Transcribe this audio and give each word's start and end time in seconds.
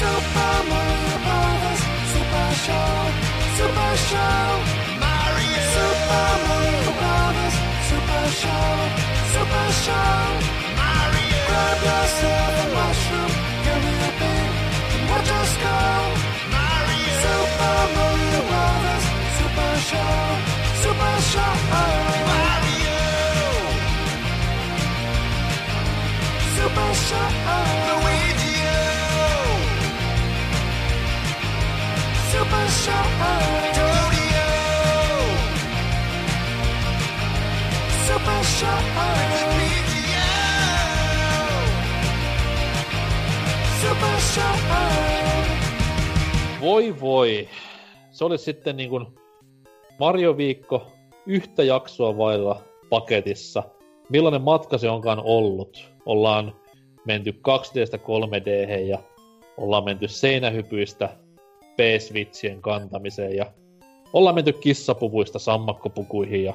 Super 0.00 0.56
Mario 0.72 1.16
Brothers 1.26 1.82
Super 2.12 2.48
Show, 2.64 2.92
Super 3.60 3.92
Show. 4.08 4.48
Mario. 4.96 5.60
Super 5.76 6.30
Mario 6.48 6.90
Brothers 7.00 7.56
Super 7.84 8.24
Show, 8.40 8.72
Super 9.34 9.68
Show. 9.84 10.24
Mario. 10.80 11.40
Grab 11.48 11.78
yourself 11.84 12.64
a 12.64 12.66
mushroom, 12.76 13.32
give 13.64 13.80
me 13.84 13.94
a 14.00 14.12
beat, 14.16 14.52
and 14.96 15.04
watch 15.10 15.30
us 15.40 15.52
go. 15.64 15.76
Mario. 16.48 17.12
Super 17.20 17.80
Mario 17.96 18.40
Brothers 18.48 19.04
Super 19.36 19.72
Show, 19.84 20.16
Super 20.80 21.16
Show. 21.28 21.52
Mario. 21.76 22.96
Super 26.56 26.90
Show. 27.04 27.39
Voi 46.60 47.00
voi. 47.00 47.48
Se 48.10 48.24
oli 48.24 48.38
sitten 48.38 48.76
niin 48.76 48.90
kuin 48.90 49.06
Mario-viikko 49.98 50.92
yhtä 51.26 51.62
jaksoa 51.62 52.16
vailla 52.16 52.62
paketissa. 52.90 53.62
Millainen 54.08 54.42
matka 54.42 54.78
se 54.78 54.90
onkaan 54.90 55.20
ollut? 55.24 55.90
Ollaan 56.06 56.54
menty 57.04 57.30
2Dstä 57.30 57.98
3D 57.98 58.78
ja 58.88 58.98
ollaan 59.56 59.84
menty 59.84 60.08
seinähypyistä 60.08 61.19
P-switchien 61.80 62.62
kantamiseen 62.62 63.36
ja 63.36 63.46
ollaan 64.12 64.34
menty 64.34 64.52
kissapuvuista 64.52 65.38
sammakkopukuihin 65.38 66.44
ja 66.44 66.54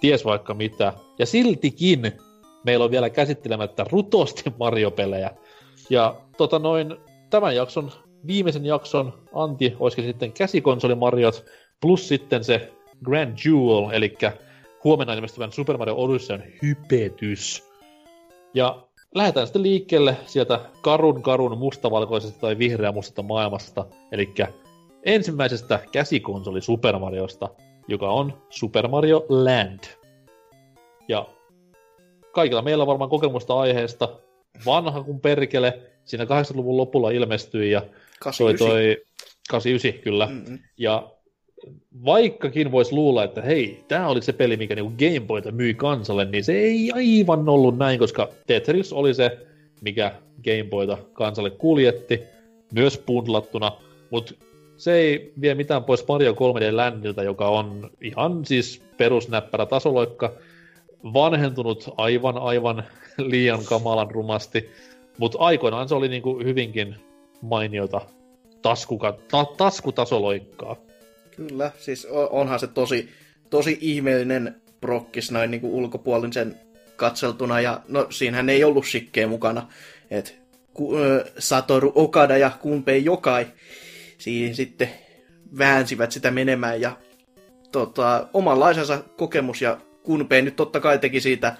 ties 0.00 0.24
vaikka 0.24 0.54
mitä. 0.54 0.92
Ja 1.18 1.26
siltikin 1.26 2.12
meillä 2.64 2.84
on 2.84 2.90
vielä 2.90 3.10
käsittelemättä 3.10 3.84
rutosti 3.90 4.42
Mario-pelejä. 4.60 5.30
Ja 5.90 6.16
tota 6.36 6.58
noin, 6.58 6.96
tämän 7.30 7.56
jakson, 7.56 7.92
viimeisen 8.26 8.66
jakson 8.66 9.12
anti 9.34 9.76
olisikin 9.80 10.04
sitten 10.04 10.32
käsikonsoli-Mariot, 10.32 11.44
plus 11.80 12.08
sitten 12.08 12.44
se 12.44 12.72
Grand 13.04 13.38
Jewel, 13.44 13.90
eli 13.92 14.14
huomenna 14.84 15.14
ilmestyvän 15.14 15.52
Super 15.52 15.76
Mario 15.76 15.94
Odysseyn 15.96 16.52
hypetys. 16.62 17.70
Ja 18.54 18.85
lähdetään 19.16 19.46
sitten 19.46 19.62
liikkeelle 19.62 20.16
sieltä 20.26 20.60
karun 20.80 21.22
karun 21.22 21.58
mustavalkoisesta 21.58 22.40
tai 22.40 22.58
vihreä 22.58 22.92
mustasta 22.92 23.22
maailmasta, 23.22 23.86
eli 24.12 24.34
ensimmäisestä 25.02 25.80
käsikonsoli 25.92 26.60
Super 26.60 26.98
Mariosta, 26.98 27.48
joka 27.88 28.10
on 28.10 28.42
Super 28.50 28.88
Mario 28.88 29.26
Land. 29.28 29.80
Ja 31.08 31.28
kaikilla 32.32 32.62
meillä 32.62 32.82
on 32.82 32.88
varmaan 32.88 33.10
kokemusta 33.10 33.58
aiheesta. 33.58 34.08
Vanha 34.66 35.02
kuin 35.02 35.20
perkele, 35.20 35.80
siinä 36.04 36.24
80-luvun 36.24 36.76
lopulla 36.76 37.10
ilmestyi 37.10 37.70
ja 37.70 37.80
toi 37.80 37.90
89. 38.18 38.68
toi 38.68 38.96
89 39.50 40.02
kyllä. 40.02 40.26
Mm-mm. 40.26 40.58
Ja 40.78 41.15
vaikkakin 42.04 42.72
voisi 42.72 42.94
luulla, 42.94 43.24
että 43.24 43.42
hei, 43.42 43.84
tämä 43.88 44.08
oli 44.08 44.22
se 44.22 44.32
peli, 44.32 44.56
mikä 44.56 44.74
niinku 44.74 44.92
Game 44.98 45.26
Boyta 45.26 45.52
myi 45.52 45.74
kansalle, 45.74 46.24
niin 46.24 46.44
se 46.44 46.52
ei 46.52 46.92
aivan 46.94 47.48
ollut 47.48 47.78
näin, 47.78 47.98
koska 47.98 48.28
Tetris 48.46 48.92
oli 48.92 49.14
se, 49.14 49.38
mikä 49.80 50.12
Game 50.44 50.64
Boyta 50.70 50.98
kansalle 51.12 51.50
kuljetti, 51.50 52.22
myös 52.72 53.02
bundlattuna, 53.06 53.72
mutta 54.10 54.34
se 54.76 54.92
ei 54.92 55.32
vie 55.40 55.54
mitään 55.54 55.84
pois 55.84 56.08
Mario 56.08 56.32
3D 56.32 56.76
Landilta, 56.76 57.22
joka 57.22 57.48
on 57.48 57.90
ihan 58.00 58.44
siis 58.44 58.82
perusnäppärä 58.96 59.66
tasoloikka, 59.66 60.32
vanhentunut 61.04 61.94
aivan 61.96 62.38
aivan 62.38 62.84
liian 63.18 63.64
kamalan 63.64 64.10
rumasti, 64.10 64.70
mutta 65.18 65.38
aikoinaan 65.38 65.88
se 65.88 65.94
oli 65.94 66.08
niinku 66.08 66.38
hyvinkin 66.38 66.96
mainiota 67.42 68.00
taskuka, 68.62 69.18
ta, 69.30 69.46
taskutasoloikkaa. 69.56 70.76
Kyllä, 71.36 71.70
siis 71.78 72.06
onhan 72.30 72.60
se 72.60 72.66
tosi, 72.66 73.08
tosi 73.50 73.78
ihmeellinen 73.80 74.56
prokkis 74.80 75.30
näin 75.30 75.50
niin 75.50 75.64
ulkopuolisen 75.64 76.60
katseltuna, 76.96 77.60
ja 77.60 77.80
no 77.88 78.06
siinähän 78.10 78.48
ei 78.48 78.64
ollut 78.64 78.86
shikkeä 78.86 79.26
mukana, 79.26 79.68
että 80.10 80.30
Satoru 81.38 81.92
Okada 81.94 82.36
ja 82.36 82.50
Kunpei 82.60 83.04
Jokai 83.04 83.46
siihen 84.18 84.54
sitten 84.54 84.90
väänsivät 85.58 86.12
sitä 86.12 86.30
menemään, 86.30 86.80
ja 86.80 86.96
tota, 87.72 88.28
omanlaisensa 88.32 89.02
kokemus, 89.16 89.62
ja 89.62 89.78
Kunpei 90.02 90.42
nyt 90.42 90.56
totta 90.56 90.80
kai 90.80 90.98
teki 90.98 91.20
siitä 91.20 91.56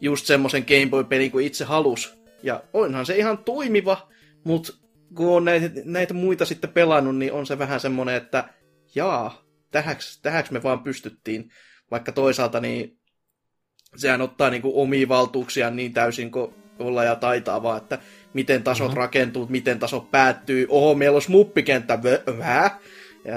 just 0.00 0.26
semmoisen 0.26 0.64
Game 0.68 0.86
Boy-pelin 0.90 1.30
kuin 1.30 1.46
itse 1.46 1.64
halus, 1.64 2.14
ja 2.42 2.62
onhan 2.72 3.06
se 3.06 3.16
ihan 3.16 3.38
toimiva, 3.38 4.08
mutta 4.44 4.72
kun 5.14 5.36
on 5.36 5.44
näitä, 5.44 5.70
näitä 5.84 6.14
muita 6.14 6.44
sitten 6.44 6.70
pelannut, 6.70 7.16
niin 7.16 7.32
on 7.32 7.46
se 7.46 7.58
vähän 7.58 7.80
semmoinen, 7.80 8.14
että 8.14 8.44
jaa, 8.94 9.42
tähäks, 9.70 10.18
tähäks 10.22 10.50
me 10.50 10.62
vaan 10.62 10.80
pystyttiin. 10.80 11.50
Vaikka 11.90 12.12
toisaalta 12.12 12.60
niin 12.60 12.98
sehän 13.96 14.20
ottaa 14.20 14.50
niinku 14.50 14.80
omia 14.82 15.08
valtuuksia 15.08 15.70
niin 15.70 15.92
täysin 15.92 16.30
kuin 16.30 16.54
olla 16.78 17.04
ja 17.04 17.16
taitaa 17.16 17.62
vaan, 17.62 17.76
että 17.76 17.98
miten 18.34 18.62
tasot 18.62 18.86
mm-hmm. 18.86 18.98
rakentuu, 18.98 19.46
miten 19.50 19.78
tasot 19.78 20.10
päättyy. 20.10 20.66
Oho, 20.68 20.94
meillä 20.94 21.16
on 21.16 21.22
smuppikenttä, 21.22 21.98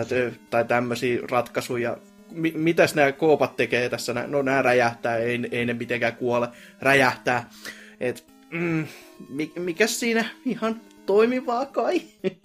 t- 0.08 0.50
tai 0.50 0.66
tämmöisiä 0.66 1.19
ratkaisuja. 1.31 1.97
Mi- 2.31 2.53
mitäs 2.56 2.96
nämä 2.96 3.12
koopat 3.12 3.56
tekee 3.56 3.90
tässä? 3.90 4.14
No 4.28 4.41
nämä 4.41 4.62
räjähtää, 4.62 5.18
ei, 5.18 5.40
ei 5.52 5.66
ne 5.66 5.74
mitenkään 5.74 6.16
kuole. 6.16 6.47
Räjähtää. 6.81 7.50
Et, 8.00 8.25
mm, 8.52 8.88
mi- 9.30 9.53
mikäs 9.56 10.00
siinä 10.00 10.25
ihan 10.46 10.81
toimivaa 11.06 11.66
kai? 11.66 12.02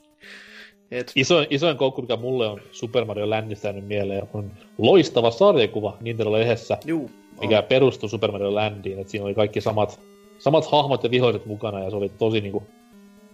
Et, 0.90 1.12
Isoin, 1.16 1.46
isoin 1.50 1.76
koukku, 1.76 2.00
mikä 2.02 2.16
mulle 2.16 2.46
on 2.46 2.60
Super 2.72 3.04
Mario 3.04 3.30
Landista 3.30 3.66
jäänyt 3.66 3.86
mieleen, 3.86 4.28
on 4.34 4.50
loistava 4.78 5.30
sarjakuva 5.30 5.96
Nintendo-lehdessä, 6.00 6.78
juu, 6.84 7.10
mikä 7.40 7.62
perustui 7.62 8.08
Super 8.08 8.32
Mario 8.32 8.54
Landiin. 8.54 8.98
Et 8.98 9.08
siinä 9.08 9.24
oli 9.26 9.34
kaikki 9.34 9.60
samat, 9.60 10.00
samat 10.38 10.70
hahmot 10.72 11.04
ja 11.04 11.10
viholliset 11.10 11.46
mukana, 11.46 11.80
ja 11.84 11.90
se 11.90 11.96
oli 11.96 12.08
tosi, 12.08 12.40
niinku, 12.40 12.62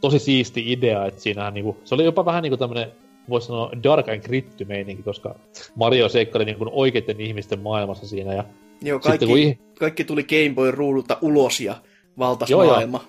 tosi 0.01 0.19
siisti 0.19 0.73
idea. 0.73 1.07
Et 1.07 1.19
siinähän, 1.19 1.55
niinku, 1.55 1.77
se 1.85 1.95
oli 1.95 2.05
jopa 2.05 2.25
vähän 2.25 2.43
niinku 2.43 2.57
tämmönen, 2.57 2.93
voisi 3.29 3.47
sanoa 3.47 3.71
Dark 3.83 4.09
and 4.09 4.23
Gritty 4.23 4.65
meininki, 4.65 5.03
koska 5.03 5.35
Mario 5.75 6.09
seikkaili 6.09 6.45
niinku 6.45 6.71
oikeiden 6.73 7.21
ihmisten 7.21 7.61
maailmassa 7.61 8.07
siinä. 8.07 8.35
Ja, 8.35 8.45
Joo, 8.83 8.99
Sitten 8.99 9.11
kaikki, 9.11 9.27
kun 9.27 9.39
ih- 9.39 9.79
kaikki 9.79 10.05
tuli 10.05 10.25
Game 10.25 10.55
Boy 10.55 10.71
ruudulta 10.71 11.19
ulos 11.23 11.61
ja 11.61 11.77
valtas 12.19 12.51
Joo, 12.51 12.63
joo. 12.63 12.73
maailma. 12.73 13.05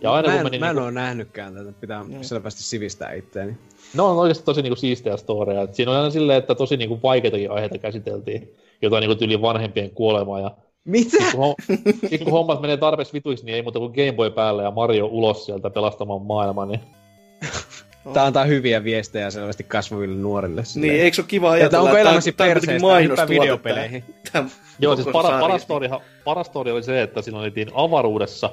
ja 0.00 0.12
aina 0.12 0.28
Mä 0.28 0.34
kun 0.34 0.40
en, 0.40 0.46
meni... 0.46 0.58
mä 0.58 0.70
en 0.70 0.76
niinku, 0.76 0.84
oo 0.84 0.90
nähnytkään 0.90 1.54
tätä, 1.54 1.72
pitää 1.80 2.04
selvästi 2.20 2.62
sivistää 2.62 3.12
itteeni. 3.12 3.56
No 3.94 4.10
on 4.10 4.16
oikeasti 4.18 4.44
tosi 4.44 4.62
niinku 4.62 4.76
siistejä 4.76 5.16
storeja. 5.16 5.62
Et 5.62 5.74
siinä 5.74 5.90
on 5.92 5.96
aina 5.96 6.10
silleen, 6.10 6.38
että 6.38 6.54
tosi 6.54 6.76
niinku 6.76 7.00
vaikeitakin 7.02 7.50
aiheita 7.50 7.78
käsiteltiin. 7.78 8.54
Jotain 8.82 9.00
niinku 9.00 9.14
tyyli 9.14 9.42
vanhempien 9.42 9.90
kuolemaa 9.90 10.40
ja 10.40 10.50
Mitä? 10.84 11.16
kun, 11.32 11.40
hom- 11.40 11.78
sit 12.08 12.24
kun 12.24 12.32
hommat 12.32 12.60
menee 12.60 12.76
tarpeeksi 12.76 13.12
vituiksi, 13.12 13.44
niin 13.44 13.54
ei 13.54 13.62
muuta 13.62 13.78
kuin 13.78 13.92
Game 13.92 14.12
Boy 14.12 14.30
päälle 14.30 14.62
ja 14.62 14.70
Mario 14.70 15.06
ulos 15.06 15.46
sieltä 15.46 15.70
pelastamaan 15.70 16.22
maailman. 16.22 16.68
Niin... 16.68 16.80
Tää 18.14 18.24
antaa 18.24 18.44
hyviä 18.44 18.84
viestejä 18.84 19.30
selvästi 19.30 19.64
kasvaville 19.64 20.16
nuorille. 20.16 20.64
silleen. 20.64 20.92
Niin, 20.92 21.04
eikö 21.04 21.14
se 21.14 21.20
ole 21.20 21.28
kiva 21.28 21.56
että 21.56 21.62
ajatella, 21.62 21.82
onko 21.82 21.92
tää- 21.92 22.00
elämäsi 22.00 22.32
perseestä, 22.32 22.86
mainostuote 22.86 23.34
videopeleihin. 23.34 24.04
tää 24.32 24.44
Joo, 24.80 24.96
siis 24.96 25.08
para, 25.08 25.40
paras, 25.40 25.62
story, 25.62 25.88
paras 26.24 26.46
story 26.46 26.70
oli 26.70 26.82
se, 26.82 27.02
että 27.02 27.22
silloin 27.22 27.44
oltiin 27.44 27.70
avaruudessa, 27.74 28.50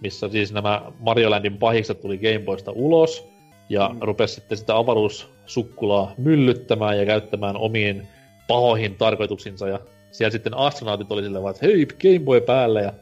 missä 0.00 0.28
siis 0.28 0.52
nämä 0.52 0.82
Mario 1.00 1.30
Landin 1.30 1.58
pahikset 1.58 2.00
tuli 2.00 2.18
Game 2.18 2.38
Boysta 2.38 2.72
ulos, 2.74 3.28
ja 3.68 3.90
mm. 3.92 3.98
rupesi 4.00 4.34
sitten 4.34 4.58
sitä 4.58 4.76
avaruussukkulaa 4.76 6.14
myllyttämään 6.18 6.98
ja 6.98 7.06
käyttämään 7.06 7.56
omiin 7.56 8.08
pahoihin 8.48 8.94
tarkoituksinsa, 8.94 9.68
ja 9.68 9.80
siellä 10.10 10.30
sitten 10.30 10.56
astronautit 10.56 11.12
oli 11.12 11.22
silleen 11.22 11.42
vaan, 11.42 11.54
että 11.54 11.66
hei, 11.66 11.86
Game 11.86 12.24
Boy 12.24 12.40
päälle, 12.40 12.82
ja 12.82 12.92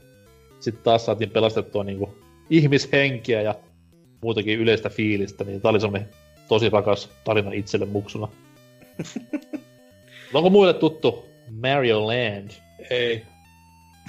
sitten 0.61 0.85
taas 0.85 1.07
saatiin 1.07 1.31
pelastettua 1.31 1.85
niinku 1.85 2.19
ihmishenkiä 2.51 3.43
ja 3.43 3.55
muutakin 4.23 4.59
yleistä 4.59 4.89
fiilistä, 4.89 5.45
niin 5.45 5.61
tää 5.61 5.71
oli 5.71 5.81
semmonen 5.81 6.09
tosi 6.49 6.71
rakas 6.71 7.11
tarina 7.25 7.53
itselle 7.53 7.87
muksuna. 7.87 8.29
Onko 10.35 10.51
muille 10.51 10.75
tuttu 10.75 11.25
Mario 11.61 12.07
Land? 12.07 12.51
Ei. 12.91 13.23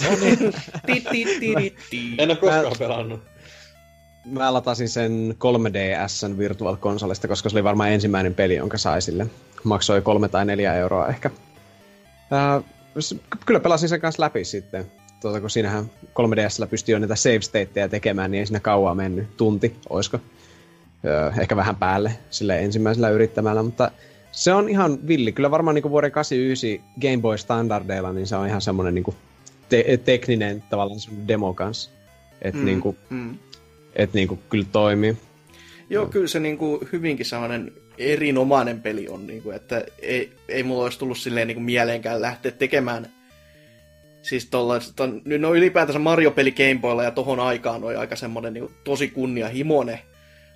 No 0.04 0.10
niin. 0.22 0.54
En 2.18 2.30
oo 2.30 2.36
koskaan 2.36 2.76
pelannut. 2.80 3.33
Mä 4.26 4.54
latasin 4.54 4.90
sen 4.90 5.36
3DSn 5.40 6.38
Virtual 6.38 6.78
Consolesta, 6.78 7.28
koska 7.28 7.50
se 7.50 7.56
oli 7.56 7.64
varmaan 7.64 7.90
ensimmäinen 7.92 8.34
peli, 8.34 8.56
jonka 8.56 8.78
sai 8.78 9.02
sille. 9.02 9.28
Maksoi 9.64 10.02
kolme 10.02 10.30
tai 10.30 10.46
neljä 10.46 10.74
euroa 10.74 11.08
ehkä. 11.08 11.30
Ää, 12.32 12.62
s- 13.00 13.16
kyllä 13.46 13.60
pelasin 13.60 13.90
sen 13.90 14.02
kanssa 14.02 14.24
läpi 14.24 14.46
sitten. 14.46 14.86
Tuota, 15.22 15.42
kun 15.42 15.50
siinähän 15.50 15.86
3DSllä 16.06 16.68
pystyy 16.70 16.94
jo 16.96 17.00
niitä 17.00 17.16
save 17.16 17.42
stateja 17.42 17.90
tekemään, 17.90 18.32
niin 18.32 18.40
ei 18.40 18.46
siinä 18.46 18.60
kauaa 18.60 18.96
mennyt. 18.96 19.38
Tunti, 19.38 19.76
oisko? 19.90 20.20
öö, 21.06 21.32
ehkä 21.40 21.56
vähän 21.56 21.76
päälle 21.76 22.12
sille 22.30 22.60
ensimmäisellä 22.60 23.10
yrittämällä, 23.10 23.64
mutta 23.64 23.92
se 24.32 24.54
on 24.54 24.70
ihan 24.70 25.08
villi. 25.08 25.32
Kyllä 25.32 25.52
varmaan 25.52 25.76
niin 25.76 25.90
vuoden 25.90 26.12
89 26.12 26.90
Game 27.02 27.18
Boy 27.22 27.38
standardeilla, 27.38 28.14
niin 28.14 28.28
se 28.28 28.36
on 28.36 28.48
ihan 28.48 28.62
semmoinen 28.62 28.96
niin 28.96 29.16
te- 29.70 30.00
tekninen 30.06 30.64
tavallaan 30.70 31.00
demo 31.28 31.54
kanssa. 31.54 31.90
Että 32.42 32.60
mm, 32.60 32.66
niin 32.66 32.82
kuin, 32.82 32.98
mm. 33.10 33.38
Et 33.96 34.14
niin 34.14 34.28
kuin 34.28 34.40
kyllä 34.50 34.66
toimii. 34.72 35.18
Joo, 35.90 36.06
kyllä 36.06 36.28
se 36.28 36.40
niin 36.40 36.58
kuin 36.58 36.88
hyvinkin 36.92 37.26
sellainen 37.26 37.74
erinomainen 37.98 38.82
peli 38.82 39.08
on, 39.08 39.28
niin 39.28 39.44
kuin, 39.44 39.56
että 39.56 39.86
ei, 40.02 40.32
ei 40.48 40.64
mulla 40.64 40.84
olisi 40.84 41.00
tullut 41.00 41.18
silleen 41.18 41.48
niin 41.48 41.56
kuin 41.56 41.66
mieleenkään 41.66 42.22
lähteä 42.22 42.52
tekemään 42.52 43.08
siis 44.22 44.46
tollaista, 44.46 45.10
no 45.40 45.56
ylipäätänsä 45.56 46.00
Mario-peli 46.00 46.52
Gameboylla 46.52 47.04
ja 47.04 47.12
tohon 47.12 47.40
aikaan 47.40 47.84
oli 47.84 47.96
aika 47.96 48.16
semmoinen 48.16 48.54
niin 48.54 48.70
tosi 48.84 49.08
kunnianhimoinen 49.08 50.00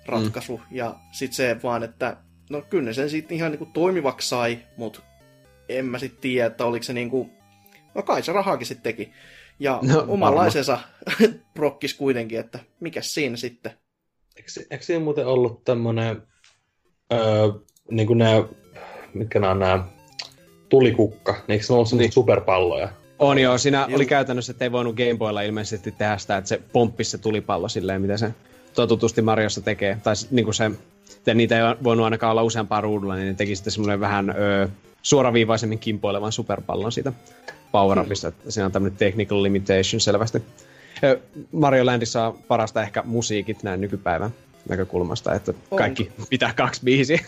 ratkaisu. 0.06 0.56
Mm. 0.56 0.76
Ja 0.76 0.94
sit 1.12 1.32
se 1.32 1.56
vaan, 1.62 1.82
että 1.82 2.16
no 2.50 2.62
kyllä 2.62 2.84
ne 2.84 2.92
sen 2.92 3.10
sitten 3.10 3.36
ihan 3.36 3.50
niin 3.50 3.58
kuin 3.58 3.72
toimivaksi 3.72 4.28
sai, 4.28 4.58
mutta 4.76 5.00
en 5.68 5.84
mä 5.84 5.98
sitten 5.98 6.20
tiedä, 6.20 6.46
että 6.46 6.64
oliko 6.64 6.82
se 6.82 6.92
niin 6.92 7.10
kuin, 7.10 7.30
no 7.98 8.02
kai 8.02 8.22
se 8.22 8.32
rahaakin 8.32 8.66
sitten 8.66 8.82
teki. 8.82 9.12
Ja 9.60 9.78
no, 9.82 10.04
omanlaisensa 10.08 10.78
prokkis 11.54 11.94
kuitenkin, 11.94 12.40
että 12.40 12.58
mikä 12.80 13.02
siinä 13.02 13.36
sitten. 13.36 13.72
Eikö, 14.36 14.48
eikö 14.70 14.84
siinä 14.84 15.04
muuten 15.04 15.26
ollut 15.26 15.64
tämmönen, 15.64 16.22
öö, 17.12 17.48
niin 17.90 18.06
kuin 18.06 18.18
nämä, 18.18 18.44
mitkä 19.14 19.38
nämä 19.38 19.50
on 19.50 19.58
nämä, 19.58 19.84
tulikukka, 20.68 21.32
niin 21.32 21.42
eikö 21.48 21.64
se 21.64 21.72
ollut 21.72 21.92
niin. 21.92 22.12
superpalloja? 22.12 22.88
On 23.18 23.38
joo, 23.38 23.58
siinä 23.58 23.88
oli 23.92 24.06
käytännössä, 24.06 24.50
että 24.50 24.64
ei 24.64 24.72
voinut 24.72 24.96
Gameboylla 24.96 25.42
ilmeisesti 25.42 25.92
tehdä 25.92 26.18
sitä, 26.18 26.36
että 26.36 26.48
se 26.48 26.60
pomppisi 26.72 27.10
se 27.10 27.18
tulipallo 27.18 27.68
silleen, 27.68 28.02
mitä 28.02 28.16
se 28.16 28.30
totutusti 28.74 29.22
Mariossa 29.22 29.60
tekee. 29.60 29.98
Tai 30.02 30.14
niin 30.30 30.44
kuin 30.44 30.54
se, 30.54 30.70
että 31.16 31.34
niitä 31.34 31.56
ei 31.56 31.76
voinut 31.84 32.04
ainakaan 32.04 32.30
olla 32.30 32.42
useampaa 32.42 32.80
ruudulla, 32.80 33.14
niin 33.14 33.26
ne 33.26 33.34
teki 33.34 33.56
sitten 33.56 33.72
semmoinen 33.72 34.00
vähän 34.00 34.30
ö, 34.30 34.68
suoraviivaisemmin 35.02 35.78
kimpoilevan 35.78 36.32
superpallon 36.32 36.92
siitä 36.92 37.12
power 37.72 37.98
upista. 37.98 38.30
Hmm. 38.30 38.50
Siinä 38.50 38.66
on 38.66 38.72
tämmöinen 38.72 38.98
technical 38.98 39.42
limitation 39.42 40.00
selvästi. 40.00 40.42
Mario 41.52 41.86
Landissa 41.86 42.26
on 42.26 42.38
parasta 42.48 42.82
ehkä 42.82 43.02
musiikit 43.06 43.62
näin 43.62 43.80
nykypäivän 43.80 44.30
näkökulmasta, 44.68 45.34
että 45.34 45.54
on. 45.70 45.78
kaikki 45.78 46.12
pitää 46.30 46.54
kaksi 46.56 46.80
biisiä. 46.84 47.18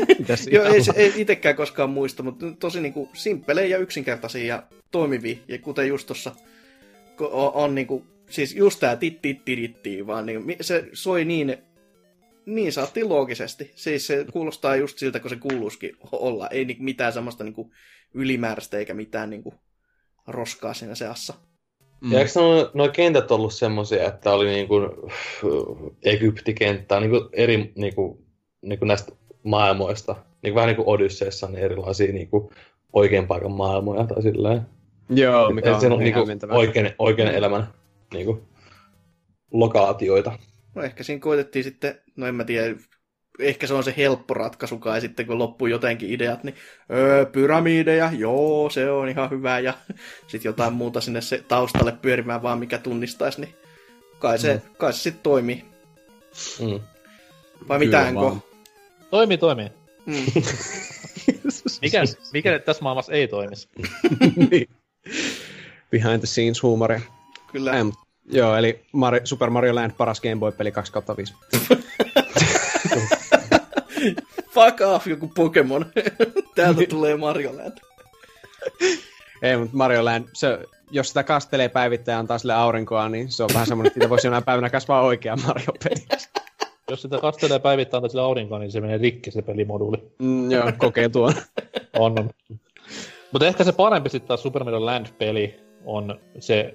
Joo, 0.50 0.64
ei, 0.64 0.80
ei 0.94 1.12
itsekään 1.16 1.56
koskaan 1.56 1.90
muista, 1.90 2.22
mutta 2.22 2.46
tosi 2.58 2.80
niinku 2.80 3.08
simppelejä 3.12 3.66
ja 3.66 3.78
yksinkertaisia 3.78 4.46
ja 4.46 4.62
toimivia. 4.90 5.36
Ja 5.48 5.58
kuten 5.58 5.88
just 5.88 6.06
tuossa 6.06 6.32
on, 7.20 7.52
on 7.54 7.74
niinku, 7.74 8.04
siis 8.30 8.54
just 8.54 8.80
tää 8.80 8.96
titti 8.96 10.06
vaan 10.06 10.26
niinku, 10.26 10.52
se 10.60 10.88
soi 10.92 11.24
niin, 11.24 11.56
niin 12.46 12.72
saatiin 12.72 13.08
loogisesti. 13.08 13.72
Siis 13.74 14.06
se 14.06 14.26
kuulostaa 14.32 14.76
just 14.76 14.98
siltä, 14.98 15.20
kun 15.20 15.30
se 15.30 15.36
kuuluisikin 15.36 15.96
olla. 16.12 16.48
Ei 16.48 16.64
niinku 16.64 16.82
mitään 16.82 17.12
semmoista 17.12 17.44
niinku 17.44 17.72
ylimääräistä 18.14 18.78
eikä 18.78 18.94
mitään 18.94 19.30
niinku 19.30 19.54
roskaa 20.28 20.74
siinä 20.74 20.94
seassa. 20.94 21.34
Mm. 22.00 22.12
Ja 22.12 22.18
eikö 22.18 22.30
nuo, 22.36 22.70
nuo 22.74 22.88
kentät 22.88 23.30
ollut 23.30 23.54
semmoisia, 23.54 24.06
että 24.06 24.32
oli 24.32 24.46
niinku 24.46 24.74
Egyptikenttää 26.02 27.00
niinku 27.00 27.28
eri 27.32 27.72
niinku, 27.76 28.24
niinku 28.62 28.84
näistä 28.84 29.12
maailmoista, 29.42 30.16
niinku 30.42 30.54
vähän 30.54 30.66
niin 30.66 30.76
kuin 30.76 30.88
Odysseissa, 30.88 31.46
niin 31.46 31.58
erilaisia 31.58 32.12
niinku 32.12 32.52
oikein 32.92 33.26
paikan 33.26 33.52
maailmoja 33.52 34.06
tai 34.06 34.22
silleen. 34.22 34.62
Joo, 35.10 35.50
mikä 35.50 35.76
on, 35.76 35.92
on 35.92 35.98
niinku 35.98 36.20
oikein, 36.50 36.90
oikein 36.98 37.28
elämän 37.28 37.68
niinku, 38.14 38.48
lokaatioita. 39.52 40.38
No 40.74 40.82
ehkä 40.82 41.02
siinä 41.02 41.20
koitettiin 41.20 41.64
sitten, 41.64 42.00
no 42.16 42.26
en 42.26 42.34
mä 42.34 42.44
tiedä, 42.44 42.76
ehkä 43.38 43.66
se 43.66 43.74
on 43.74 43.84
se 43.84 43.94
helppo 43.96 44.34
ratkaisu 44.34 44.78
kai 44.78 45.00
sitten, 45.00 45.26
kun 45.26 45.38
loppuu 45.38 45.66
jotenkin 45.66 46.10
ideat, 46.10 46.44
niin 46.44 46.54
öö, 46.92 47.26
pyramideja, 47.26 48.10
joo, 48.12 48.70
se 48.70 48.90
on 48.90 49.08
ihan 49.08 49.30
hyvä, 49.30 49.58
ja 49.58 49.74
sitten 50.28 50.48
jotain 50.48 50.72
muuta 50.72 51.00
sinne 51.00 51.20
se 51.20 51.44
taustalle 51.48 51.92
pyörimään 51.92 52.42
vaan, 52.42 52.58
mikä 52.58 52.78
tunnistaisi, 52.78 53.40
niin 53.40 53.54
kai 54.18 54.38
se, 54.38 54.54
mm. 54.54 54.74
kai 54.78 54.92
se 54.92 54.98
sitten 54.98 55.22
toimii. 55.22 55.64
Mm. 56.60 56.80
Vai 57.68 57.78
mitään, 57.78 58.14
Toimii, 59.10 59.38
toimii. 59.38 59.68
Mm. 60.06 60.14
mikä, 61.82 62.02
mikä 62.32 62.58
tässä 62.58 62.82
maailmassa 62.82 63.12
ei 63.12 63.28
toimisi? 63.28 63.68
niin. 64.50 64.68
Behind 65.90 66.18
the 66.18 66.26
scenes 66.26 66.62
huumoria. 66.62 67.00
Kyllä. 67.52 67.70
Ähm, 67.70 67.88
joo, 68.30 68.56
eli 68.56 68.80
Mario, 68.92 69.20
Super 69.24 69.50
Mario 69.50 69.74
Land 69.74 69.92
paras 69.98 70.20
Game 70.20 70.36
Boy-peli 70.36 70.72
2 70.72 70.92
5. 71.16 71.34
Fuck 74.58 74.80
off, 74.80 75.06
joku 75.06 75.30
Pokemon. 75.34 75.86
Täältä 76.54 76.80
tulee 76.88 77.16
Mario 77.16 77.56
Land. 77.56 77.78
Ei, 79.42 79.56
mutta 79.56 79.76
Mario 79.76 80.04
Land, 80.04 80.24
se, 80.32 80.58
jos 80.90 81.08
sitä 81.08 81.22
kastelee 81.22 81.68
päivittäin 81.68 82.14
ja 82.14 82.18
antaa 82.18 82.38
sille 82.38 82.54
aurinkoa, 82.54 83.08
niin 83.08 83.30
se 83.32 83.42
on 83.42 83.50
vähän 83.54 83.66
semmoinen, 83.66 83.92
että 83.96 84.08
voisi 84.08 84.26
jonain 84.26 84.44
päivänä 84.44 84.70
kasvaa 84.70 85.02
oikea 85.02 85.36
Mario-peli. 85.36 86.06
Jos 86.90 87.02
sitä 87.02 87.18
kastelee 87.18 87.58
päivittäin 87.58 87.98
antaa 87.98 88.08
sille 88.08 88.22
aurinkoa, 88.22 88.58
niin 88.58 88.72
se 88.72 88.80
menee 88.80 88.98
rikki 88.98 89.30
se 89.30 89.42
pelimoduuli. 89.42 89.96
Mm, 90.18 90.50
joo, 90.50 90.72
kokee 90.78 91.08
tuon. 91.08 91.34
on, 91.98 92.18
on. 92.18 92.30
Mutta 93.32 93.46
ehkä 93.46 93.64
se 93.64 93.72
parempi 93.72 94.10
sitten 94.10 94.28
taas 94.28 94.42
Super 94.42 94.64
Mario 94.64 94.86
Land-peli 94.86 95.60
on 95.84 96.20
se 96.38 96.74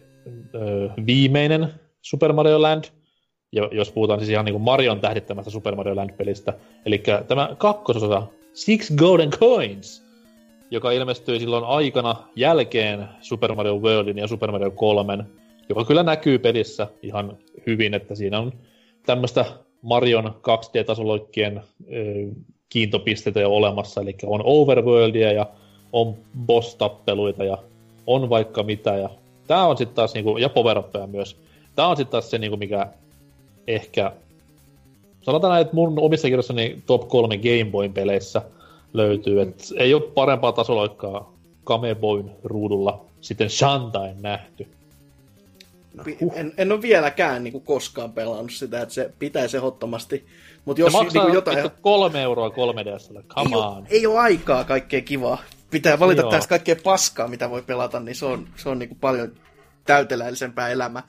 ö, 0.56 0.90
viimeinen 1.06 1.74
Super 2.02 2.34
Mario 2.34 2.62
Land, 2.62 2.84
jos 3.72 3.92
puhutaan 3.92 4.20
siis 4.20 4.30
ihan 4.30 4.46
niin 4.46 4.54
kuin 4.54 4.64
Marion 4.64 5.00
tähdittämästä 5.00 5.52
Super 5.52 5.76
Mario 5.76 5.96
Land-pelistä. 5.96 6.54
Eli 6.86 7.04
tämä 7.28 7.50
kakkososa, 7.58 8.24
Six 8.54 8.96
Golden 8.96 9.30
Coins, 9.30 10.04
joka 10.72 10.92
ilmestyi 10.92 11.40
silloin 11.40 11.64
aikana 11.64 12.16
jälkeen 12.36 13.08
Super 13.22 13.56
Mario 13.56 13.78
Worldin 13.78 14.18
ja 14.18 14.28
Super 14.28 14.52
Mario 14.52 14.72
3, 14.72 15.18
joka 15.70 15.86
kyllä 15.86 16.04
näkyy 16.04 16.40
pelissä 16.40 16.88
ihan 17.02 17.38
hyvin, 17.68 17.94
että 17.94 18.16
siinä 18.16 18.40
on 18.40 18.54
tämmöistä 19.06 19.46
Marion 19.82 20.26
2D-tasoloikkien 20.26 21.62
kiintopisteitä 22.70 23.40
jo 23.40 23.52
olemassa, 23.52 24.02
eli 24.02 24.16
on 24.24 24.42
overworldia 24.44 25.32
ja 25.32 25.46
on 25.92 26.16
boss-tappeluita 26.46 27.44
ja 27.44 27.58
on 28.08 28.30
vaikka 28.30 28.64
mitä, 28.64 28.96
ja 28.96 29.10
tää 29.48 29.66
on 29.66 29.78
sitten 29.78 29.96
taas 29.96 30.14
niinku, 30.14 30.38
ja 30.38 30.50
power 30.50 30.84
myös. 31.08 31.38
Tää 31.76 31.88
on 31.88 31.98
sitten 31.98 32.12
taas 32.12 32.30
se, 32.30 32.38
niinku, 32.38 32.58
mikä 32.58 32.88
ehkä, 33.68 34.12
sanotaan 35.22 35.52
näin, 35.52 35.62
että 35.62 35.76
mun 35.76 36.00
omissa 36.00 36.28
kirjoissani 36.28 36.84
top 36.86 37.08
3 37.08 37.38
Game 37.38 37.72
Boyn 37.72 37.94
peleissä 37.94 38.42
löytyy, 38.94 39.42
että 39.42 39.64
ei 39.78 39.94
ole 39.94 40.02
parempaa 40.02 40.52
tasoloikkaa 40.52 41.34
Game 41.66 41.96
Boyn 41.96 42.32
ruudulla 42.44 43.06
sitten 43.22 43.50
Shantain 43.50 44.22
nähty. 44.22 44.68
No, 45.94 46.04
huh. 46.22 46.34
en, 46.36 46.54
en 46.58 46.72
ole 46.72 46.82
vieläkään 46.82 47.44
niin 47.44 47.52
kuin, 47.52 47.64
koskaan 47.64 48.12
pelannut 48.12 48.52
sitä, 48.52 48.82
että 48.82 48.94
se 48.94 49.12
pitäisi 49.20 49.58
ehdottomasti. 49.58 50.26
Mutta 50.66 50.82
jos 50.82 50.94
niin 50.94 51.12
kuin, 51.12 51.34
jotain... 51.34 51.70
kolme 51.82 52.22
euroa 52.22 52.50
3DSlle, 52.50 53.24
come 53.28 53.50
ei 53.50 53.62
on. 53.62 53.78
Ole, 53.78 53.88
ei 53.90 54.08
ole 54.08 54.20
aikaa 54.20 54.64
kaikkea 54.64 55.02
kivaa. 55.02 55.42
Pitää 55.72 56.00
valita 56.00 56.22
Joo. 56.22 56.32
tästä 56.32 56.50
kaikkea 56.50 56.76
paskaa, 56.84 57.28
mitä 57.28 57.50
voi 57.50 57.62
pelata, 57.62 58.00
niin 58.00 58.16
se 58.16 58.26
on, 58.26 58.48
se 58.56 58.70
on 58.70 58.80
niin 58.80 58.90
kuin, 58.90 59.00
paljon 59.00 59.32
täyteläisempää 59.86 60.70
elämää. 60.70 61.04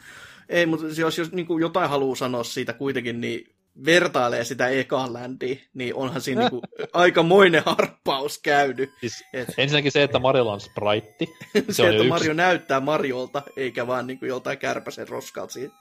Ei, 0.54 0.66
mutta 0.66 0.86
jos, 1.00 1.18
jos 1.18 1.32
niin 1.32 1.46
kuin 1.46 1.60
jotain 1.60 1.90
haluaa 1.90 2.16
sanoa 2.16 2.44
siitä 2.44 2.72
kuitenkin, 2.72 3.20
niin 3.20 3.54
vertailee 3.84 4.44
sitä 4.44 4.68
ekaan 4.68 5.12
ländiä, 5.12 5.56
niin 5.74 5.94
onhan 5.94 6.20
siinä 6.20 6.40
niinku 6.40 6.62
aikamoinen 6.92 7.62
harppaus 7.66 8.38
käynyt. 8.38 8.90
Siis, 9.00 9.24
Et... 9.32 9.48
Ensinnäkin 9.58 9.92
se, 9.92 10.02
että 10.02 10.18
Mariolla 10.18 10.52
on 10.52 10.60
sprite. 10.60 11.26
Se, 11.52 11.64
se 11.72 11.82
on 11.82 11.88
että 11.88 12.04
Mario 12.04 12.30
yksi... 12.30 12.36
näyttää 12.36 12.80
Mariolta, 12.80 13.42
eikä 13.56 13.86
vaan 13.86 14.06
niinku 14.06 14.24
joltain 14.24 14.58
kärpäsen 14.58 15.08
roskalta 15.08 15.52
siinä 15.52 15.74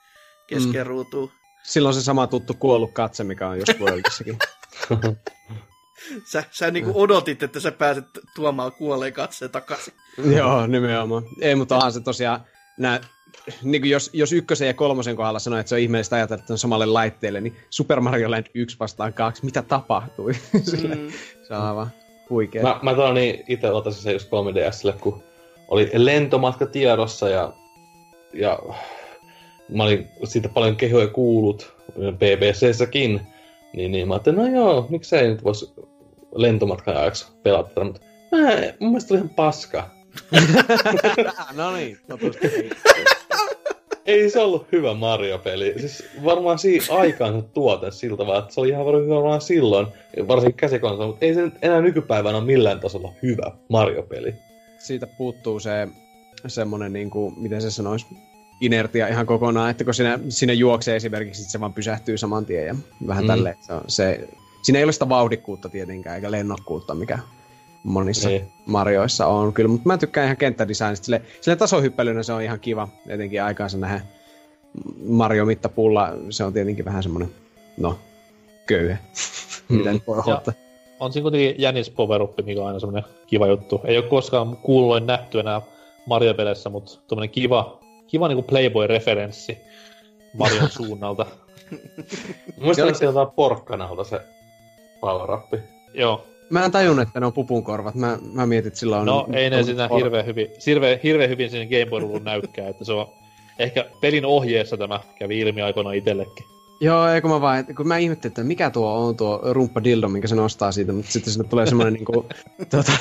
kesken 0.46 0.82
mm. 0.82 0.86
ruutuun. 0.86 1.30
Silloin 1.62 1.94
se 1.94 2.02
sama 2.02 2.26
tuttu 2.26 2.54
kuollut 2.54 2.92
katse, 2.92 3.24
mikä 3.24 3.48
on 3.48 3.58
just 3.58 3.80
Worldissakin. 3.80 4.38
sä, 6.32 6.44
sä 6.50 6.70
niinku 6.70 6.92
odotit, 6.94 7.42
että 7.42 7.60
sä 7.60 7.72
pääset 7.72 8.04
tuomaan 8.34 8.72
kuolleen 8.72 9.12
katseen 9.12 9.50
takaisin. 9.50 9.94
Joo, 10.36 10.66
nimenomaan. 10.66 11.22
Ei, 11.40 11.54
mutta 11.54 11.76
onhan 11.76 11.92
se 11.92 12.00
tosiaan, 12.00 12.44
nää 12.78 13.00
niin 13.62 13.82
kuin 13.82 13.90
jos, 13.90 14.10
jos 14.12 14.32
ykkösen 14.32 14.68
ja 14.68 14.74
kolmosen 14.74 15.16
kohdalla 15.16 15.38
sanoi, 15.38 15.60
että 15.60 15.68
se 15.68 15.74
on 15.74 15.80
ihmeellistä 15.80 16.16
ajatella, 16.16 16.40
että 16.40 16.52
on 16.52 16.58
samalle 16.58 16.86
laitteelle, 16.86 17.40
niin 17.40 17.56
Super 17.70 18.00
Mario 18.00 18.30
Land 18.30 18.46
1 18.54 18.76
vastaan 18.80 19.12
2, 19.12 19.44
mitä 19.44 19.62
tapahtui? 19.62 20.32
Mm. 20.54 21.10
se 21.48 21.54
on 21.54 21.62
aivan 21.62 21.90
huikea. 22.30 22.62
Mä, 22.62 22.80
mä 22.82 22.94
toin 22.94 23.14
niin 23.14 23.44
itse 23.48 23.70
otasin 23.70 24.02
se 24.02 24.12
just 24.12 24.28
3DSlle, 24.28 24.98
kun 25.00 25.22
oli 25.68 25.90
lentomatka 25.94 26.66
tiedossa 26.66 27.28
ja, 27.28 27.52
ja 28.32 28.58
mä 29.68 29.82
olin 29.82 30.08
siitä 30.24 30.48
paljon 30.48 30.76
kehoja 30.76 31.08
kuullut 31.08 31.74
BBCssäkin, 31.92 33.20
niin, 33.72 33.92
niin 33.92 34.08
mä 34.08 34.14
ajattelin, 34.14 34.38
no 34.38 34.46
joo, 34.46 34.86
miksei 34.90 35.28
nyt 35.28 35.44
voisi 35.44 35.74
lentomatkan 36.34 36.96
ajaksi 36.96 37.26
pelata, 37.42 37.84
mutta 37.84 38.00
mä, 38.32 38.38
mun 38.80 38.90
mielestä 38.90 39.14
oli 39.14 39.18
ihan 39.18 39.34
paska. 39.34 39.90
no 41.56 41.76
niin, 41.76 41.98
ei 44.06 44.30
se 44.30 44.40
ollut 44.40 44.66
hyvä 44.72 44.94
Mario-peli. 44.94 45.74
Siis 45.78 46.04
varmaan 46.24 46.58
siinä 46.58 46.84
aikaansa 46.90 47.42
tuote 47.42 47.90
sillä 47.90 48.16
tavalla, 48.16 48.38
että 48.38 48.54
se 48.54 48.60
oli 48.60 48.68
ihan 48.68 48.86
varmaan 48.86 49.40
silloin, 49.40 49.86
varsinkin 50.28 50.56
käsikonsolla, 50.56 51.06
mutta 51.06 51.24
ei 51.24 51.34
se 51.34 51.42
nyt 51.42 51.54
enää 51.62 51.80
nykypäivänä 51.80 52.38
ole 52.38 52.46
millään 52.46 52.80
tasolla 52.80 53.12
hyvä 53.22 53.52
Mario-peli. 53.68 54.34
Siitä 54.78 55.06
puuttuu 55.06 55.60
se 55.60 55.88
semmonen 56.46 56.92
niinku, 56.92 57.32
miten 57.36 57.62
se 57.62 57.70
sanoisi, 57.70 58.06
inertia 58.60 59.08
ihan 59.08 59.26
kokonaan, 59.26 59.70
että 59.70 59.84
kun 59.84 59.94
siinä, 59.94 60.18
siinä 60.28 60.52
juoksee 60.52 60.96
esimerkiksi, 60.96 61.42
että 61.42 61.52
se 61.52 61.60
vaan 61.60 61.74
pysähtyy 61.74 62.18
saman 62.18 62.46
tien 62.46 62.66
ja 62.66 62.74
vähän 63.06 63.24
mm. 63.24 63.28
tälleen. 63.28 63.56
Se, 63.60 63.72
on, 63.72 63.82
se, 63.88 64.28
siinä 64.62 64.78
ei 64.78 64.84
ole 64.84 64.92
sitä 64.92 65.08
vauhdikkuutta 65.08 65.68
tietenkään, 65.68 66.16
eikä 66.16 66.30
lennokkuutta, 66.30 66.94
mikä 66.94 67.18
monissa 67.84 68.28
niin. 68.28 68.52
Marioissa 68.66 69.26
on 69.26 69.52
kyllä, 69.52 69.68
mutta 69.68 69.88
mä 69.88 69.98
tykkään 69.98 70.24
ihan 70.24 70.36
kenttädesignista. 70.36 71.04
Sille, 71.04 71.22
sille 71.40 71.56
tasohyppelynä 71.56 72.22
se 72.22 72.32
on 72.32 72.42
ihan 72.42 72.60
kiva, 72.60 72.88
etenkin 73.08 73.42
aikaansa 73.42 73.78
nähdä 73.78 74.00
Mario 75.08 75.44
mittapulla, 75.44 76.12
se 76.30 76.44
on 76.44 76.52
tietenkin 76.52 76.84
vähän 76.84 77.02
semmonen, 77.02 77.30
no, 77.76 77.98
köyhä. 78.66 78.96
Mm. 79.68 79.76
Mitä 79.76 79.92
nyt 79.92 80.06
voi 80.06 80.18
ottaa. 80.18 80.54
On 81.00 81.12
siinä 81.12 81.22
kuitenkin 81.22 81.54
jänis 81.62 81.90
power 81.90 82.20
mikä 82.44 82.60
on 82.60 82.66
aina 82.66 82.78
semmonen 82.78 83.04
kiva 83.26 83.46
juttu. 83.46 83.80
Ei 83.84 83.98
ole 83.98 84.06
koskaan 84.06 84.56
kuulloin 84.56 85.06
nähty 85.06 85.40
enää 85.40 85.62
Mario-peleissä, 86.06 86.70
mutta 86.70 86.92
tuommoinen 87.08 87.30
kiva, 87.30 87.80
kiva 88.06 88.28
niinku 88.28 88.42
Playboy-referenssi 88.42 89.58
Marion 90.34 90.70
suunnalta. 90.76 91.26
Muistan, 92.60 92.94
se 92.94 93.04
jotain 93.04 93.30
porkkanalta 93.30 94.04
se 94.04 94.20
power 95.00 95.28
-up. 95.28 95.58
Joo. 95.94 96.26
Mä 96.54 96.64
en 96.64 96.72
tajun, 96.72 97.00
että 97.00 97.20
ne 97.20 97.26
on 97.26 97.32
pupunkorvat. 97.32 97.94
Mä, 97.94 98.18
mä 98.32 98.46
mietin, 98.46 98.66
että 98.68 98.78
sillä 98.80 99.00
on... 99.00 99.06
No, 99.06 99.26
ei 99.32 99.50
ne 99.50 99.62
siinä 99.62 99.88
hirveän 99.96 100.26
hyvin, 100.26 100.48
hirveän, 100.66 100.98
hirveän 101.02 101.30
hyvin 101.30 101.50
sinne 101.50 101.66
Game 101.66 101.90
Boy 101.90 102.20
näykkää, 102.20 102.68
että 102.68 102.84
se 102.84 102.92
on... 102.92 103.08
Ehkä 103.58 103.84
pelin 104.00 104.26
ohjeessa 104.26 104.76
tämä 104.76 105.00
kävi 105.18 105.40
ilmi 105.40 105.62
aikoinaan 105.62 105.96
itsellekin. 105.96 106.46
Joo, 106.80 107.08
eikö 107.08 107.28
mä 107.28 107.40
vaan, 107.40 107.66
kun 107.76 107.88
mä 107.88 107.98
ihmettelin, 107.98 108.30
että 108.30 108.44
mikä 108.44 108.70
tuo 108.70 108.94
on 108.94 109.16
tuo 109.16 109.40
rumppadildo, 109.42 110.08
minkä 110.08 110.28
se 110.28 110.34
nostaa 110.34 110.72
siitä, 110.72 110.92
mutta 110.92 111.12
sitten 111.12 111.32
sinne 111.32 111.48
tulee 111.48 111.66
semmoinen 111.66 111.92
niinku, 111.94 112.26
tuota, 112.70 112.92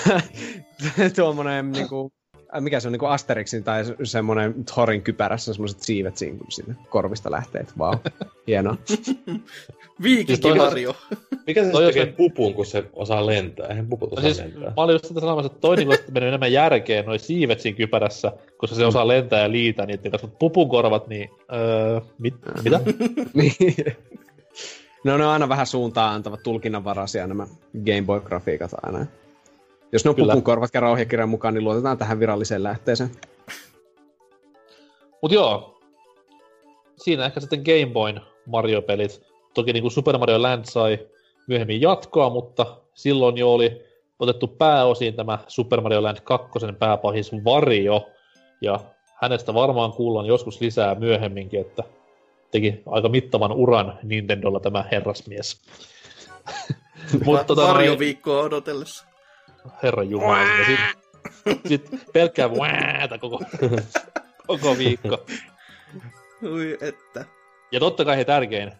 tuommoinen 1.15 1.71
niinku, 1.71 2.11
mikä 2.59 2.79
se 2.79 2.87
on, 2.87 2.91
niinku 2.91 3.05
Asterixin 3.05 3.63
tai 3.63 3.83
semmoinen 4.03 4.65
Thorin 4.73 5.01
kypärässä 5.01 5.53
semmoiset 5.53 5.81
siivet 5.81 6.17
siinä, 6.17 6.37
kun 6.37 6.51
siitä 6.51 6.73
korvista 6.89 7.31
lähtee. 7.31 7.65
Vau, 7.77 7.91
wow. 7.91 7.99
hienoa. 8.47 8.77
Viikinkivarjo. 10.03 10.95
Mikä 11.47 11.63
se 11.63 11.71
toi 11.71 11.85
tekee 11.85 12.05
se... 12.05 12.11
pupun, 12.11 12.53
kun 12.53 12.65
se 12.65 12.83
osaa 12.93 13.25
lentää? 13.25 13.67
Eihän 13.67 13.87
puput 13.87 14.13
osaa 14.13 14.23
no 14.23 14.33
siis, 14.33 14.39
lentää. 14.39 14.73
Mä 14.77 14.83
olin 14.83 14.93
just 14.93 15.05
sitä 15.05 15.19
sanomassa, 15.19 15.47
että 15.47 15.61
toi 15.61 15.75
niinku 15.75 15.95
menee 16.11 16.29
enemmän 16.29 16.51
järkeen, 16.51 17.05
noi 17.05 17.19
siivet 17.19 17.59
siinä 17.59 17.77
kypärässä, 17.77 18.31
koska 18.57 18.75
se 18.75 18.85
osaa 18.85 19.07
lentää 19.07 19.41
ja 19.41 19.51
liitää 19.51 19.85
niitä 19.85 20.09
kanssa, 20.09 20.27
mutta 20.27 20.39
pupun 20.39 20.69
korvat, 20.69 21.07
niin 21.07 21.29
öö, 21.53 22.01
mit, 22.17 22.33
mitä? 22.63 22.79
niin. 23.33 23.55
No 25.03 25.17
ne 25.17 25.25
on 25.25 25.31
aina 25.31 25.49
vähän 25.49 25.67
suuntaan 25.67 26.15
antavat 26.15 26.43
tulkinnanvaraisia 26.43 27.27
nämä 27.27 27.47
Game 27.85 28.01
Boy-grafiikat 28.01 28.71
aina. 28.83 29.05
Jos 29.93 30.05
ne 30.05 30.09
on 30.09 30.15
pukunkorvat 30.15 30.71
kerran 30.71 30.91
ohjekirjan 30.91 31.29
mukaan, 31.29 31.53
niin 31.53 31.63
luotetaan 31.63 31.97
tähän 31.97 32.19
viralliseen 32.19 32.63
lähteeseen. 32.63 33.11
Mut 35.21 35.31
joo, 35.31 35.79
siinä 36.97 37.25
ehkä 37.25 37.39
sitten 37.39 37.63
Game 37.65 37.93
Boyn 37.93 38.21
Mario-pelit. 38.45 39.21
Toki 39.53 39.73
niin 39.73 39.83
kuin 39.83 39.91
Super 39.91 40.17
Mario 40.17 40.41
Land 40.41 40.65
sai 40.65 40.99
myöhemmin 41.47 41.81
jatkoa, 41.81 42.29
mutta 42.29 42.77
silloin 42.93 43.37
jo 43.37 43.53
oli 43.53 43.81
otettu 44.19 44.47
pääosiin 44.47 45.13
tämä 45.13 45.39
Super 45.47 45.81
Mario 45.81 46.03
Land 46.03 46.17
2 46.23 46.49
pääpahis 46.79 47.31
Vario, 47.45 48.07
ja 48.61 48.79
hänestä 49.21 49.53
varmaan 49.53 49.91
kuullaan 49.91 50.25
joskus 50.25 50.61
lisää 50.61 50.95
myöhemminkin, 50.95 51.61
että 51.61 51.83
teki 52.51 52.81
aika 52.85 53.09
mittavan 53.09 53.51
uran 53.51 53.99
Nintendolla 54.03 54.59
tämä 54.59 54.85
herrasmies. 54.91 55.61
Mutta 57.25 57.43
tota, 57.43 57.67
Vario-viikkoa 57.67 58.41
odotellessa 58.41 59.12
herran 59.83 60.09
jumala. 60.09 60.37
Ja 60.37 60.65
sit, 60.65 60.79
sit 61.67 61.89
pelkkää 62.13 62.51
väätä 62.51 63.17
koko, 63.17 63.39
koko 64.47 64.77
viikko. 64.77 65.25
Ui, 66.43 66.77
että. 66.81 67.25
Ja 67.71 67.79
totta 67.79 68.05
kai 68.05 68.17
he 68.17 68.25
tärkein, 68.25 68.71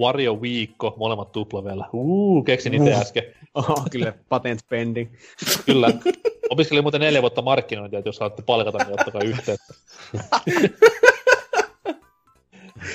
Wario 0.00 0.42
viikko, 0.42 0.94
molemmat 0.96 1.32
tuplavella. 1.32 1.90
Uu, 1.92 2.42
keksin 2.42 2.74
itse 2.74 2.94
äsken. 2.94 3.24
Oh, 3.54 3.84
kyllä, 3.90 4.12
patent 4.28 4.60
pending. 4.68 5.12
kyllä. 5.66 5.90
Opiskelin 6.50 6.84
muuten 6.84 7.00
neljä 7.00 7.22
vuotta 7.22 7.42
markkinointia, 7.42 7.98
että 7.98 8.08
jos 8.08 8.16
saatte 8.16 8.42
palkata, 8.42 8.78
niin 8.78 9.00
ottakaa 9.00 9.22
yhteyttä. 9.22 9.74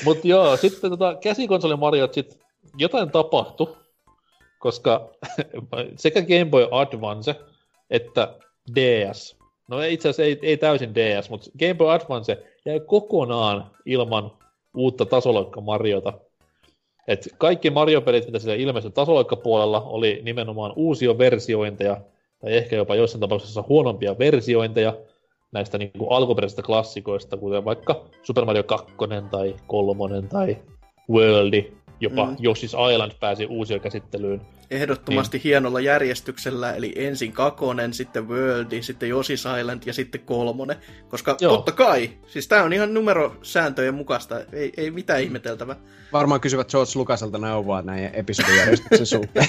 Mut 0.05 0.25
joo, 0.25 0.57
sitten 0.57 0.89
tota, 0.89 1.15
käsikonsolin 1.15 1.79
Mariot 1.79 2.13
sit 2.13 2.39
jotain 2.77 3.11
tapahtui 3.11 3.77
koska 4.59 5.09
sekä 5.95 6.21
Game 6.21 6.45
Boy 6.45 6.67
Advance 6.71 7.35
että 7.89 8.35
DS, 8.75 9.37
no 9.67 9.81
itse 9.81 10.09
asiassa 10.09 10.23
ei, 10.23 10.39
ei 10.41 10.57
täysin 10.57 10.95
DS, 10.95 11.29
mutta 11.29 11.49
Game 11.59 11.73
Boy 11.73 11.91
Advance 11.91 12.43
jäi 12.65 12.79
kokonaan 12.79 13.71
ilman 13.85 14.31
uutta 14.77 15.05
tasoloikka 15.05 15.61
Mariota. 15.61 16.13
Et 17.07 17.27
kaikki 17.37 17.69
Mario-pelit, 17.69 18.25
mitä 18.25 18.39
siellä 18.39 18.63
ilmestyi 18.63 18.91
tasoloikkapuolella, 18.91 19.81
oli 19.81 20.21
nimenomaan 20.23 20.73
uusia 20.75 21.17
versiointeja, 21.17 22.01
tai 22.39 22.57
ehkä 22.57 22.75
jopa 22.75 22.95
joissain 22.95 23.21
tapauksessa 23.21 23.63
huonompia 23.69 24.19
versiointeja 24.19 24.97
näistä 25.51 25.77
niin 25.77 25.91
kuin 25.97 26.11
alkuperäisistä 26.11 26.61
klassikoista, 26.61 27.37
kuten 27.37 27.65
vaikka 27.65 28.05
Super 28.23 28.45
Mario 28.45 28.63
2 28.63 28.93
tai 29.31 29.55
3 29.67 30.21
tai 30.29 30.57
Worldi 31.09 31.73
jopa 31.99 32.25
mm. 32.25 32.35
Yoshi's 32.35 32.93
Island 32.93 33.11
pääsi 33.19 33.45
uusia 33.45 33.79
käsittelyyn. 33.79 34.41
Ehdottomasti 34.71 35.37
niin. 35.37 35.43
hienolla 35.43 35.79
järjestyksellä, 35.79 36.73
eli 36.73 36.93
ensin 36.95 37.31
kakonen, 37.31 37.93
sitten 37.93 38.27
Worldi, 38.29 38.83
sitten 38.83 39.09
Yoshi's 39.09 39.59
Island 39.59 39.83
ja 39.85 39.93
sitten 39.93 40.21
kolmonen. 40.21 40.77
Koska 41.09 41.37
Joo. 41.41 41.55
totta 41.55 41.71
kai, 41.71 42.09
siis 42.27 42.47
tämä 42.47 42.63
on 42.63 42.73
ihan 42.73 42.93
numerosääntöjen 42.93 43.95
mukaista, 43.95 44.39
ei, 44.53 44.73
ei 44.77 44.91
mitään 44.91 45.21
ihmeteltävää. 45.21 45.75
Varmaan 46.13 46.41
kysyvät 46.41 46.69
George 46.69 46.91
Lucaselta 46.95 47.37
neuvoa 47.37 47.81
näin 47.81 48.09
episodijärjestyksen 48.13 49.05
suhteen. 49.15 49.47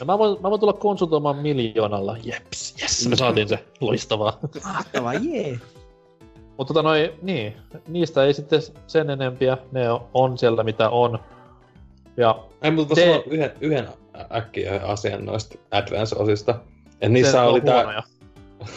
No 0.00 0.06
mä 0.06 0.18
voin, 0.18 0.42
mä 0.42 0.50
voin 0.50 0.60
tulla 0.60 0.72
konsultoimaan 0.72 1.36
miljoonalla. 1.36 2.16
Jeps, 2.22 2.74
yes, 2.82 3.08
me 3.08 3.16
saatiin 3.16 3.48
se. 3.48 3.64
Loistavaa. 3.80 4.38
Mahtavaa, 4.64 5.14
jee. 5.14 5.48
Yeah. 5.48 5.75
Mutta 6.58 6.74
tota 6.74 6.82
noi, 6.82 7.14
niin, 7.22 7.56
niistä 7.88 8.24
ei 8.24 8.34
sitten 8.34 8.60
sen 8.86 9.10
enempiä, 9.10 9.58
ne 9.72 9.82
on 10.14 10.38
siellä 10.38 10.64
mitä 10.64 10.90
on. 10.90 11.18
Ja 12.16 12.44
ei, 12.62 12.70
mutta 12.70 12.94
te... 12.94 13.00
sanoa 13.00 13.22
yhden, 13.26 13.52
yhden 13.60 13.88
äkkiä 14.36 14.80
asian 14.84 15.24
noista 15.24 15.58
Advance-osista. 15.70 16.54
Et 17.00 17.12
niissä 17.12 17.42
oli 17.42 17.60
tää... 17.60 18.02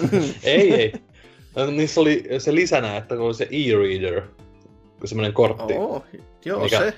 ei, 0.44 0.74
ei. 0.74 0.94
No, 1.56 1.66
niissä 1.66 2.02
oli 2.02 2.24
se 2.38 2.56
lisänä, 2.56 2.98
että 2.98 3.16
oli 3.16 3.34
se 3.34 3.48
e-reader, 3.52 4.22
semmoinen 5.06 5.34
kortti. 5.34 5.74
Oh, 5.74 6.04
joo, 6.46 6.64
mikä... 6.64 6.80
se. 6.80 6.94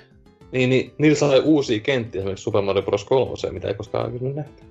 Niin, 0.51 0.69
niin, 0.69 0.93
niillä 0.97 1.17
sai 1.17 1.39
uusia 1.39 1.79
kenttiä 1.79 2.19
esimerkiksi 2.19 2.43
Super 2.43 2.61
Mario 2.61 2.83
Bros. 2.83 3.05
3, 3.05 3.31
mitä 3.51 3.67
ei 3.67 3.73
koskaan 3.73 4.05
aikaisemmin 4.05 4.35
nähty. 4.35 4.63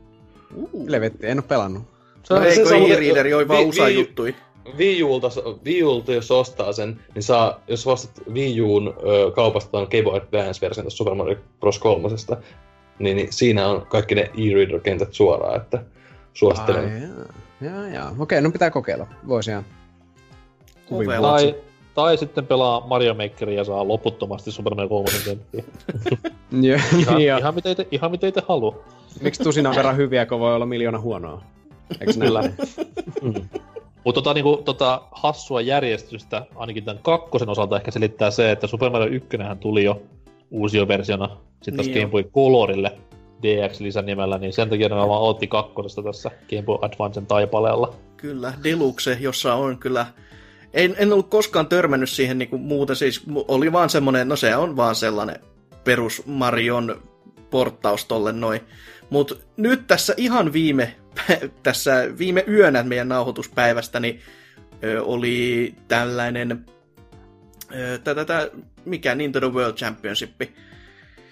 Uh. 0.55 0.89
Levetti, 0.89 1.27
en 1.27 1.39
oo 1.39 1.43
pelannut. 1.49 1.83
Se, 2.23 2.35
no, 2.35 2.41
eikö 2.41 2.77
e-readeri 2.77 3.35
oli 3.35 3.49
vaan 3.49 3.67
USA 3.67 3.89
juttui? 3.89 4.35
Wii 4.79 5.83
Ulta, 5.85 6.13
jos 6.13 6.31
ostaa 6.31 6.73
sen, 6.73 7.01
niin 7.15 7.23
saa, 7.23 7.61
jos 7.69 7.87
ostat 7.87 8.23
Wii 8.33 8.61
Uun 8.61 8.95
ö, 9.03 9.31
kaupasta 9.31 9.71
tämän 9.71 9.89
Game 9.91 10.03
Boy 10.03 10.17
Advance-version 10.17 10.85
tästä 10.85 10.97
Super 10.97 11.15
Mario 11.15 11.37
Bros. 11.61 11.79
3, 11.79 12.09
niin, 12.99 13.17
niin 13.17 13.33
siinä 13.33 13.69
on 13.69 13.87
kaikki 13.87 14.15
ne 14.15 14.23
e-reader-kentät 14.23 15.13
suoraan, 15.13 15.57
että 15.57 15.85
suosittelen. 16.35 16.85
Ai, 16.85 17.03
jaa. 17.03 17.27
Jaa, 17.61 17.89
jaa. 17.89 18.15
Okei, 18.19 18.41
no 18.41 18.51
pitää 18.51 18.71
kokeilla. 18.71 19.07
Voisi 19.29 19.51
ihan 19.51 19.65
tai, 21.23 21.55
tai 21.95 22.19
sitten 22.19 22.47
pelaa 22.47 22.87
Mario 22.87 23.15
Makeria 23.15 23.57
ja 23.57 23.65
saa 23.65 23.89
loputtomasti 23.89 24.53
Super 24.53 24.75
Mario 24.75 24.89
3 24.89 25.11
kenttiä. 25.25 25.65
ihan, 26.99 27.21
ihan, 27.21 27.55
mitä 27.55 27.75
te, 27.75 27.87
ihan 27.91 28.11
mitä 28.11 28.33
te 28.33 28.43
halua. 28.49 28.85
Miksi 29.21 29.43
tusina 29.43 29.75
verran 29.75 29.97
hyviä, 29.97 30.27
kun 30.27 30.41
voi 30.41 30.55
olla 30.55 30.67
miljoona 30.67 31.01
huonoa? 31.01 31.43
Eikö 32.01 32.13
näillä? 32.17 32.43
Mutta 34.05 34.21
tota, 34.21 34.35
niinku, 34.35 34.57
tota 34.65 35.03
hassua 35.13 35.61
järjestystä, 35.61 36.47
ainakin 36.55 36.85
tämän 36.85 37.03
kakkosen 37.03 37.49
osalta 37.49 37.77
ehkä 37.77 37.91
selittää 37.91 38.31
se, 38.31 38.51
että 38.51 38.67
Super 38.67 38.91
Mario 38.91 39.09
1 39.09 39.29
tuli 39.61 39.85
jo 39.85 40.03
uusioversiona 40.51 41.37
sitten 41.63 41.77
taas 41.77 41.87
niin 41.87 41.99
Game 41.99 42.11
Boy 42.11 42.23
Colorille 42.23 42.99
DX-lisänimellä, 43.43 44.39
niin 44.39 44.53
sen 44.53 44.71
takia 44.71 44.89
ne 44.89 44.95
vaan 44.95 45.23
otti 45.23 45.47
kakkosesta 45.47 46.03
tässä 46.03 46.31
Game 46.51 46.63
Boy 46.63 46.79
Advancen 46.83 47.27
taipaleella. 47.27 47.95
Kyllä, 48.17 48.53
Deluxe, 48.65 49.19
jossa 49.21 49.55
on 49.55 49.79
kyllä... 49.79 50.07
En, 50.75 50.95
en 50.99 51.13
ollut 51.13 51.29
koskaan 51.29 51.67
törmännyt 51.67 52.11
siihen 52.11 52.39
niinku 52.39 52.59
muuten, 52.59 52.97
siis 52.97 53.23
oli 53.49 53.73
vaan 53.73 53.91
semmonen, 53.91 54.29
no 54.29 54.37
se 54.37 54.57
on 54.57 54.77
vaan 54.77 54.95
sellainen 54.95 55.37
perus 55.85 56.23
Marion 56.27 57.03
porttaus 57.51 58.05
tolle 58.05 58.33
noin. 58.33 58.61
Mutta 59.11 59.35
nyt 59.57 59.87
tässä 59.87 60.15
ihan 60.17 60.53
viime, 60.53 60.97
tässä 61.63 62.19
viime 62.19 62.45
yönä 62.49 62.83
meidän 62.83 63.09
nauhoituspäivästä 63.09 64.01
niin, 64.01 64.21
ö, 64.85 65.03
oli 65.03 65.75
tällainen 65.89 66.67
ö, 67.75 67.99
tätä, 67.99 68.25
tätä, 68.25 68.51
mikä 68.85 69.15
Nintendo 69.15 69.51
World 69.51 69.77
Championship. 69.77 70.41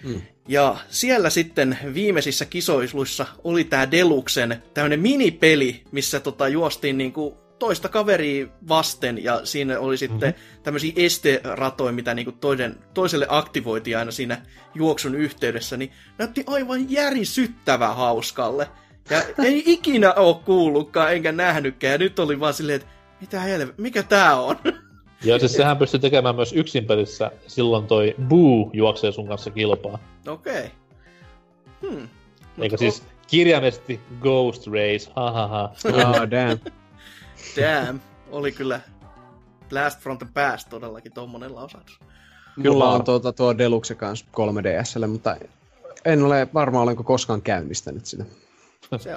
Mm. 0.04 0.20
Ja 0.49 0.76
siellä 0.88 1.30
sitten 1.30 1.78
viimeisissä 1.94 2.44
kisoisluissa 2.44 3.26
oli 3.44 3.64
tämä 3.64 3.90
Deluxen 3.90 4.62
tämmöinen 4.75 5.00
minipeli, 5.00 5.82
missä 5.92 6.20
tota 6.20 6.49
juostiin 6.49 6.99
niinku 6.99 7.48
toista 7.59 7.88
kaveria 7.88 8.47
vasten, 8.69 9.25
ja 9.25 9.41
siinä 9.45 9.79
oli 9.79 9.97
sitten 9.97 10.29
mm-hmm. 10.29 10.62
tämmöisiä 10.62 10.93
esteratoja, 10.97 11.93
mitä 11.93 12.15
niinku 12.15 12.33
toinen, 12.33 12.77
toiselle 12.95 13.27
aktivoitiin 13.29 13.99
aina 13.99 14.11
siinä 14.11 14.43
juoksun 14.75 15.15
yhteydessä, 15.15 15.77
niin 15.77 15.93
näytti 16.19 16.45
aivan 16.47 16.91
järisyttävän 16.91 17.97
hauskalle. 17.97 18.69
Ja 19.11 19.23
ei 19.45 19.62
ikinä 19.67 20.15
ole 20.15 20.37
kuullutkaan, 20.45 21.15
enkä 21.15 21.33
nähnytkään, 21.33 21.93
ja 21.93 21.99
nyt 21.99 22.19
oli 22.19 22.41
vaan 22.41 22.55
silleen, 22.55 22.77
että 22.77 22.88
mitä 23.21 23.41
helve, 23.41 23.75
mikä 23.77 24.03
tää 24.03 24.41
on? 24.41 24.57
Ja 25.25 25.38
siis 25.38 25.53
sehän 25.53 25.77
pystyy 25.77 26.00
tekemään 26.00 26.37
myös 26.37 26.53
yksin 26.53 26.85
pelissä, 26.85 27.31
silloin 27.47 27.87
toi 27.87 28.15
Boo 28.29 28.71
juoksee 28.73 29.12
sun 29.12 29.29
kanssa 29.29 29.50
kilpaa. 29.50 29.99
Okei. 30.29 30.65
Okay. 30.65 30.69
Hmm. 31.83 32.09
Eikä 32.59 32.77
siis 32.77 33.03
kirjaimesti 33.27 34.00
Ghost 34.21 34.67
Race, 34.67 35.11
hahaha. 35.17 35.73
Oh, 35.95 36.31
damn. 36.31 36.61
Damn, 37.57 38.00
oli 38.31 38.52
kyllä 38.52 38.81
Blast 39.69 40.00
from 40.00 40.19
the 40.19 40.26
Past 40.35 40.69
todellakin 40.69 41.12
tommonen 41.12 41.55
lausahdus. 41.55 42.00
Mulla 42.57 42.93
on 42.93 43.05
tuota, 43.05 43.33
tuo 43.33 43.59
Deluxe 43.59 43.95
kanssa 43.95 44.26
3DSlle, 44.37 45.07
mutta 45.07 45.37
en 46.05 46.23
ole 46.23 46.49
varma, 46.55 46.83
olenko 46.83 47.02
koskaan 47.02 47.43
käynnistänyt 47.43 48.07
sitä. 48.07 48.25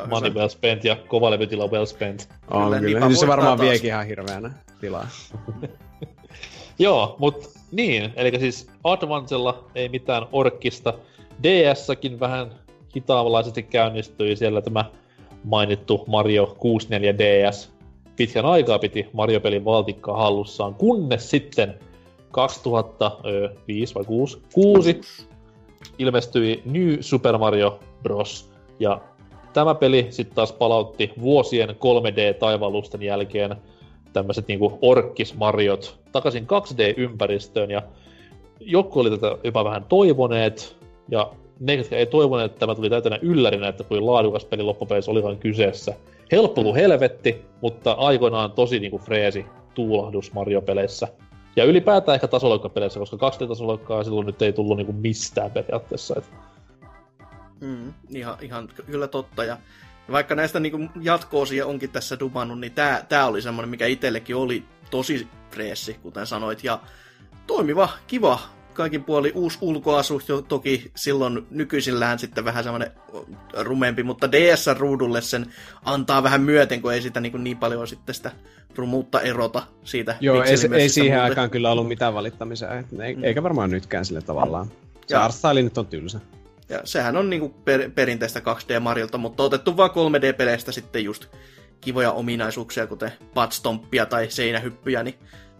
Money 0.10 0.34
well 0.34 0.48
spent 0.48 0.84
ja 0.84 0.96
kova 0.96 1.32
levytila 1.32 1.68
well 1.68 1.86
spent. 1.86 2.30
On 2.50 2.64
Kyllä, 2.64 2.80
kyllä. 2.80 3.08
Niin 3.08 3.18
se 3.18 3.28
varmaan 3.28 3.58
taas. 3.58 3.70
viekin 3.70 3.88
ihan 3.88 4.06
hirveänä 4.06 4.52
tilaa. 4.82 5.08
Joo, 6.80 7.16
mut 7.20 7.50
niin, 7.72 8.14
eli 8.16 8.40
siis 8.40 8.68
Advancella 8.84 9.66
ei 9.76 9.90
mitään 9.90 10.26
orkkista. 10.32 10.94
DS-säkin 11.44 12.20
vähän 12.20 12.52
hitaavalaisesti 12.96 13.64
käynnistyi 13.64 14.36
siellä 14.36 14.62
tämä 14.62 14.86
mainittu 15.44 16.04
Mario 16.08 16.56
64 16.60 17.18
DS. 17.18 17.72
Pitkän 18.22 18.46
aikaa 18.46 18.80
piti 18.80 19.08
Mario-pelin 19.14 19.66
valtikkaa 19.66 20.18
hallussaan, 20.18 20.76
kunnes 20.76 21.30
sitten 21.30 21.80
2005 22.32 23.96
vai 23.96 24.04
6, 24.04 24.42
6 24.54 25.00
ilmestyi 26.00 26.62
New 26.66 26.98
Super 27.00 27.38
Mario 27.38 27.80
Bros. 28.04 28.52
Ja 28.80 29.02
tämä 29.54 29.76
peli 29.76 30.08
sitten 30.10 30.36
taas 30.36 30.54
palautti 30.54 31.12
vuosien 31.22 31.70
3D-taivallusten 31.70 33.04
jälkeen 33.04 33.56
tämmöiset 34.14 34.48
niinku 34.48 34.80
orkkis-mariot 34.82 36.00
takaisin 36.12 36.48
2D-ympäristöön 36.48 37.72
ja 37.72 37.82
joku 38.60 39.00
oli 39.00 39.10
tätä 39.10 39.38
jopa 39.44 39.64
vähän 39.64 39.86
toivoneet 39.90 40.78
ja 41.10 41.32
ne, 41.60 41.74
jotka 41.74 41.96
ei 41.96 42.06
toivoneet, 42.06 42.52
että 42.52 42.60
tämä 42.60 42.76
tuli 42.76 42.90
täytänä 42.90 43.20
yllärinä, 43.22 43.68
että 43.68 43.84
kuin 43.84 44.06
laadukas 44.06 44.46
peli 44.46 44.64
loppupeleissä 44.64 45.12
olikaan 45.12 45.38
kyseessä. 45.38 45.94
Helppo 46.32 46.64
kuin 46.64 46.76
helvetti, 46.76 47.46
mutta 47.62 47.92
aikoinaan 47.92 48.52
tosi 48.52 48.80
niinku 48.80 48.98
freesi 48.98 49.46
tuulahdus 49.74 50.34
Mario-peleissä. 50.34 51.08
Ja 51.56 51.66
ylipäätään 51.66 52.14
ehkä 52.16 52.28
tasoloikkapeleissä, 52.28 53.00
koska 53.00 53.18
2D-tasoloikkaa 53.18 54.04
silloin 54.04 54.26
nyt 54.26 54.42
ei 54.42 54.54
tullut 54.54 54.78
niinku 54.78 54.94
mistään 54.94 55.52
periaatteessa. 55.52 56.16
Et 56.18 56.26
Mm, 57.62 57.94
ihan, 58.10 58.38
ihan 58.42 58.70
kyllä 58.86 59.08
totta. 59.08 59.44
Ja 59.44 59.58
vaikka 60.12 60.36
näistä 60.36 60.60
niin 60.60 60.90
jatko-osia 61.02 61.66
onkin 61.66 61.90
tässä 61.90 62.20
dumannut, 62.20 62.60
niin 62.60 62.72
tämä 62.72 63.04
tää 63.10 63.26
oli 63.26 63.42
semmoinen, 63.42 63.70
mikä 63.70 63.86
itsellekin 63.86 64.36
oli 64.36 64.64
tosi 64.92 65.28
freessi, 65.52 65.94
kuten 65.94 66.28
sanoit. 66.28 66.64
Ja 66.64 66.80
toimiva, 67.48 67.90
kiva, 68.08 68.40
kaikin 68.74 69.04
puoli 69.04 69.32
uusi 69.36 69.58
ulkoasu, 69.62 70.22
jo 70.28 70.42
toki 70.42 70.92
silloin 70.96 71.48
nykyisillään 71.52 72.20
sitten 72.20 72.46
vähän 72.46 72.64
semmoinen 72.64 72.92
rumempi, 73.60 74.04
mutta 74.04 74.32
DS-ruudulle 74.32 75.22
sen 75.22 75.46
antaa 75.86 76.24
vähän 76.24 76.42
myöten, 76.42 76.82
kun 76.82 76.94
ei 76.94 77.02
sitä 77.02 77.20
niin, 77.20 77.44
niin 77.44 77.58
paljon 77.58 77.88
sitten 77.88 78.16
sitä 78.16 78.32
rumuutta 78.76 79.22
erota 79.22 79.64
siitä 79.84 80.16
Joo, 80.22 80.44
ei, 80.44 80.52
ei 80.78 80.90
siihen 80.90 81.12
muuten. 81.12 81.30
aikaan 81.30 81.50
kyllä 81.50 81.72
ollut 81.72 81.88
mitään 81.88 82.14
valittamista, 82.14 82.68
ei- 83.04 83.18
eikä 83.24 83.44
varmaan 83.44 83.70
nytkään 83.70 84.06
sille 84.06 84.22
tavallaan. 84.22 84.68
Se 85.08 85.16
artstyle 85.16 85.62
nyt 85.62 85.78
on 85.78 85.88
tylsä. 85.88 86.20
Ja 86.70 86.82
sehän 86.84 87.18
on 87.18 87.30
niinku 87.30 87.50
per, 87.50 87.90
perinteistä 87.96 88.40
2D-Mariolta, 88.40 89.18
mutta 89.18 89.44
otettu 89.44 89.78
vaan 89.78 89.90
3D-peleistä 89.90 90.72
sitten 90.72 91.04
just 91.04 91.26
kivoja 91.82 92.12
ominaisuuksia, 92.12 92.88
kuten 92.88 93.12
padstomppia 93.34 94.06
tai 94.06 94.28
seinähyppyjä, 94.30 95.04
niin 95.04 95.16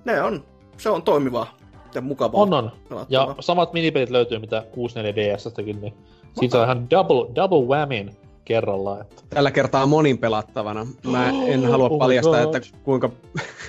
ne 0.06 0.22
on, 0.22 0.46
se 0.78 0.90
on 0.90 1.04
toimivaa 1.04 1.58
ja 1.96 2.02
mukavaa. 2.02 2.42
on 2.42 2.54
on. 2.54 2.72
Ja 3.10 3.36
samat 3.40 3.74
minipelit 3.74 4.10
löytyy 4.10 4.40
mitä 4.40 4.64
64 4.72 5.36
DS-stäkin, 5.36 5.82
niin 5.82 5.94
siitä 6.40 6.52
saa 6.52 6.64
ihan 6.64 6.90
double, 6.90 7.36
double 7.36 7.68
whammin 7.68 8.12
kerrallaan. 8.46 9.02
Että. 9.02 9.24
Tällä 9.30 9.52
kertaa 9.52 9.86
monin 9.86 10.18
pelattavana. 10.18 10.88
Mä 11.12 11.30
en 11.46 11.66
halua 11.66 11.90
Oh 11.90 12.00
paljastaa, 12.00 12.46
God. 12.46 12.56
että 12.56 12.78
kuinka 12.84 13.10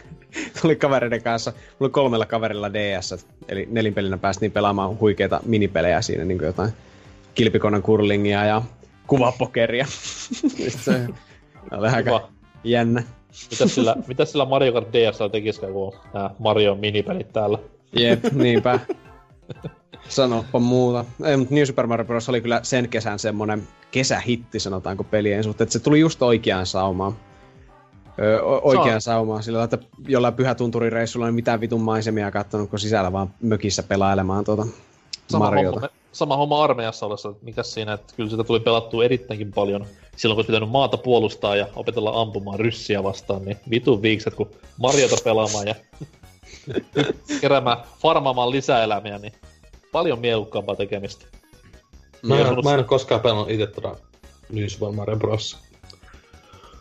tuli 0.62 0.76
kavereiden 0.76 1.22
kanssa. 1.22 1.50
Mulla 1.50 1.76
oli 1.80 1.90
kolmella 1.90 2.26
kaverilla 2.26 2.72
DS, 2.72 3.26
eli 3.48 3.68
nelinpelinä 3.70 4.18
päästiin 4.18 4.52
pelaamaan 4.52 5.00
huikeita 5.00 5.40
minipelejä 5.44 6.02
siinä, 6.02 6.24
niin 6.24 6.38
kuin 6.38 6.46
jotain 6.46 6.70
kilpikonan 7.34 7.82
kurlingia 7.82 8.44
ja 8.44 8.62
kuvapokeria. 9.06 9.86
Sitten 10.56 10.70
se 10.70 11.06
aika 11.70 12.02
Kiva. 12.02 12.28
jännä. 12.64 13.02
Mitäs 13.50 13.74
sillä, 13.74 13.96
mitäs 14.06 14.32
sillä 14.32 14.44
Mario 14.44 14.72
Kart 14.72 14.92
DS 14.92 15.18
tekisikään, 15.32 15.72
kun 15.72 15.86
on 15.86 15.92
nämä 16.14 16.30
Mario 16.38 16.74
minipelit 16.74 17.32
täällä? 17.32 17.58
Jep, 17.92 18.24
niinpä. 18.32 18.80
Sanoppa 20.08 20.58
muuta. 20.58 21.04
Ei, 21.24 21.36
mutta 21.36 21.54
New 21.54 21.64
Super 21.64 21.86
Mario 21.86 22.04
Bros. 22.04 22.28
oli 22.28 22.40
kyllä 22.40 22.60
sen 22.62 22.88
kesän 22.88 23.18
semmonen 23.18 23.68
kesähitti, 23.90 24.60
sanotaanko 24.60 25.04
pelien 25.04 25.44
suhteen, 25.44 25.64
että 25.66 25.72
se 25.72 25.78
tuli 25.78 26.00
just 26.00 26.22
oikeaan 26.22 26.66
saumaan. 26.66 27.16
Öö, 28.18 28.42
o- 28.42 28.60
oikeaan 28.64 29.00
saumaan, 29.00 29.42
sillä 29.42 29.64
että 29.64 29.78
jollain 30.08 30.34
pyhätunturireissulla 30.34 31.26
ei 31.26 31.32
mitään 31.32 31.60
vitun 31.60 31.80
maisemia 31.80 32.30
kattonut, 32.30 32.70
kun 32.70 32.78
sisällä 32.78 33.12
vaan 33.12 33.30
mökissä 33.42 33.82
pelailemaan 33.82 34.44
tuota 34.44 34.66
Sama 35.30 35.44
Mariota. 35.44 35.70
homma, 35.80 35.88
sama 36.12 36.36
homma 36.36 36.64
armeijassa 36.64 37.06
ollessa, 37.06 37.28
että 37.28 37.44
mikäs 37.44 37.74
siinä, 37.74 37.92
että 37.92 38.14
kyllä 38.16 38.30
sitä 38.30 38.44
tuli 38.44 38.60
pelattua 38.60 39.04
erittäinkin 39.04 39.52
paljon 39.52 39.86
silloin, 40.16 40.36
kun 40.36 40.46
pitänyt 40.46 40.70
maata 40.70 40.96
puolustaa 40.96 41.56
ja 41.56 41.66
opetella 41.76 42.20
ampumaan 42.20 42.60
ryssiä 42.60 43.02
vastaan, 43.02 43.44
niin 43.44 43.56
vitun 43.70 44.02
viikset, 44.02 44.34
kun 44.34 44.50
Mariota 44.78 45.16
pelaamaan 45.24 45.66
ja 45.68 45.74
keräämään, 47.40 47.78
farmaamaan 47.98 48.50
lisäelämiä, 48.50 49.18
niin 49.18 49.32
paljon 49.92 50.18
mielukkaampaa 50.18 50.76
tekemistä. 50.76 51.26
Mä 52.22 52.38
en, 52.38 52.46
mä 52.64 52.70
en 52.70 52.78
ole 52.78 52.84
koskaan 52.84 53.20
pelannut 53.20 53.50
itse 53.50 53.66
tota 53.66 53.96
New 54.52 54.66
Super 54.66 54.92
Mario 54.92 55.16
Bros. 55.16 55.58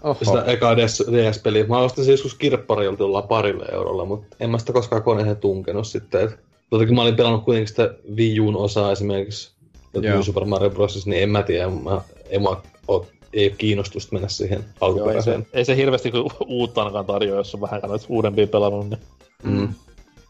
Oho. 0.03 0.17
Sitä 0.23 0.43
eka 0.43 0.77
DS, 0.77 1.03
DS-peliä. 1.12 1.65
Mä 1.67 1.79
ostin 1.79 2.05
se 2.05 2.12
joskus 2.12 2.36
kirpparilta 2.36 3.03
jollain 3.03 3.27
parille 3.27 3.65
eurolla, 3.71 4.05
mutta 4.05 4.36
en 4.39 4.49
mä 4.49 4.57
sitä 4.57 4.73
koskaan 4.73 5.03
koneeseen 5.03 5.38
tunkenut 5.38 5.88
sitten. 5.88 6.25
Et, 6.25 6.39
totakin 6.69 6.95
mä 6.95 7.01
olin 7.01 7.15
pelannut 7.15 7.43
kuitenkin 7.43 7.67
sitä 7.67 7.93
Wii 8.15 8.39
Uun 8.39 8.55
osaa 8.55 8.91
esimerkiksi 8.91 9.51
Joo. 9.93 10.03
New 10.03 10.21
Super 10.21 10.45
Mario 10.45 10.69
Bros. 10.69 11.07
niin 11.07 11.23
en 11.23 11.29
mä 11.29 11.43
tiedä, 11.43 11.69
mä, 11.69 12.01
ei, 12.29 12.39
mä 12.39 12.49
oo, 12.88 13.07
ei 13.34 13.47
ole 13.47 13.55
kiinnostusta 13.57 14.13
mennä 14.13 14.27
siihen 14.27 14.60
Joo, 14.60 14.65
ei, 14.67 14.69
se, 14.71 14.86
alkuperäiseen. 14.86 15.47
ei 15.53 15.65
se 15.65 15.75
hirveästi 15.75 16.12
kuin 16.12 16.29
uutta 16.45 16.81
ainakaan 16.81 17.05
tarjoa, 17.05 17.38
jos 17.38 17.55
on 17.55 17.62
vähän 17.62 17.81
uudempia 18.10 18.47
pelannut, 18.47 18.89
niin 18.89 18.99
Mm. 19.43 19.73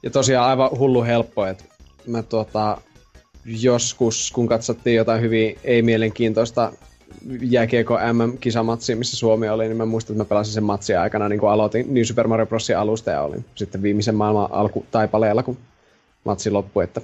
Ja 0.03 0.09
tosiaan 0.09 0.49
aivan 0.49 0.69
hullu 0.79 1.03
helppo, 1.03 1.45
että 1.45 1.63
mä 2.07 2.23
tuota, 2.23 2.77
joskus, 3.45 4.31
kun 4.31 4.47
katsottiin 4.47 4.95
jotain 4.95 5.21
hyvin 5.21 5.57
ei-mielenkiintoista 5.63 6.71
jääkiekko 7.41 7.93
MM-kisamatsia, 8.13 8.95
missä 8.95 9.17
Suomi 9.17 9.49
oli, 9.49 9.67
niin 9.67 9.77
mä 9.77 9.85
muistan, 9.85 10.13
että 10.13 10.23
mä 10.23 10.27
pelasin 10.27 10.53
sen 10.53 10.63
matsin 10.63 10.99
aikana, 10.99 11.29
niin 11.29 11.39
kun 11.39 11.51
aloitin 11.51 11.93
New 11.93 12.03
Super 12.03 12.27
Mario 12.27 12.45
Brosin 12.45 12.77
alusta 12.77 13.11
ja 13.11 13.21
olin 13.21 13.45
sitten 13.55 13.81
viimeisen 13.81 14.15
maailman 14.15 14.47
alku 14.51 14.85
taipaleella, 14.91 15.43
kun 15.43 15.57
matsi 16.23 16.51
loppui, 16.51 16.83
että 16.83 17.01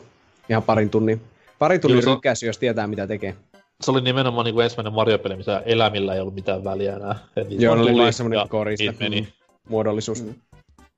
ihan 0.49 0.63
parin 0.63 0.89
tunnin, 0.89 1.21
parin 1.59 1.81
tunnin 1.81 1.99
Kyllä 2.01 2.13
rykkäys, 2.13 2.43
jos 2.43 2.57
tietää 2.57 2.87
mitä 2.87 3.07
tekee. 3.07 3.35
se 3.81 3.91
oli 3.91 4.01
nimenomaan 4.01 4.45
niin 4.45 4.53
kuin 4.53 4.63
ensimmäinen 4.63 4.93
Mario-peli, 4.93 5.35
missä 5.35 5.61
elämillä 5.65 6.13
ei 6.13 6.21
ollut 6.21 6.35
mitään 6.35 6.63
väliä 6.63 6.95
enää. 6.95 7.15
Eli 7.35 7.55
Joo, 7.59 7.73
oli 7.73 7.95
vain 7.95 8.13
semmoinen 8.13 8.49
koriste, 8.49 8.93
meni. 8.99 9.27
muodollisuus. 9.69 10.23
Mm. 10.23 10.33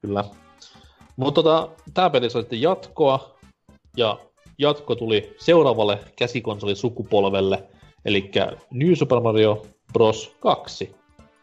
Kyllä. 0.02 0.24
Mutta 1.20 1.44
tota, 1.44 1.70
tämä 1.94 2.10
peli 2.10 2.30
sai 2.30 2.42
sitten 2.42 2.62
jatkoa, 2.62 3.38
ja 3.98 4.20
jatko 4.58 4.96
tuli 4.96 5.36
seuraavalle 5.38 6.00
käsikonsolisukupolvelle, 6.16 7.64
eli 8.06 8.32
New 8.72 8.94
Super 8.94 9.20
Mario 9.20 9.66
Bros. 9.94 10.36
2. 10.40 10.96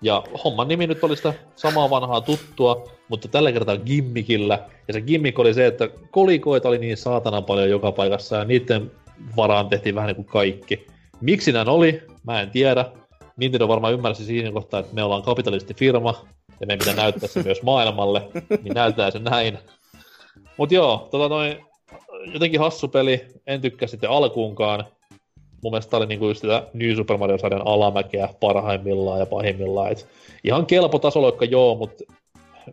Ja 0.02 0.22
homman 0.44 0.68
nimi 0.68 0.86
nyt 0.86 1.04
oli 1.04 1.16
sitä 1.16 1.34
samaa 1.56 1.90
vanhaa 1.90 2.20
tuttua, 2.20 2.88
mutta 3.08 3.28
tällä 3.28 3.52
kertaa 3.52 3.76
gimmikillä. 3.76 4.68
Ja 4.88 4.94
se 4.94 5.00
gimmick 5.00 5.38
oli 5.38 5.54
se, 5.54 5.66
että 5.66 5.88
kolikoita 6.10 6.68
oli 6.68 6.78
niin 6.78 6.96
saatana 6.96 7.42
paljon 7.42 7.70
joka 7.70 7.92
paikassa, 7.92 8.36
ja 8.36 8.44
niiden 8.44 8.90
varaan 9.36 9.68
tehtiin 9.68 9.94
vähän 9.94 10.08
niin 10.08 10.16
kuin 10.16 10.26
kaikki. 10.26 10.86
Miksi 11.20 11.52
näin 11.52 11.68
oli, 11.68 12.02
mä 12.24 12.40
en 12.40 12.50
tiedä. 12.50 12.84
Nintendo 13.36 13.68
varmaan 13.68 13.92
ymmärsi 13.92 14.24
siinä 14.24 14.52
kohtaa, 14.52 14.80
että 14.80 14.94
me 14.94 15.02
ollaan 15.02 15.22
kapitalistifirma, 15.22 16.24
ja 16.60 16.66
meidän 16.66 16.78
pitää 16.78 17.04
näyttää 17.04 17.28
se 17.28 17.42
myös 17.42 17.62
maailmalle, 17.62 18.22
niin 18.62 18.74
näytetään 18.74 19.12
se 19.12 19.18
näin. 19.18 19.58
Mut 20.56 20.72
joo, 20.72 21.08
tota 21.10 21.28
noin, 21.28 21.56
jotenkin 22.32 22.60
hassu 22.60 22.88
peli, 22.88 23.26
en 23.46 23.60
tykkää 23.60 23.88
sitten 23.88 24.10
alkuunkaan. 24.10 24.84
Mun 25.62 25.72
mielestä 25.72 25.90
tää 25.90 25.98
oli 25.98 26.06
niinku 26.06 26.28
just 26.28 26.40
sitä 26.40 26.66
New 26.72 26.94
Super 26.94 27.16
Mario-sarjan 27.16 27.66
alamäkeä 27.66 28.28
parhaimmillaan 28.40 29.20
ja 29.20 29.26
pahimmillaan. 29.26 29.92
Et 29.92 30.06
ihan 30.44 30.66
kelpo 30.66 30.98
tasoloikka 30.98 31.44
joo, 31.44 31.74
mutta 31.74 32.04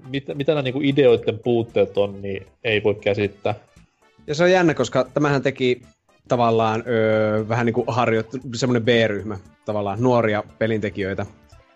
mit, 0.10 0.24
mitä 0.34 0.52
nämä 0.52 0.62
niinku 0.62 0.82
ideoiden 0.84 1.40
puutteet 1.40 1.98
on, 1.98 2.22
niin 2.22 2.48
ei 2.64 2.84
voi 2.84 2.96
käsittää. 2.96 3.56
Ja 4.28 4.36
se 4.36 4.44
on 4.44 4.52
jännä, 4.52 4.74
koska 4.74 5.08
tämähän 5.14 5.42
teki 5.42 5.82
tavallaan 6.28 6.84
öö, 6.88 7.48
vähän 7.48 7.66
niin 7.66 7.74
kuin 7.74 7.86
harjoittu, 7.88 8.38
semmoinen 8.56 8.84
B-ryhmä, 8.84 9.38
tavallaan 9.66 10.02
nuoria 10.02 10.44
pelintekijöitä. 10.60 11.26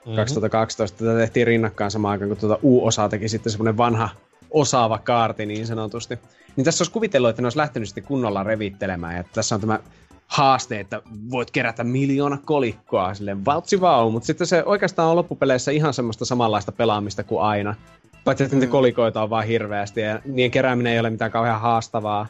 Mm-hmm. 0.08 0.16
2012 0.16 0.98
tätä 0.98 1.18
tehtiin 1.18 1.48
rinnakkain 1.48 1.92
samaan 1.92 2.12
aikaan, 2.12 2.30
kun 2.30 2.38
tuota 2.38 2.60
U-osaa 2.64 3.10
teki 3.10 3.30
sitten 3.30 3.52
semmoinen 3.52 3.78
vanha 3.78 4.10
osaava 4.50 4.98
kaarti 4.98 5.46
niin 5.46 5.68
sanotusti. 5.68 6.20
Niin 6.56 6.66
tässä 6.66 6.82
olisi 6.82 6.92
kuvitellut, 6.92 7.30
että 7.30 7.42
ne 7.42 7.46
olisi 7.46 7.58
lähtenyt 7.58 7.90
sitten 7.90 8.04
kunnolla 8.04 8.44
revittelemään. 8.44 9.16
Ja 9.18 9.24
tässä 9.24 9.56
on 9.56 9.62
tämä 9.62 9.80
haaste, 10.28 10.80
että 10.80 11.02
voit 11.32 11.52
kerätä 11.52 11.84
miljoona 11.84 12.38
kolikkoa 12.46 13.14
silleen 13.14 13.46
valtsi 13.46 13.82
vau, 13.82 14.12
mutta 14.12 14.28
sitten 14.28 14.48
se 14.48 14.64
oikeastaan 14.64 15.10
on 15.10 15.16
loppupeleissä 15.16 15.72
ihan 15.72 15.94
semmoista 15.94 16.26
samanlaista 16.26 16.72
pelaamista 16.72 17.24
kuin 17.24 17.42
aina. 17.42 17.76
Paitsi 18.24 18.44
että 18.44 18.56
niitä 18.56 18.72
kolikoita 18.72 19.24
on 19.24 19.30
vaan 19.30 19.48
hirveästi 19.48 20.02
ja 20.02 20.20
niiden 20.26 20.52
kerääminen 20.52 20.94
ei 20.94 21.00
ole 21.00 21.10
mitään 21.10 21.32
kauhean 21.32 21.62
haastavaa. 21.62 22.28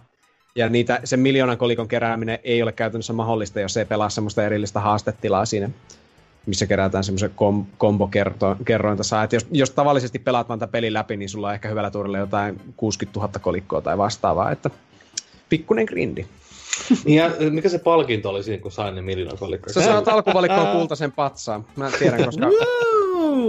Ja 0.55 0.69
niitä, 0.69 1.01
sen 1.03 1.19
miljoonan 1.19 1.57
kolikon 1.57 1.87
kerääminen 1.87 2.39
ei 2.43 2.63
ole 2.63 2.71
käytännössä 2.71 3.13
mahdollista, 3.13 3.59
jos 3.59 3.77
ei 3.77 3.85
pelaa 3.85 4.09
semmoista 4.09 4.43
erillistä 4.43 4.79
haastetilaa 4.79 5.45
siinä, 5.45 5.69
missä 6.47 6.65
kerätään 6.65 7.03
semmoisen 7.03 7.31
kom- 7.35 7.65
kombokerrointa 7.77 9.03
saa. 9.03 9.23
Et 9.23 9.33
jos, 9.33 9.47
jos 9.51 9.69
tavallisesti 9.69 10.19
pelaat 10.19 10.49
vaan 10.49 10.59
pelin 10.71 10.93
läpi, 10.93 11.17
niin 11.17 11.29
sulla 11.29 11.47
on 11.47 11.53
ehkä 11.53 11.69
hyvällä 11.69 11.91
tuurilla 11.91 12.17
jotain 12.17 12.61
60 12.77 13.19
000 13.19 13.33
kolikkoa 13.41 13.81
tai 13.81 13.97
vastaavaa, 13.97 14.51
että 14.51 14.69
pikkunen 15.49 15.85
grindi. 15.85 16.25
Ja 17.05 17.31
mikä 17.49 17.69
se 17.69 17.79
palkinto 17.79 18.29
oli 18.29 18.43
siinä, 18.43 18.61
kun 18.61 18.71
sain 18.71 18.95
ne 18.95 19.01
miljoonan 19.01 19.37
kolikkoa? 19.37 19.73
Sä 19.73 19.81
saat 19.83 20.07
alkuvalikkoon 20.07 20.77
kultaisen 20.77 21.11
patsaan. 21.11 21.65
Mä 21.75 21.91
tiedän, 21.99 22.25
koska 22.25 22.45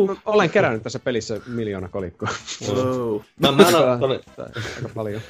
mä 0.04 0.16
olen 0.26 0.50
kerännyt 0.50 0.82
tässä 0.82 0.98
pelissä 0.98 1.40
miljoona 1.46 1.88
kolikkoa. 1.88 2.28
Wow. 2.68 3.20
Mä, 3.40 3.52
mä 3.52 3.68
en 3.68 3.74
oo, 3.74 3.98
toni, 3.98 4.20
Aika 4.38 4.88
paljon. 4.94 5.20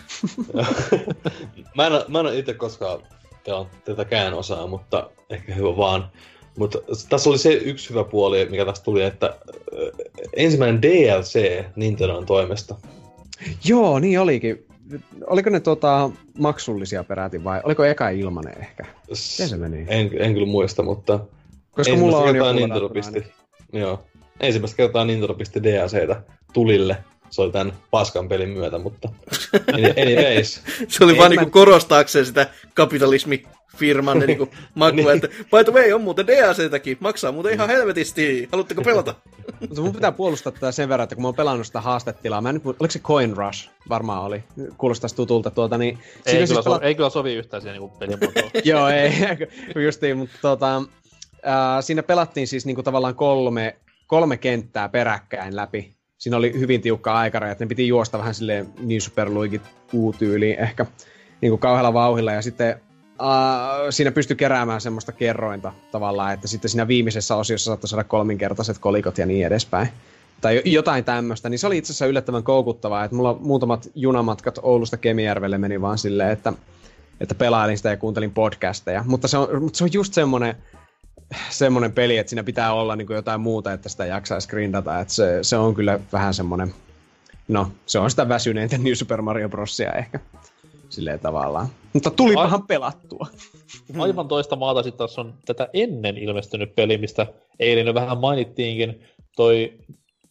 mä 1.77 1.87
en, 1.87 1.93
mä 2.09 2.21
en 2.21 2.27
oo 2.27 2.33
itse 2.33 2.55
koskaan 2.55 3.01
pelannut 3.47 3.85
tätäkään 3.85 4.35
osaa, 4.35 4.67
mutta 4.67 5.11
ehkä 5.31 5.55
hyvä 5.55 5.77
vaan. 5.77 6.11
Mutta 6.59 6.79
tässä 7.09 7.31
oli 7.31 7.38
se 7.38 7.53
yksi 7.53 7.90
hyvä 7.90 8.05
puoli, 8.05 8.47
mikä 8.51 8.64
tästä 8.64 8.85
tuli, 8.85 9.03
että 9.03 9.37
ö, 9.73 9.92
ensimmäinen 10.37 10.83
DLC 10.83 11.64
Nintendon 11.77 12.27
toimesta. 12.27 12.75
Joo, 13.64 13.99
niin 13.99 14.21
olikin. 14.21 14.64
Oliko 15.27 15.51
ne 15.51 15.61
tota, 15.61 16.11
maksullisia 16.38 17.05
peräti 17.05 17.44
vai 17.44 17.61
oliko 17.64 17.85
eka 17.85 18.09
ilmanen 18.09 18.55
ehkä? 18.61 18.85
Miten 19.01 19.49
se 19.49 19.57
meni? 19.57 19.85
En, 19.88 20.11
en 20.18 20.35
kyllä 20.35 20.47
muista, 20.47 20.83
mutta 20.83 21.21
Koska 21.71 21.97
mulla 21.97 22.18
on 22.18 22.33
kertaa 22.33 22.53
Nintendo 22.53 22.88
pisti, 22.88 23.25
joo, 23.73 24.03
ensimmäistä 24.40 24.77
kertaa 24.77 25.05
Nintendo 25.05 25.35
pisti 25.35 25.62
DLCtä 25.62 26.23
tulille. 26.53 26.97
Se 27.31 27.43
oli 27.43 27.53
tämän 27.53 27.73
paskan 27.91 28.29
pelin 28.29 28.49
myötä, 28.49 28.79
mutta 28.79 29.09
any- 29.73 29.95
anyways. 30.03 30.62
Se 30.88 31.05
oli 31.05 31.12
En 31.12 31.19
vaan 31.19 31.31
mä- 31.35 31.41
niinku 31.41 31.51
korostaakseen 31.51 32.27
sitä 32.27 32.47
kapitalismifirman 32.75 34.19
niinku 34.27 34.49
makua, 34.75 34.97
Niin. 34.97 35.11
että 35.11 35.29
by 35.29 35.64
the 35.64 35.73
way, 35.73 35.93
on 35.93 36.01
muuten 36.01 36.27
DLCtäkin, 36.27 36.97
maksaa 37.01 37.33
muuten 37.33 37.53
ihan 37.53 37.69
helvetisti, 37.69 38.49
haluatteko 38.53 38.83
pelata? 38.83 39.14
Mutta 39.61 39.81
mun 39.81 39.93
pitää 39.95 40.12
puolustaa 40.12 40.53
tätä 40.53 40.73
sen 40.73 40.88
verran, 40.88 41.05
että 41.05 41.14
kun 41.14 41.23
mä 41.23 41.29
oon 41.29 41.35
pelannut 41.35 41.67
sitä 41.67 41.81
haastetilaa, 41.81 42.41
mä 42.41 42.49
en, 42.49 42.55
nyt 42.55 42.64
oliko 42.67 42.91
se 42.91 42.99
Coin 42.99 43.37
Rush? 43.37 43.69
Varmaan 43.88 44.23
oli. 44.23 44.45
Kuulostaisi 44.79 45.17
tutulta 45.17 45.51
tuota, 45.51 45.79
niin... 45.79 45.99
Ei, 45.99 46.33
siinä 46.33 46.35
kyllä, 46.35 46.47
siis 46.47 46.64
so, 46.64 46.71
pelat- 46.79 46.85
ei 46.85 46.95
kyllä 46.95 47.11
sovi 47.11 47.35
yhtään 47.35 47.62
siihen 47.62 47.81
niinku 47.81 47.99
pelimuotoon. 47.99 48.51
Joo, 48.64 48.88
ei, 48.88 49.12
justiin, 49.85 50.17
mutta 50.17 50.38
tota, 50.43 50.83
ää, 51.43 51.83
siinä 51.83 52.03
pelattiin 52.03 52.47
siis 52.47 52.67
niinku 52.67 52.83
tavallaan 52.83 53.14
kolme, 53.14 53.77
kolme 54.07 54.37
kenttää 54.37 54.88
peräkkäin 54.88 55.57
läpi. 55.57 55.98
Siinä 56.19 56.37
oli 56.37 56.53
hyvin 56.53 56.81
tiukka 56.81 57.15
aikaraja, 57.19 57.53
että 57.53 57.65
ne 57.65 57.69
piti 57.69 57.89
juosta 57.89 58.19
vähän 58.19 58.35
silleen 58.35 58.69
niin 58.81 59.01
superluikit 59.01 59.63
U-tyyliin 59.93 60.59
ehkä 60.59 60.87
niin 61.41 61.51
kuin 61.51 61.61
kauhealla 61.61 61.95
vauhilla. 61.95 62.33
Ja 62.33 62.43
sitten 62.43 62.81
ää, 63.19 63.91
siinä 63.91 64.13
pystyi 64.13 64.37
keräämään 64.37 64.81
semmoista 64.81 65.13
kerrointa 65.13 65.73
tavallaan, 65.93 66.35
että 66.35 66.49
sitten 66.49 66.69
siinä 66.69 66.89
viimeisessä 66.89 67.37
osiossa 67.37 67.71
saattoi 67.71 67.89
saada 67.89 68.05
kolminkertaiset 68.05 68.79
kolikot 68.79 69.19
ja 69.19 69.27
niin 69.27 69.47
edespäin. 69.47 69.89
Tai 70.41 70.57
jo- 70.57 70.63
jotain 70.65 71.05
tämmöistä, 71.05 71.49
niin 71.49 71.59
se 71.59 71.67
oli 71.67 71.79
itse 71.79 71.91
asiassa 71.93 72.07
yllättävän 72.07 72.43
koukuttavaa, 72.43 73.05
että 73.05 73.17
mulla 73.17 73.39
muutamat 73.41 73.91
junamatkat 73.95 74.59
Oulusta 74.63 74.97
Kemijärvelle 74.97 75.59
meni 75.59 75.81
vaan 75.81 75.99
silleen, 75.99 76.31
että 76.31 76.53
että 77.21 77.35
pelailin 77.35 77.77
sitä 77.77 77.89
ja 77.89 77.97
kuuntelin 77.97 78.31
podcasteja. 78.31 79.05
Mutta 79.07 79.29
se 79.29 79.39
on, 79.39 79.63
mutta 79.63 79.77
se 79.77 79.85
on 79.85 79.93
just 79.93 80.15
semmoinen, 80.15 80.55
semmoinen 81.51 81.93
peli, 81.93 82.19
että 82.19 82.31
siinä 82.31 82.45
pitää 82.45 82.73
olla 82.75 82.97
niin 82.97 83.07
kuin 83.07 83.14
jotain 83.14 83.41
muuta, 83.41 83.73
että 83.73 83.88
sitä 83.88 84.07
jaksaisi 84.07 84.49
grindata. 84.49 85.01
Että 85.01 85.14
se, 85.14 85.38
se 85.43 85.57
on 85.57 85.75
kyllä 85.75 86.01
vähän 86.12 86.35
semmoinen, 86.35 86.75
no 87.49 87.71
se 87.87 87.99
on 87.99 88.11
sitä 88.11 88.29
väsyneintä 88.29 88.79
New 88.79 88.93
Super 88.93 89.23
Mario 89.23 89.49
Brosia 89.49 89.93
ehkä. 89.93 90.21
Silleen 90.88 91.21
tavallaan. 91.21 91.69
Mutta 91.93 92.11
tulipahan 92.11 92.67
pelattua. 92.67 93.27
Aivan 93.99 94.29
toista 94.29 94.57
maata 94.57 94.83
sitten 94.83 94.99
taas 94.99 95.19
on 95.19 95.35
tätä 95.47 95.69
ennen 95.73 96.19
ilmestynyt 96.19 96.75
peli, 96.75 96.99
mistä 96.99 97.27
eilen 97.59 97.95
vähän 97.95 98.19
mainittiinkin, 98.19 99.03
toi 99.37 99.73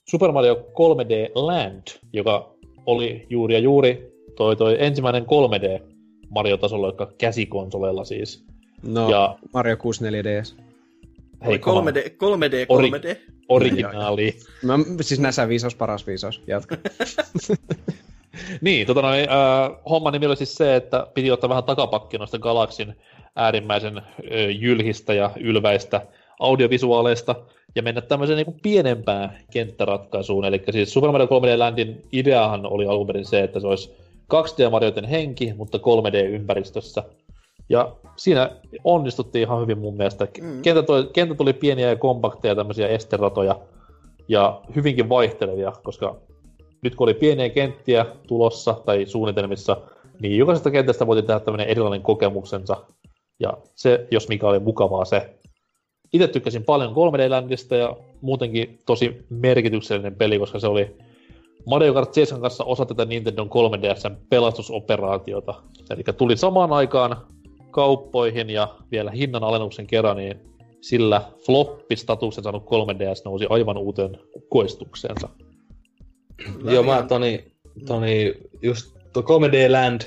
Super 0.10 0.32
Mario 0.32 0.56
3D 0.56 1.32
Land, 1.36 1.84
joka 2.14 2.54
oli 2.86 3.28
juuri 3.30 3.54
ja 3.54 3.60
juuri 3.60 4.12
toi, 4.36 4.56
toi 4.56 4.76
ensimmäinen 4.80 5.24
3D 5.24 5.82
Mario-tasolla, 6.30 6.88
joka 6.88 7.12
käsikonsoleilla 7.18 8.06
siis. 8.06 8.46
No, 8.84 9.10
Ja- 9.10 9.18
ja... 9.18 9.38
Mario 9.54 9.78
64 9.78 10.42
DS. 10.42 10.56
Oli 11.42 11.50
Heikkohan 11.50 11.88
3D, 11.88 11.98
3D, 11.98 12.66
Ori- 12.70 13.00
3D. 13.00 13.18
originaali. 13.50 14.38
Mä, 14.64 14.80
siis 15.02 15.20
näissä 15.20 15.48
viisaus, 15.48 15.76
paras 15.76 16.08
viisaus. 16.08 16.42
Jatka. 16.48 16.78
Niin, 18.62 18.88
tota 18.88 19.02
noin, 19.02 19.20
äh, 19.20 19.80
homman 19.90 20.14
nimi 20.14 20.26
oli 20.26 20.36
siis 20.36 20.56
se, 20.56 20.76
että 20.76 21.08
piti 21.14 21.32
ottaa 21.32 21.50
vähän 21.50 21.64
takapakki 21.64 22.18
noista 22.18 22.40
Galaxin 22.40 22.96
äärimmäisen 23.36 23.98
äh, 23.98 24.04
jylhistä 24.60 25.14
ja 25.14 25.32
ylväistä 25.40 26.02
audiovisuaaleista 26.40 27.36
ja 27.76 27.84
mennä 27.84 28.02
tämmöiseen 28.02 28.38
niin 28.38 28.60
pienempään 28.64 29.38
kenttäratkaisuun. 29.52 30.46
Eli 30.46 30.64
siis 30.72 30.94
Super 30.94 31.12
Mario 31.12 31.28
3D 31.28 31.58
Landin 31.58 32.04
ideahan 32.12 32.66
oli 32.66 32.86
alun 32.86 33.08
perin 33.08 33.26
se, 33.26 33.44
että 33.44 33.60
se 33.60 33.68
olisi 33.68 33.92
2D-marioiden 34.34 35.06
henki, 35.06 35.54
mutta 35.58 35.78
3D-ympäristössä. 35.78 37.04
Ja 37.70 37.96
siinä 38.16 38.52
onnistuttiin 38.84 39.42
ihan 39.44 39.62
hyvin 39.62 39.78
mun 39.78 39.98
mielestä. 39.98 40.28
Mm. 40.42 40.62
Kentät, 40.62 40.86
tuli, 40.86 41.10
kentät 41.14 41.38
tuli 41.38 41.54
pieniä 41.54 41.90
ja 41.90 41.96
kompakteja 41.96 42.56
tämmöisiä 42.56 42.88
esteratoja 42.88 43.60
ja 44.28 44.62
hyvinkin 44.76 45.10
vaihtelevia, 45.10 45.72
koska 45.84 46.16
nyt 46.84 46.96
kun 46.96 47.06
oli 47.06 47.14
pieniä 47.14 47.50
kenttiä 47.50 48.06
tulossa 48.28 48.74
tai 48.86 49.06
suunnitelmissa, 49.06 49.78
niin 50.22 50.38
jokaisesta 50.38 50.72
kentästä 50.72 51.08
voitiin 51.08 51.26
tehdä 51.28 51.40
tämmöinen 51.40 51.68
erilainen 51.68 52.02
kokemuksensa. 52.02 52.78
Ja 53.40 53.58
se, 53.76 54.08
jos 54.12 54.30
mikä 54.30 54.48
oli 54.48 54.60
mukavaa 54.60 55.06
se. 55.06 55.34
Itse 56.14 56.28
tykkäsin 56.28 56.64
paljon 56.64 56.94
3D-ländistä 56.94 57.76
ja 57.76 57.98
muutenkin 58.22 58.80
tosi 58.86 59.26
merkityksellinen 59.30 60.16
peli, 60.16 60.40
koska 60.40 60.60
se 60.60 60.68
oli 60.68 60.98
Mario 61.66 61.94
Kart 61.94 62.14
7 62.14 62.42
kanssa 62.42 62.64
osa 62.64 62.86
tätä 62.86 63.06
Nintendo 63.06 63.44
3DSn 63.44 64.16
pelastusoperaatiota. 64.30 65.54
Eli 65.90 66.04
tuli 66.18 66.38
samaan 66.38 66.72
aikaan 66.74 67.18
kauppoihin 67.72 68.50
ja 68.50 68.76
vielä 68.92 69.12
hinnan 69.12 69.44
alennuksen 69.44 69.88
kerran, 69.88 70.18
niin 70.18 70.40
sillä 70.82 71.22
floppi-statuksen 71.46 72.44
saanut 72.44 72.64
3DS 72.64 73.22
nousi 73.26 73.46
aivan 73.50 73.78
uuteen 73.78 74.18
koistukseensa. 74.50 75.30
Joo, 76.64 76.84
mä 76.84 77.06
Toni, 77.08 77.52
Toni, 77.86 78.34
just 78.62 78.98
tuo 79.14 79.24
3D 79.24 79.72
Land 79.72 80.02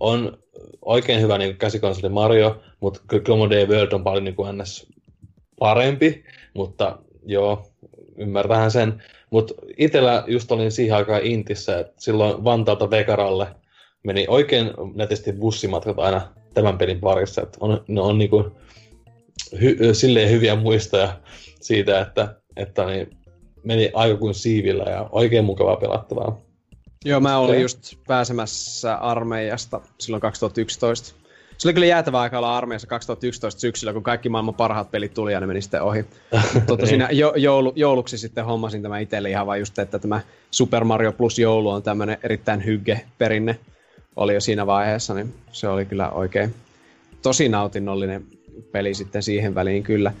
on 0.00 0.38
oikein 0.82 1.20
hyvä 1.20 1.38
niin 1.38 1.56
käsikonsoli 1.56 2.12
Mario, 2.12 2.60
mutta 2.80 3.00
kyllä 3.06 3.24
3D 3.24 3.68
World 3.68 3.92
on 3.92 4.04
paljon 4.04 4.24
niin 4.24 4.34
kuin 4.34 4.58
ns. 4.58 4.86
parempi, 5.58 6.24
mutta 6.54 6.98
joo, 7.26 7.66
ymmärtähän 8.16 8.70
sen. 8.70 9.02
Mutta 9.30 9.54
itellä 9.76 10.24
just 10.26 10.52
olin 10.52 10.72
siihen 10.72 10.96
aikaan 10.96 11.22
Intissä, 11.22 11.78
että 11.78 11.94
silloin 11.98 12.44
Vantaalta 12.44 12.90
Vekaralle 12.90 13.46
meni 14.02 14.26
oikein 14.28 14.70
nätisti 14.94 15.32
bussimatkat 15.32 15.98
aina 15.98 16.34
tämän 16.54 16.78
pelin 16.78 17.00
parissa. 17.00 17.42
Että 17.42 17.58
on, 17.60 17.84
ne 17.88 18.00
on 18.00 18.18
niinku 18.18 18.52
hy, 19.60 19.76
silleen 19.92 20.30
hyviä 20.30 20.56
muistoja 20.56 21.20
siitä, 21.60 22.00
että, 22.00 22.34
että 22.56 22.84
niin 22.86 23.10
meni 23.64 23.90
aika 23.94 24.16
kuin 24.16 24.34
siivillä 24.34 24.84
ja 24.90 25.08
oikein 25.12 25.44
mukavaa 25.44 25.76
pelattavaa. 25.76 26.40
Joo, 27.04 27.20
mä 27.20 27.38
olin 27.38 27.62
just 27.62 27.94
pääsemässä 28.06 28.94
armeijasta 28.94 29.80
silloin 30.00 30.20
2011. 30.20 31.14
Se 31.58 31.68
oli 31.68 31.74
kyllä 31.74 31.86
jäätävä 31.86 32.20
aika 32.20 32.38
olla 32.38 32.56
armeijassa 32.56 32.88
2011 32.88 33.60
syksyllä, 33.60 33.92
kun 33.92 34.02
kaikki 34.02 34.28
maailman 34.28 34.54
parhaat 34.54 34.90
pelit 34.90 35.14
tuli 35.14 35.32
ja 35.32 35.40
ne 35.40 35.46
meni 35.46 35.62
sitten 35.62 35.82
ohi. 35.82 36.02
Tuota, 36.66 36.82
Niin. 36.82 36.88
siinä 36.88 37.08
jo, 37.12 37.32
joulu, 37.36 37.72
jouluksi 37.76 38.18
sitten 38.18 38.44
hommasin 38.44 38.82
tämä 38.82 38.98
itselle 38.98 39.30
ihan 39.30 39.46
vaan 39.46 39.58
just, 39.58 39.78
että 39.78 39.98
tämä 39.98 40.20
Super 40.50 40.84
Mario 40.84 41.12
plus 41.12 41.38
joulu 41.38 41.70
on 41.70 41.82
tämmöinen 41.82 42.18
erittäin 42.22 42.64
hygge 42.64 43.00
perinne. 43.18 43.58
Oli 44.16 44.34
jo 44.34 44.40
siinä 44.40 44.66
vaiheessa, 44.66 45.14
niin 45.14 45.34
se 45.52 45.68
oli 45.68 45.84
kyllä 45.84 46.10
oikein 46.10 46.54
tosi 47.22 47.48
nautinnollinen 47.48 48.24
peli 48.72 48.94
sitten 48.94 49.22
siihen 49.22 49.54
väliin 49.54 49.82
kyllä. 49.82 50.12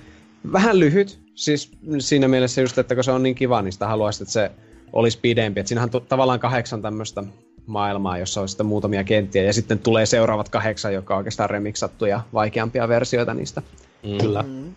Vähän 0.52 0.80
lyhyt, 0.80 1.18
siis 1.34 1.70
siinä 1.98 2.28
mielessä 2.28 2.60
just, 2.60 2.78
että 2.78 2.94
kun 2.94 3.04
se 3.04 3.10
on 3.10 3.22
niin 3.22 3.34
kiva, 3.34 3.62
niin 3.62 3.72
sitä 3.72 3.86
haluaisit, 3.86 4.22
että 4.22 4.32
se 4.32 4.50
olisi 4.92 5.18
pidempi. 5.22 5.60
Et 5.60 5.66
siinähän 5.66 5.90
on 5.92 6.02
tavallaan 6.08 6.40
kahdeksan 6.40 6.82
tämmöistä 6.82 7.22
maailmaa, 7.66 8.18
jossa 8.18 8.40
on 8.40 8.48
sitten 8.48 8.66
muutamia 8.66 9.04
kenttiä, 9.04 9.42
ja 9.42 9.52
sitten 9.52 9.78
tulee 9.78 10.06
seuraavat 10.06 10.48
kahdeksan, 10.48 10.94
jotka 10.94 11.14
on 11.14 11.18
oikeastaan 11.18 11.50
remiksattuja, 11.50 12.20
vaikeampia 12.34 12.88
versioita 12.88 13.34
niistä. 13.34 13.62
Mm. 14.02 14.18
Kyllä. 14.18 14.42
Mm. 14.42 14.74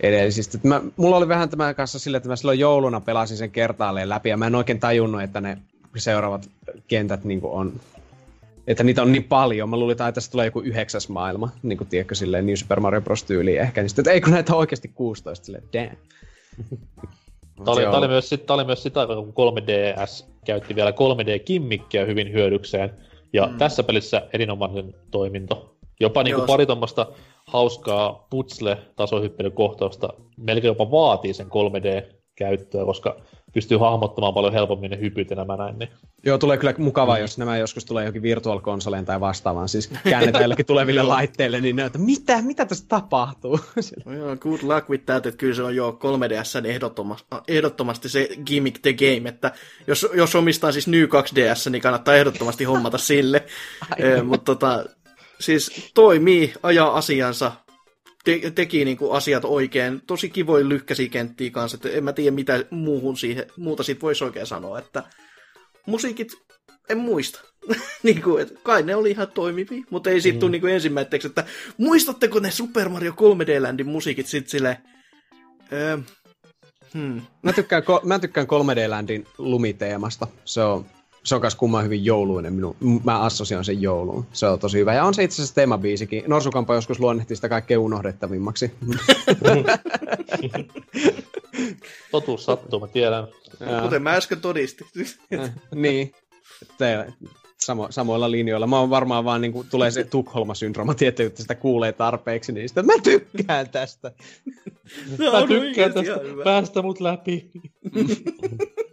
Edellisistä. 0.00 0.58
Mä, 0.62 0.80
mulla 0.96 1.16
oli 1.16 1.28
vähän 1.28 1.48
tämän 1.48 1.74
kanssa 1.74 1.98
sille, 1.98 2.16
että 2.16 2.28
mä 2.28 2.36
silloin 2.36 2.58
jouluna 2.58 3.00
pelasin 3.00 3.36
sen 3.36 3.50
kertaalleen 3.50 4.08
läpi, 4.08 4.28
ja 4.28 4.36
mä 4.36 4.46
en 4.46 4.54
oikein 4.54 4.80
tajunnut, 4.80 5.22
että 5.22 5.40
ne 5.40 5.58
seuraavat 5.96 6.50
kentät 6.88 7.24
niin 7.24 7.40
on 7.42 7.80
että 8.68 8.84
niitä 8.84 9.02
on 9.02 9.12
niin 9.12 9.24
paljon. 9.24 9.68
Mä 9.68 9.76
luulin, 9.76 9.92
että 9.92 10.12
tässä 10.12 10.30
tulee 10.30 10.46
joku 10.46 10.60
yhdeksäs 10.60 11.08
maailma, 11.08 11.48
niin 11.62 11.78
kuin 11.78 11.88
tiedätkö, 11.88 12.14
silleen 12.14 12.46
New 12.46 12.54
Super 12.54 12.80
Mario 12.80 13.00
Bros. 13.00 13.24
tyyliin 13.24 13.60
ehkä. 13.60 13.80
Niin 13.80 13.88
sitten, 13.88 14.02
että 14.02 14.10
ei 14.10 14.20
kun 14.20 14.32
näitä 14.32 14.52
on 14.52 14.58
oikeasti 14.58 14.88
16, 14.88 15.44
silleen 15.44 15.64
damn. 15.72 15.96
Tämä 17.64 17.72
oli, 17.72 17.82
tämä, 17.82 17.96
oli 17.96 18.08
myös, 18.08 18.30
tämä 18.46 18.54
oli 18.54 18.64
myös 18.64 18.82
sitä, 18.82 19.06
kun 19.06 19.34
3DS 19.34 20.26
käytti 20.44 20.74
vielä 20.74 20.90
3D-kimmikkiä 20.90 22.04
hyvin 22.06 22.32
hyödykseen. 22.32 22.90
Ja 23.32 23.46
mm. 23.46 23.58
tässä 23.58 23.82
pelissä 23.82 24.28
erinomainen 24.32 24.94
toiminto. 25.10 25.76
Jopa 26.00 26.22
niin 26.22 26.34
kuin 26.34 26.46
pari 26.46 26.66
tuommoista 26.66 27.06
hauskaa 27.46 28.26
putsle-tasohyppelykohtausta 28.30 30.08
melkein 30.36 30.70
jopa 30.70 30.90
vaatii 30.90 31.34
sen 31.34 31.46
3D-käyttöä, 31.46 32.84
koska 32.84 33.20
pystyy 33.58 33.78
hahmottamaan 33.78 34.34
paljon 34.34 34.52
helpommin 34.52 34.90
ne 34.90 35.00
hypyt 35.00 35.30
ja 35.30 35.36
nämä 35.36 35.56
näin. 35.56 35.78
Niin. 35.78 35.90
Joo, 36.24 36.38
tulee 36.38 36.56
kyllä 36.56 36.74
mukavaa, 36.78 37.16
mm. 37.16 37.20
jos 37.20 37.38
nämä 37.38 37.56
joskus 37.56 37.84
tulee 37.84 38.04
johonkin 38.04 38.22
virtual 38.22 38.60
konsoleen 38.60 39.04
tai 39.04 39.20
vastaavaan. 39.20 39.68
Siis 39.68 39.90
käännetään 40.10 40.44
jollekin 40.44 40.66
tuleville 40.66 41.02
laitteille, 41.02 41.60
niin 41.60 41.76
ne 41.76 41.84
että 41.84 41.98
mitä, 41.98 42.42
mitä 42.42 42.64
tässä 42.64 42.84
tapahtuu? 42.88 43.60
no 44.06 44.12
joo, 44.12 44.36
good 44.36 44.60
luck 44.62 44.90
with 44.90 45.04
that, 45.04 45.26
että 45.26 45.38
kyllä 45.38 45.54
se 45.54 45.62
on 45.62 45.76
jo 45.76 45.98
3DS 46.02 46.66
ehdottomasti, 46.66 47.26
ehdottomasti 47.48 48.08
se 48.08 48.28
gimmick 48.46 48.78
the 48.82 48.92
game, 48.92 49.28
että 49.28 49.52
jos, 49.86 50.06
jos 50.14 50.34
omistaa 50.34 50.72
siis 50.72 50.88
New 50.88 51.04
2DS, 51.04 51.70
niin 51.70 51.82
kannattaa 51.82 52.14
ehdottomasti 52.14 52.64
hommata 52.64 52.98
sille. 52.98 53.44
e, 53.96 54.22
mutta 54.22 54.44
tota, 54.44 54.84
siis 55.40 55.90
toimii, 55.94 56.52
ajaa 56.62 56.96
asiansa, 56.96 57.52
te- 58.28 58.50
teki 58.50 58.84
niinku 58.84 59.10
asiat 59.10 59.44
oikein. 59.44 60.02
Tosi 60.06 60.30
kivoja 60.30 60.68
lyhkäisiä 60.68 61.08
kenttiä 61.08 61.50
kanssa, 61.50 61.76
että 61.76 61.88
en 61.88 62.04
mä 62.04 62.12
tiedä 62.12 62.34
mitä 62.34 62.64
muuhun 62.70 63.16
siihen, 63.16 63.46
muuta 63.56 63.82
siitä 63.82 64.00
voisi 64.00 64.24
oikein 64.24 64.46
sanoa, 64.46 64.78
että 64.78 65.02
musiikit 65.86 66.32
en 66.88 66.98
muista. 66.98 67.40
niin 68.02 68.22
kuin, 68.22 68.42
että 68.42 68.54
kai 68.62 68.82
ne 68.82 68.96
oli 68.96 69.10
ihan 69.10 69.28
toimivia, 69.28 69.84
mutta 69.90 70.10
ei 70.10 70.20
siitä 70.20 70.36
mm. 70.36 70.40
tule 70.40 70.50
niin 70.50 70.68
ensimmäiseksi, 70.68 71.28
että 71.28 71.44
muistatteko 71.78 72.38
ne 72.38 72.50
Super 72.50 72.88
Mario 72.88 73.12
3D 73.12 73.62
Landin 73.62 73.88
musiikit 73.88 74.26
sitten 74.26 74.50
silleen, 74.50 74.76
öö, 75.72 75.98
hmm. 76.94 77.20
mä, 77.42 77.52
tykkään, 77.52 77.82
mä 78.04 78.18
tykkään 78.18 78.46
3D 78.46 78.90
Landin 78.90 79.26
lumiteemasta. 79.38 80.26
Se 80.44 80.62
on 80.62 80.86
se 81.28 81.34
on 81.34 81.40
myös 81.40 81.54
kumman 81.54 81.84
hyvin 81.84 82.04
jouluinen. 82.04 82.52
Minu, 82.52 82.76
mä 83.04 83.20
assosioin 83.20 83.64
sen 83.64 83.82
jouluun. 83.82 84.26
Se 84.32 84.46
on 84.46 84.58
tosi 84.58 84.78
hyvä. 84.78 84.94
Ja 84.94 85.04
on 85.04 85.14
se 85.14 85.24
itse 85.24 85.34
asiassa 85.34 85.54
teemabiisikin. 85.54 86.24
Norsukampa 86.26 86.74
joskus 86.74 87.00
luonnehti 87.00 87.36
sitä 87.36 87.48
kaikkein 87.48 87.80
unohdettavimmaksi. 87.80 88.72
Totuus 92.10 92.44
sattuu, 92.44 92.80
mä 92.80 92.86
tiedän. 92.86 93.26
Kuten 93.82 94.02
mä 94.02 94.14
äsken 94.14 94.40
todistin. 94.40 94.86
niin. 95.74 96.12
Te, 96.78 97.06
samo, 97.58 97.86
samoilla 97.90 98.30
linjoilla. 98.30 98.66
Mä 98.66 98.80
oon 98.80 98.90
varmaan 98.90 99.24
vaan 99.24 99.40
niin 99.40 99.52
kuin, 99.52 99.68
tulee 99.70 99.90
se 99.90 100.04
Tukholma-syndrooma, 100.04 100.94
tietty, 100.94 101.22
että 101.22 101.42
sitä 101.42 101.54
kuulee 101.54 101.92
tarpeeksi, 101.92 102.52
niin 102.52 102.68
sitä 102.68 102.82
mä 102.82 102.92
tykkään 103.02 103.70
tästä. 103.70 104.12
No, 105.18 105.32
mä 105.32 105.46
tykkään 105.46 105.92
tästä. 105.92 106.20
Päästä 106.44 106.82
mut 106.82 107.00
läpi. 107.00 107.50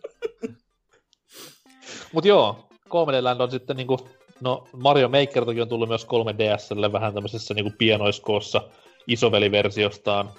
Mut 2.13 2.25
joo, 2.25 2.67
3D 2.89 3.21
Land 3.21 3.39
on 3.39 3.51
sitten 3.51 3.77
niinku, 3.77 4.07
no 4.41 4.67
Mario 4.73 5.09
Maker 5.09 5.45
toki 5.45 5.61
on 5.61 5.69
tullut 5.69 5.89
myös 5.89 6.05
3DSlle 6.05 6.91
vähän 6.91 7.13
tämmöisessä 7.13 7.53
niinku 7.53 7.73
pienoiskoossa 7.77 8.61
isoveliversiostaan, 9.07 10.29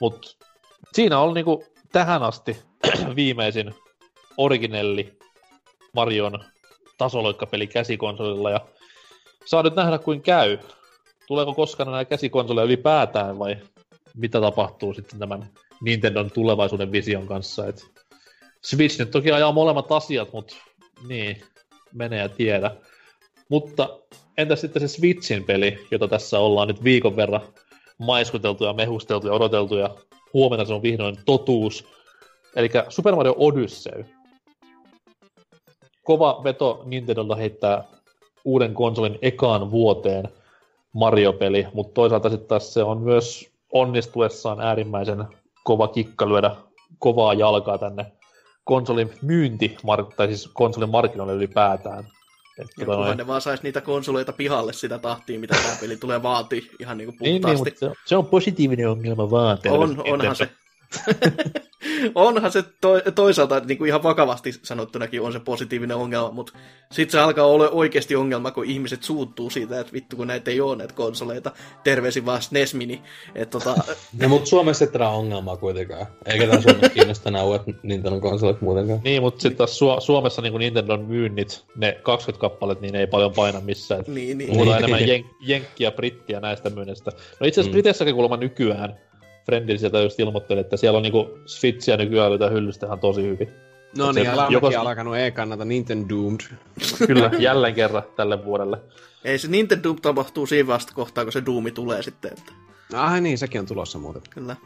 mut 0.00 0.36
siinä 0.92 1.18
on 1.18 1.34
niinku 1.34 1.64
tähän 1.92 2.22
asti 2.22 2.56
viimeisin 3.16 3.74
originelli 4.36 5.18
Marion 5.92 6.44
tasoloikkapeli 6.98 7.66
käsikonsolilla 7.66 8.50
ja 8.50 8.60
saa 9.44 9.62
nyt 9.62 9.74
nähdä 9.74 9.98
kuin 9.98 10.22
käy. 10.22 10.58
Tuleeko 11.26 11.54
koskaan 11.54 11.88
enää 11.88 12.04
käsikonsoleja 12.04 12.64
ylipäätään 12.64 13.38
vai 13.38 13.56
mitä 14.16 14.40
tapahtuu 14.40 14.94
sitten 14.94 15.18
tämän 15.18 15.50
Nintendon 15.80 16.30
tulevaisuuden 16.30 16.92
vision 16.92 17.26
kanssa. 17.26 17.66
Et 17.66 17.86
Switch 18.64 18.98
nyt 18.98 19.10
toki 19.10 19.32
ajaa 19.32 19.52
molemmat 19.52 19.92
asiat, 19.92 20.32
mutta 20.32 20.56
niin, 21.08 21.42
mene 21.92 22.16
ja 22.16 22.28
tiedä. 22.28 22.70
Mutta 23.48 23.98
entä 24.38 24.56
sitten 24.56 24.82
se 24.82 24.88
Switchin 24.88 25.44
peli, 25.44 25.86
jota 25.90 26.08
tässä 26.08 26.38
ollaan 26.38 26.68
nyt 26.68 26.84
viikon 26.84 27.16
verran 27.16 27.40
maiskuteltu 27.98 28.64
ja 28.64 28.72
mehusteltu 28.72 29.26
ja 29.26 29.32
odoteltu 29.32 29.76
ja 29.76 29.90
huomenna 30.34 30.64
se 30.64 30.74
on 30.74 30.82
vihdoin 30.82 31.16
totuus. 31.26 31.84
Eli 32.56 32.70
Super 32.88 33.14
Mario 33.14 33.34
Odyssey. 33.38 34.04
Kova 36.04 36.40
veto 36.44 36.82
Nintendolta 36.84 37.34
heittää 37.34 37.84
uuden 38.44 38.74
konsolin 38.74 39.18
ekaan 39.22 39.70
vuoteen 39.70 40.28
Mario-peli, 40.92 41.66
mutta 41.74 41.94
toisaalta 41.94 42.30
sitten 42.30 42.48
taas 42.48 42.74
se 42.74 42.82
on 42.82 43.00
myös 43.00 43.50
onnistuessaan 43.72 44.60
äärimmäisen 44.60 45.24
kova 45.64 45.88
kikka 45.88 46.28
lyödä 46.28 46.56
kovaa 46.98 47.34
jalkaa 47.34 47.78
tänne 47.78 48.12
konsolin 48.70 49.10
myynti, 49.22 49.76
tai 50.16 50.26
siis 50.26 50.50
konsolin 50.52 50.90
markkinoille 50.90 51.34
ylipäätään. 51.34 52.04
Että 52.58 52.84
tota 52.84 52.98
noin... 52.98 53.18
ne 53.18 53.26
vaan 53.26 53.40
saisi 53.40 53.62
niitä 53.62 53.80
konsoleita 53.80 54.32
pihalle 54.32 54.72
sitä 54.72 54.98
tahtia, 54.98 55.38
mitä 55.38 55.54
tämä 55.62 55.76
peli 55.80 55.96
tulee 55.96 56.22
vaatii 56.22 56.70
ihan 56.80 56.98
niin 56.98 57.06
kuin 57.06 57.18
puhtaasti. 57.18 57.30
Niin, 57.30 57.42
niin, 57.46 57.58
mutta 57.58 57.78
se 57.78 57.86
on, 57.86 57.94
se 58.06 58.16
on 58.16 58.26
positiivinen 58.26 58.88
ongelma 58.88 59.30
vaan. 59.30 59.58
On, 59.70 60.02
onhan 60.12 60.36
se. 60.36 60.48
Onhan 62.14 62.52
se 62.52 62.64
to, 62.80 63.00
toisaalta 63.14 63.60
niin 63.60 63.78
kuin 63.78 63.88
ihan 63.88 64.02
vakavasti 64.02 64.52
sanottunakin 64.62 65.20
on 65.20 65.32
se 65.32 65.40
positiivinen 65.40 65.96
ongelma, 65.96 66.30
mutta 66.30 66.52
sitten 66.90 67.12
se 67.12 67.20
alkaa 67.20 67.46
olla 67.46 67.68
oikeasti 67.68 68.16
ongelma, 68.16 68.50
kun 68.50 68.64
ihmiset 68.64 69.02
suuttuu 69.02 69.50
siitä, 69.50 69.80
että 69.80 69.92
vittu 69.92 70.16
kun 70.16 70.26
näitä 70.26 70.50
ei 70.50 70.60
ole 70.60 70.76
näitä 70.76 70.94
konsoleita. 70.94 71.52
Terveisin 71.84 72.26
vaan 72.26 72.42
SNES 72.42 72.74
Mini. 72.74 73.02
Et, 73.34 73.50
tota... 73.50 73.74
no, 74.22 74.28
mutta 74.28 74.46
Suomessa 74.46 74.84
ei 74.84 74.90
ole 74.94 75.06
ongelmaa 75.06 75.56
kuitenkaan. 75.56 76.06
Eikä 76.26 76.46
tämä 76.46 76.62
Suomessa 76.62 76.88
kiinnosta 76.94 77.30
nämä 77.30 77.44
uudet 77.44 77.62
Nintendo 77.82 78.20
konsolit 78.20 78.60
muutenkaan. 78.60 79.00
Niin, 79.04 79.22
mutta 79.22 79.42
sitten 79.42 79.58
taas 79.58 79.80
Su- 79.80 80.00
Suomessa 80.00 80.42
niin 80.42 80.58
Nintendon 80.58 81.04
myynnit, 81.04 81.64
ne 81.76 81.98
20 82.02 82.40
kappalet, 82.40 82.80
niin 82.80 82.92
ne 82.92 83.00
ei 83.00 83.06
paljon 83.06 83.32
paina 83.32 83.60
missään. 83.60 84.04
niin, 84.06 84.38
niin. 84.38 84.50
Puhutaan 84.50 84.78
enemmän 84.78 85.00
jen- 85.00 85.36
jenkkiä, 85.40 85.90
brittiä 85.90 86.40
näistä 86.40 86.70
myynneistä. 86.70 87.10
No 87.40 87.46
itse 87.46 87.60
asiassa 87.60 87.70
mm. 87.70 87.72
Britessäkin 87.72 88.14
kuulemma 88.14 88.36
nykyään 88.36 88.98
Friendin 89.46 89.78
sieltä 89.78 90.00
just 90.00 90.20
ilmoitteli, 90.20 90.60
että 90.60 90.76
siellä 90.76 90.96
on 90.96 91.02
niinku 91.02 91.38
Switchia 91.46 91.96
nykyään 91.96 92.30
löytää 92.30 92.50
hyllystä 92.50 92.86
ihan 92.86 93.00
tosi 93.00 93.22
hyvin. 93.22 93.48
No 93.98 94.12
niin, 94.12 94.26
ja 94.26 94.46
joko... 94.50 94.70
alkanut 94.78 95.16
ei 95.16 95.32
kannata 95.32 95.64
Nintendo 95.64 96.08
Doomed. 96.08 96.40
Kyllä, 97.06 97.30
jälleen 97.38 97.74
kerran 97.74 98.02
tälle 98.16 98.44
vuodelle. 98.44 98.80
Ei 99.24 99.38
se 99.38 99.48
Nintendo 99.48 99.82
Doom 99.82 99.96
tapahtuu 100.02 100.46
siinä 100.46 100.66
vasta 100.66 100.94
kohtaa, 100.94 101.24
kun 101.24 101.32
se 101.32 101.46
Doomi 101.46 101.70
tulee 101.70 102.02
sitten. 102.02 102.32
Että... 102.38 102.52
Ah 102.94 103.20
niin, 103.20 103.38
sekin 103.38 103.60
on 103.60 103.66
tulossa 103.66 103.98
muuten. 103.98 104.22
Kyllä. 104.30 104.56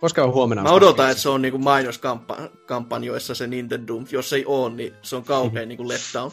Koska 0.00 0.24
on 0.24 0.32
huomenna. 0.32 0.62
Mä 0.62 0.72
odotan, 0.72 1.10
että 1.10 1.22
se 1.22 1.28
on 1.28 1.42
niinku 1.42 1.58
mainoskampanjoissa 1.58 3.34
se 3.34 3.46
Nintendo 3.46 3.86
Doom. 3.86 4.04
Jos 4.10 4.32
ei 4.32 4.44
ole, 4.46 4.74
niin 4.74 4.94
se 5.02 5.16
on 5.16 5.24
kauhean 5.24 5.68
niinku 5.68 5.88
letdown. 5.88 6.30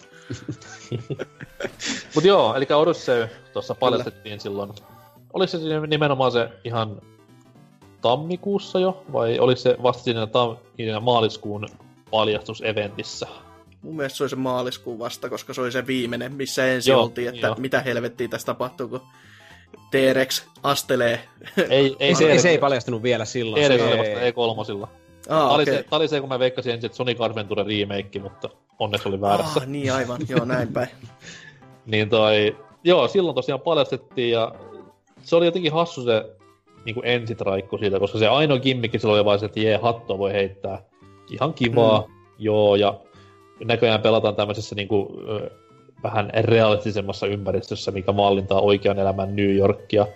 Mut 2.15 2.23
joo, 2.23 2.55
eli 2.55 2.65
Odyssey 2.75 3.27
tuossa 3.53 3.75
paljastettiin 3.75 4.39
silloin. 4.39 4.71
Oliko 5.33 5.51
se 5.51 5.57
nimenomaan 5.87 6.31
se 6.31 6.49
ihan 6.63 7.01
tammikuussa 8.01 8.79
jo, 8.79 9.03
vai 9.13 9.39
oli 9.39 9.55
se 9.55 9.75
vasta 9.83 10.03
siinä, 10.03 10.25
tam- 10.25 10.57
siinä 10.75 10.99
maaliskuun 10.99 11.67
paljastuseventissä? 12.11 13.27
Mun 13.81 13.95
mielestä 13.95 14.17
se 14.17 14.23
oli 14.23 14.29
se 14.29 14.35
maaliskuun 14.35 14.99
vasta, 14.99 15.29
koska 15.29 15.53
se 15.53 15.61
oli 15.61 15.71
se 15.71 15.87
viimeinen, 15.87 16.33
missä 16.33 16.67
ensin 16.67 16.91
joo, 16.91 17.03
oltiin, 17.03 17.27
että 17.27 17.47
jo. 17.47 17.55
mitä 17.57 17.81
helvettiä 17.81 18.27
tässä 18.27 18.45
tapahtuu, 18.45 18.87
kun 18.87 19.01
T-Rex 19.91 20.43
astelee. 20.63 21.19
Ei, 21.69 21.95
ei, 21.99 22.15
se, 22.15 22.31
ei, 22.31 22.39
se 22.39 22.49
ei 22.49 22.57
paljastunut 22.57 23.03
vielä 23.03 23.25
silloin. 23.25 23.63
T-Rex 23.63 23.81
oli 23.81 23.97
vasta 23.97 24.13
E3. 24.13 24.83
Ah, 24.83 24.89
tämä, 25.27 25.45
okay. 25.45 25.55
oli 25.55 25.65
se, 25.65 25.83
tämä 25.89 25.97
oli 25.97 26.07
se, 26.07 26.19
kun 26.19 26.29
mä 26.29 26.39
veikkasin 26.39 26.73
ensin, 26.73 26.85
että 26.85 26.95
Sonic 26.95 27.21
Adventure 27.21 27.63
remake, 27.63 28.19
mutta 28.19 28.49
onneksi 28.79 29.09
oli 29.09 29.21
väärässä. 29.21 29.59
Ah, 29.59 29.67
niin 29.67 29.93
aivan, 29.93 30.21
joo 30.29 30.45
näin 30.45 30.73
päin. 30.73 30.89
niin 31.85 32.09
toi, 32.09 32.57
joo, 32.83 33.07
silloin 33.07 33.35
tosiaan 33.35 33.61
paljastettiin 33.61 34.31
ja 34.31 34.55
se 35.21 35.35
oli 35.35 35.45
jotenkin 35.45 35.73
hassu 35.73 36.03
se 36.03 36.38
niin 36.89 36.95
kuin 36.95 37.07
ensitraikku 37.07 37.77
siitä, 37.77 37.99
koska 37.99 38.19
se 38.19 38.27
ainoa 38.27 38.59
gimmikki 38.59 38.99
silloin 38.99 39.19
oli 39.19 39.25
vain 39.25 39.39
se, 39.39 39.45
että 39.45 39.59
jee, 39.59 39.77
hattoa 39.77 40.17
voi 40.17 40.33
heittää. 40.33 40.81
Ihan 41.31 41.53
kivaa, 41.53 42.01
mm. 42.01 42.13
joo, 42.39 42.75
ja 42.75 42.99
näköjään 43.65 44.01
pelataan 44.01 44.35
tämmöisessä 44.35 44.75
niin 44.75 44.87
kuin, 44.87 45.07
vähän 46.03 46.31
realistisemmassa 46.33 47.27
ympäristössä, 47.27 47.91
mikä 47.91 48.11
mallintaa 48.11 48.61
oikean 48.61 48.99
elämän 48.99 49.35
New 49.35 49.55
Yorkia. 49.55 50.07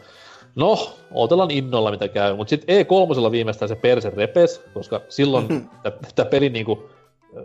No, 0.56 0.90
odotellaan 1.14 1.52
innolla 1.52 1.92
mitä 1.92 2.08
käy, 2.08 2.36
mutta 2.36 2.50
sitten 2.50 2.86
E3 2.86 3.32
viimeistään 3.32 3.70
se 3.70 3.76
perse 3.76 4.10
repes, 4.10 4.64
koska 4.74 5.02
silloin 5.10 5.70
tämä 6.16 6.30
peli 6.30 6.50
niinku, 6.50 6.90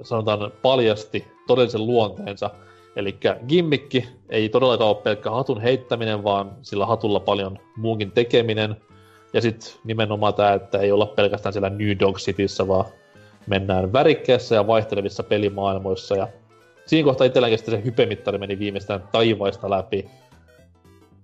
sanotaan 0.03 0.53
paljasti 0.63 1.27
todellisen 1.47 1.87
luonteensa. 1.87 2.51
Eli 2.97 3.17
gimmikki 3.49 4.09
ei 4.29 4.49
todellakaan 4.49 4.91
ole 4.91 5.03
pelkkä 5.03 5.31
hatun 5.31 5.61
heittäminen, 5.61 6.25
vaan 6.25 6.57
sillä 6.63 6.87
hatulla 6.87 7.21
paljon 7.21 7.59
muunkin 7.77 8.11
tekeminen. 8.11 8.77
Ja 9.33 9.41
sitten 9.41 9.73
nimenomaan 9.85 10.35
tämä, 10.35 10.53
että 10.53 10.79
ei 10.79 10.93
olla 10.93 11.07
pelkästään 11.07 11.53
siellä 11.53 11.71
New 11.71 11.99
Dog 12.01 12.17
Cityssä, 12.17 12.69
vaan 12.69 12.85
mennään 13.47 13.93
värikkeissä 13.93 14.55
ja 14.55 14.67
vaihtelevissa 14.67 15.23
pelimaailmoissa. 15.23 16.17
Ja 16.17 16.29
siinä 16.87 17.05
kohtaa 17.05 17.27
itselläkin 17.27 17.59
se 17.59 17.85
hypemittari 17.85 18.39
meni 18.39 18.59
viimeistään 18.59 19.05
taivaista 19.13 19.71
läpi. 19.71 20.09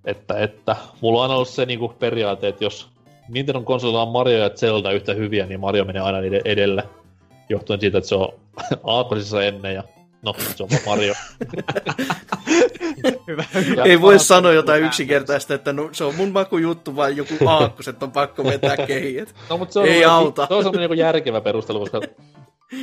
Että, 0.05 0.35
että 0.35 0.77
mulla 1.01 1.25
on 1.25 1.31
ollut 1.31 1.49
se 1.49 1.67
niinku 1.67 1.89
periaate, 1.89 2.49
että 2.49 2.65
jos 2.65 2.89
Nintendo 3.29 3.61
konsolilla 3.61 4.03
on 4.03 4.09
Mario 4.13 4.39
ja 4.39 4.51
Zelda 4.51 4.93
yhtä 4.93 5.15
hyviä, 5.15 5.47
niin 5.47 5.61
Mario 5.61 5.85
menee 5.85 6.03
aina 6.03 6.21
niiden 6.21 6.43
edelle. 6.45 6.85
Johtuen 7.49 7.81
siitä, 7.81 7.99
että 7.99 8.09
se 8.09 8.15
on 8.15 8.29
aakosissa 8.85 9.45
ennen 9.45 9.75
ja 9.75 9.83
no, 10.23 10.35
se 10.57 10.63
on 10.63 10.69
Mario. 10.87 11.15
Hyvä, 13.27 13.45
Ja 13.77 13.85
Ei 13.85 14.01
voi 14.01 14.19
sanoa 14.19 14.53
jotain 14.53 14.85
yksinkertaista, 14.85 15.55
että 15.55 15.73
no, 15.73 15.89
se 15.93 16.05
on 16.05 16.15
mun 16.15 16.33
makujuttu, 16.33 16.97
vaan 16.97 17.17
joku 17.17 17.35
aakkoset 17.47 18.03
on 18.03 18.13
pakko 18.13 18.45
vetää 18.45 18.77
kehiet. 18.77 19.35
No, 19.51 19.59
mutta 19.59 19.73
se 19.73 19.79
on 19.79 19.85
Ei 19.85 19.91
semmoinen- 19.93 20.11
auta. 20.11 20.47
Se 20.47 20.55
on 20.55 20.63
semmoinen 20.63 20.81
niinku 20.91 21.01
järkevä 21.01 21.41
perustelu, 21.41 21.79
koska 21.81 22.01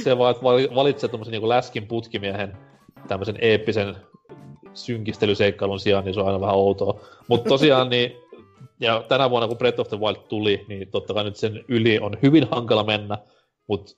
se 0.03 0.17
vaan, 0.17 0.35
valitsee 0.75 1.09
tommosen 1.09 1.31
niinku 1.31 1.49
läskin 1.49 1.87
putkimiehen 1.87 2.57
tämmöisen 3.07 3.35
eeppisen 3.41 3.95
synkistelyseikkailun 4.73 5.79
sijaan, 5.79 6.05
niin 6.05 6.13
se 6.13 6.19
on 6.19 6.25
aina 6.27 6.41
vähän 6.41 6.55
outoa. 6.55 6.99
Mutta 7.27 7.49
tosiaan 7.49 7.89
niin, 7.89 8.11
ja 8.79 9.03
tänä 9.07 9.29
vuonna 9.29 9.47
kun 9.47 9.57
Breath 9.57 9.79
of 9.79 9.87
the 9.89 9.99
Wild 9.99 10.15
tuli, 10.29 10.65
niin 10.67 10.87
totta 10.91 11.13
kai 11.13 11.23
nyt 11.23 11.35
sen 11.35 11.65
yli 11.67 11.99
on 11.99 12.17
hyvin 12.23 12.47
hankala 12.51 12.83
mennä, 12.83 13.17
mutta 13.67 13.91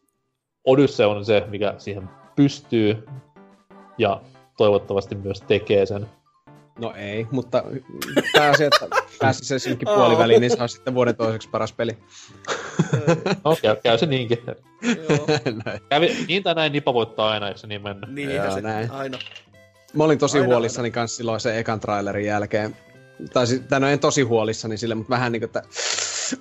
Odyssey 0.65 1.05
on 1.05 1.25
se, 1.25 1.43
mikä 1.47 1.73
siihen 1.77 2.09
pystyy, 2.35 3.05
ja 3.97 4.21
toivottavasti 4.57 5.15
myös 5.15 5.41
tekee 5.41 5.85
sen. 5.85 6.05
No 6.79 6.93
ei, 6.95 7.27
mutta 7.31 7.63
pääsi, 8.33 8.63
että 8.63 8.87
pääsi 9.19 9.45
se 9.45 9.59
synkin 9.59 9.87
puoliväliin, 9.95 10.41
niin 10.41 10.51
se 10.57 10.63
on 10.63 10.69
sitten 10.69 10.93
vuoden 10.93 11.15
toiseksi 11.15 11.49
paras 11.49 11.73
peli. 11.73 11.97
No, 13.45 13.55
käy, 13.61 13.75
käy 13.83 13.97
se 13.97 14.05
niinkin. 14.05 14.37
Kävi, 15.89 16.17
niin 16.27 16.43
tai 16.43 16.55
näin 16.55 16.71
Nipa 16.71 16.93
voittaa 16.93 17.29
aina, 17.29 17.47
eikö 17.47 17.59
se 17.59 17.67
niin 17.67 17.81
mennä? 17.81 18.07
niinhän 18.11 18.35
Joo, 18.45 18.55
se 18.55 18.61
näin. 18.61 18.91
aina. 18.91 19.17
Mä 19.93 20.03
olin 20.03 20.17
tosi 20.19 20.37
Aina, 20.37 20.47
huolissani 20.49 20.91
kanssa 20.91 21.17
silloin 21.17 21.39
sen 21.39 21.57
ekan 21.57 21.79
trailerin 21.79 22.25
jälkeen. 22.25 22.75
Tai, 23.33 23.47
si- 23.47 23.59
tai 23.59 23.79
no 23.79 23.87
en 23.87 23.99
tosi 23.99 24.21
huolissani 24.21 24.77
sille, 24.77 24.95
mutta 24.95 25.09
vähän 25.09 25.31
niinku, 25.31 25.45
että 25.45 25.63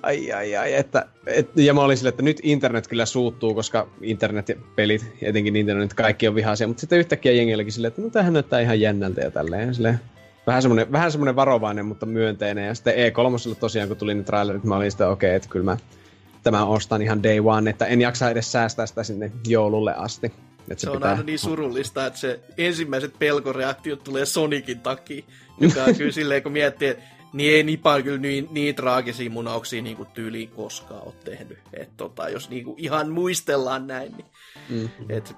ai 0.03 0.31
ai 0.31 0.55
ai, 0.55 0.73
että, 0.73 1.05
et, 1.27 1.49
ja 1.55 1.73
mä 1.73 1.81
olin 1.81 1.97
sille, 1.97 2.09
että 2.09 2.21
nyt 2.23 2.39
internet 2.43 2.87
kyllä 2.87 3.05
suuttuu, 3.05 3.53
koska 3.53 3.87
internet 4.01 4.49
ja 4.49 4.55
pelit, 4.75 5.13
etenkin 5.21 5.55
internet, 5.55 5.93
kaikki 5.93 6.27
on 6.27 6.35
vihaisia, 6.35 6.67
mutta 6.67 6.81
sitten 6.81 6.99
yhtäkkiä 6.99 7.31
jengilläkin 7.31 7.73
silleen, 7.73 7.87
että 7.89 8.01
no 8.01 8.09
tämähän 8.09 8.33
näyttää 8.33 8.59
ihan 8.59 8.79
jännältä 8.79 9.21
ja 9.21 9.31
tälleen, 9.31 9.75
silleen, 9.75 9.99
vähän 10.47 10.61
semmoinen, 10.61 10.91
vähän 10.91 11.11
semmoinen 11.11 11.35
varovainen, 11.35 11.85
mutta 11.85 12.05
myönteinen, 12.05 12.67
ja 12.67 12.75
sitten 12.75 12.93
E3 12.93 13.55
tosiaan, 13.59 13.87
kun 13.87 13.97
tuli 13.97 14.13
ne 14.13 14.23
trailerit, 14.23 14.63
mä 14.63 14.75
olin 14.75 14.91
sitten 14.91 15.09
okei, 15.09 15.27
okay, 15.29 15.35
että 15.35 15.49
kyllä 15.49 15.65
mä 15.65 15.77
tämän 16.43 16.67
ostan 16.67 17.01
ihan 17.01 17.23
day 17.23 17.39
one, 17.43 17.69
että 17.69 17.85
en 17.85 18.01
jaksa 18.01 18.29
edes 18.29 18.51
säästää 18.51 18.85
sitä 18.85 19.03
sinne 19.03 19.31
joululle 19.47 19.93
asti. 19.93 20.33
Että 20.69 20.81
Se 20.81 20.89
on 20.89 21.03
aina 21.03 21.23
niin 21.23 21.39
surullista, 21.39 22.05
että 22.05 22.19
se 22.19 22.39
ensimmäiset 22.57 23.19
pelkoreaktiot 23.19 24.03
tulee 24.03 24.25
Sonicin 24.25 24.79
takia, 24.79 25.23
joka 25.59 25.83
on 25.83 25.95
kyllä 25.95 26.11
silleen, 26.21 26.43
kun 26.43 26.51
miettii, 26.51 26.87
että 26.87 27.03
niin 27.33 27.53
ei 27.53 27.63
Nipa 27.63 28.01
kyllä 28.01 28.17
niin, 28.17 28.47
niin 28.51 28.75
traagisia 28.75 29.29
munauksia 29.29 29.81
niin 29.81 29.97
kuin 29.97 30.09
tyyliin 30.13 30.49
koskaan 30.49 31.03
ole 31.05 31.13
tehnyt. 31.23 31.57
Et 31.73 31.89
tota, 31.97 32.29
jos 32.29 32.49
niin 32.49 32.63
kuin 32.65 32.79
ihan 32.79 33.09
muistellaan 33.09 33.87
näin, 33.87 34.11
niin 34.17 34.25
Mm. 34.69 34.89
et 35.09 35.35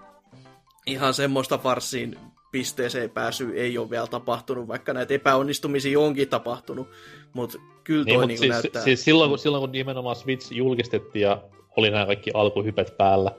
ihan 0.85 1.13
semmoista 1.13 1.57
farssiin 1.57 2.17
pisteeseen 2.55 3.09
pääsy 3.09 3.51
ei 3.55 3.77
ole 3.77 3.89
vielä 3.89 4.07
tapahtunut, 4.07 4.67
vaikka 4.67 4.93
näitä 4.93 5.13
epäonnistumisia 5.13 5.99
onkin 5.99 6.29
tapahtunut, 6.29 6.87
mutta 7.33 7.57
kyllä 7.83 8.05
toi 8.05 8.13
Niin, 8.13 8.19
niin, 8.19 8.27
niin 8.27 8.37
siis, 8.37 8.51
näyttää... 8.51 8.81
siis 8.81 9.03
silloin, 9.03 9.29
kun, 9.29 9.39
silloin 9.39 9.61
kun 9.61 9.71
nimenomaan 9.71 10.15
Switch 10.15 10.53
julkistettiin 10.53 11.23
ja 11.23 11.41
oli 11.77 11.89
nämä 11.89 12.05
kaikki 12.05 12.31
alkuhypet 12.33 12.97
päällä, 12.97 13.31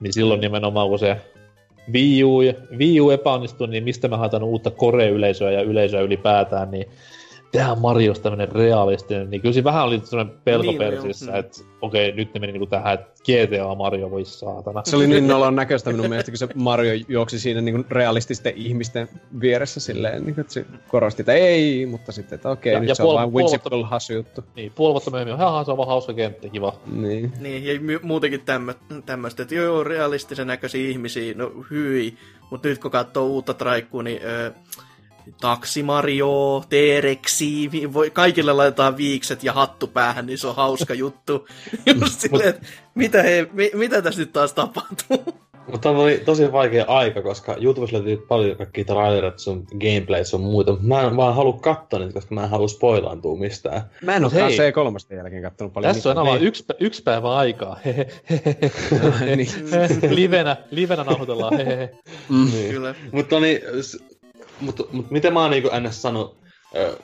niin 0.00 0.12
silloin 0.12 0.40
nimenomaan 0.40 0.88
kun 0.88 0.98
se 0.98 1.16
Wii 1.92 2.24
U, 2.24 2.38
Wii 2.78 3.00
U 3.00 3.10
epäonnistui, 3.10 3.68
niin 3.68 3.84
mistä 3.84 4.08
mä 4.08 4.16
haetaan 4.16 4.42
uutta 4.42 4.70
core-yleisöä 4.70 5.50
ja 5.50 5.62
yleisöä 5.62 6.00
ylipäätään, 6.00 6.70
niin 6.70 6.86
tehdään 7.52 7.80
Mariosta 7.80 8.22
tämmönen 8.22 8.52
realistinen, 8.52 9.30
niin 9.30 9.40
kyllä 9.40 9.52
siinä 9.52 9.64
vähän 9.64 9.84
oli 9.84 10.00
semmoinen 10.04 10.34
pelko 10.44 10.62
Niin, 10.62 10.78
niin, 10.78 10.90
persissä, 10.90 11.32
mm. 11.32 11.38
että 11.38 11.60
okei, 11.80 12.12
nyt 12.12 12.34
ne 12.34 12.40
meni 12.40 12.52
niinku 12.52 12.66
tähän, 12.66 12.94
että 12.94 13.17
GTA 13.28 13.74
Mario 13.74 14.10
voi 14.10 14.24
saatana. 14.24 14.82
Se 14.84 14.96
oli 14.96 15.06
niin 15.06 15.26
nolon 15.28 15.56
näköistä 15.56 15.92
minun 15.92 16.08
mielestä, 16.08 16.30
kun 16.30 16.38
se 16.38 16.48
Mario 16.54 16.92
juoksi 17.08 17.38
siinä 17.38 17.60
niin 17.60 17.84
realististen 17.90 18.52
ihmisten 18.56 19.08
vieressä 19.40 19.80
silleen, 19.80 20.24
niin 20.24 20.34
kuin, 20.34 20.40
että 20.40 20.52
se 20.52 20.66
korosti, 20.88 21.22
että 21.22 21.32
ei, 21.32 21.86
mutta 21.86 22.12
sitten, 22.12 22.36
että 22.36 22.50
okei, 22.50 22.72
Ja- 22.72 22.80
nyt 22.80 22.88
ja 22.88 22.94
se 22.94 23.02
on 23.02 23.08
puol- 23.08 23.14
vain 23.14 23.28
puol- 23.28 23.34
whimsical 23.34 23.84
hassu 23.84 24.12
juttu. 24.12 24.44
Niin, 24.56 24.72
puoli 24.74 24.92
vuotta 24.92 25.10
myöhemmin 25.10 25.34
on 25.34 25.40
ihan 25.40 25.64
se 25.64 25.70
on 25.70 25.76
vaan 25.76 25.88
hauska 25.88 26.14
kenttä, 26.14 26.48
kiva. 26.48 26.74
Niin. 26.92 27.32
Niin, 27.40 27.64
ja 27.64 27.80
my- 27.80 28.00
muutenkin 28.02 28.40
tämmö, 28.40 28.74
tämmöistä, 29.06 29.42
että 29.42 29.54
joo, 29.54 29.84
realistisen 29.84 30.46
näköisiä 30.46 30.88
ihmisiä, 30.88 31.34
no 31.36 31.52
hyi. 31.70 32.14
Mutta 32.50 32.68
nyt 32.68 32.78
kun 32.78 32.90
katsoo 32.90 33.26
uutta 33.26 33.54
traikkua, 33.54 34.02
niin 34.02 34.20
ö, 34.24 34.52
Taksi 35.40 35.82
Mario, 35.82 36.62
vi- 37.72 37.92
voi, 37.92 38.10
kaikille 38.10 38.52
laitetaan 38.52 38.96
viikset 38.96 39.44
ja 39.44 39.52
hattu 39.52 39.86
päähän, 39.86 40.26
niin 40.26 40.38
se 40.38 40.46
on 40.46 40.56
hauska 40.56 40.94
juttu. 41.04 41.48
Just 42.00 42.20
silleen, 42.20 42.48
että 42.48 42.66
mitä, 42.94 43.22
he, 43.22 43.46
mi, 43.52 43.70
mitä 43.74 44.02
tässä 44.02 44.20
nyt 44.20 44.32
taas 44.32 44.52
tapahtuu? 44.52 45.24
Mutta 45.72 45.90
on 45.90 45.96
oli 45.96 46.22
tosi 46.24 46.52
vaikea 46.52 46.84
aika, 46.88 47.22
koska 47.22 47.56
YouTubessa 47.60 47.96
löytyy 47.96 48.16
paljon 48.16 48.56
kaikkia 48.56 48.84
trailereita, 48.84 49.38
sun 49.38 49.66
gameplay, 49.80 50.24
sun 50.24 50.40
muuta, 50.40 50.70
mutta 50.70 50.86
mä 50.86 51.02
en 51.02 51.16
vaan 51.16 51.34
halua 51.34 51.52
katsoa 51.52 51.98
niitä, 51.98 52.12
koska 52.14 52.34
mä 52.34 52.44
en 52.44 52.50
halua 52.50 52.68
spoilaantua 52.68 53.36
mistään. 53.36 53.82
Mä 54.02 54.16
en 54.16 54.24
ole 54.24 54.32
Hei. 54.32 54.58
C3 54.58 55.16
jälkeen 55.16 55.42
kattonut 55.42 55.72
paljon 55.72 55.94
Tässä 55.94 56.08
on 56.08 56.12
enää 56.12 56.22
mitään. 56.24 56.38
vaan 56.40 56.46
yksi, 56.48 56.64
yksi 56.80 57.02
päivä 57.02 57.36
aikaa. 57.36 57.78
niin. 59.36 59.48
livenä, 60.10 60.56
livenä 60.70 61.04
nauhoitellaan. 61.04 61.52
Niin. 61.56 62.70
Kyllä. 62.70 62.94
Mutta 63.12 63.40
niin, 63.40 63.60
s- 64.58 64.60
mut, 64.60 64.92
mut 64.92 65.10
mitä 65.10 65.30
mä 65.30 65.40
oon 65.42 65.50
niinku 65.50 65.70
ns. 65.80 66.02
sanonut 66.02 66.36
äh, 66.76 66.94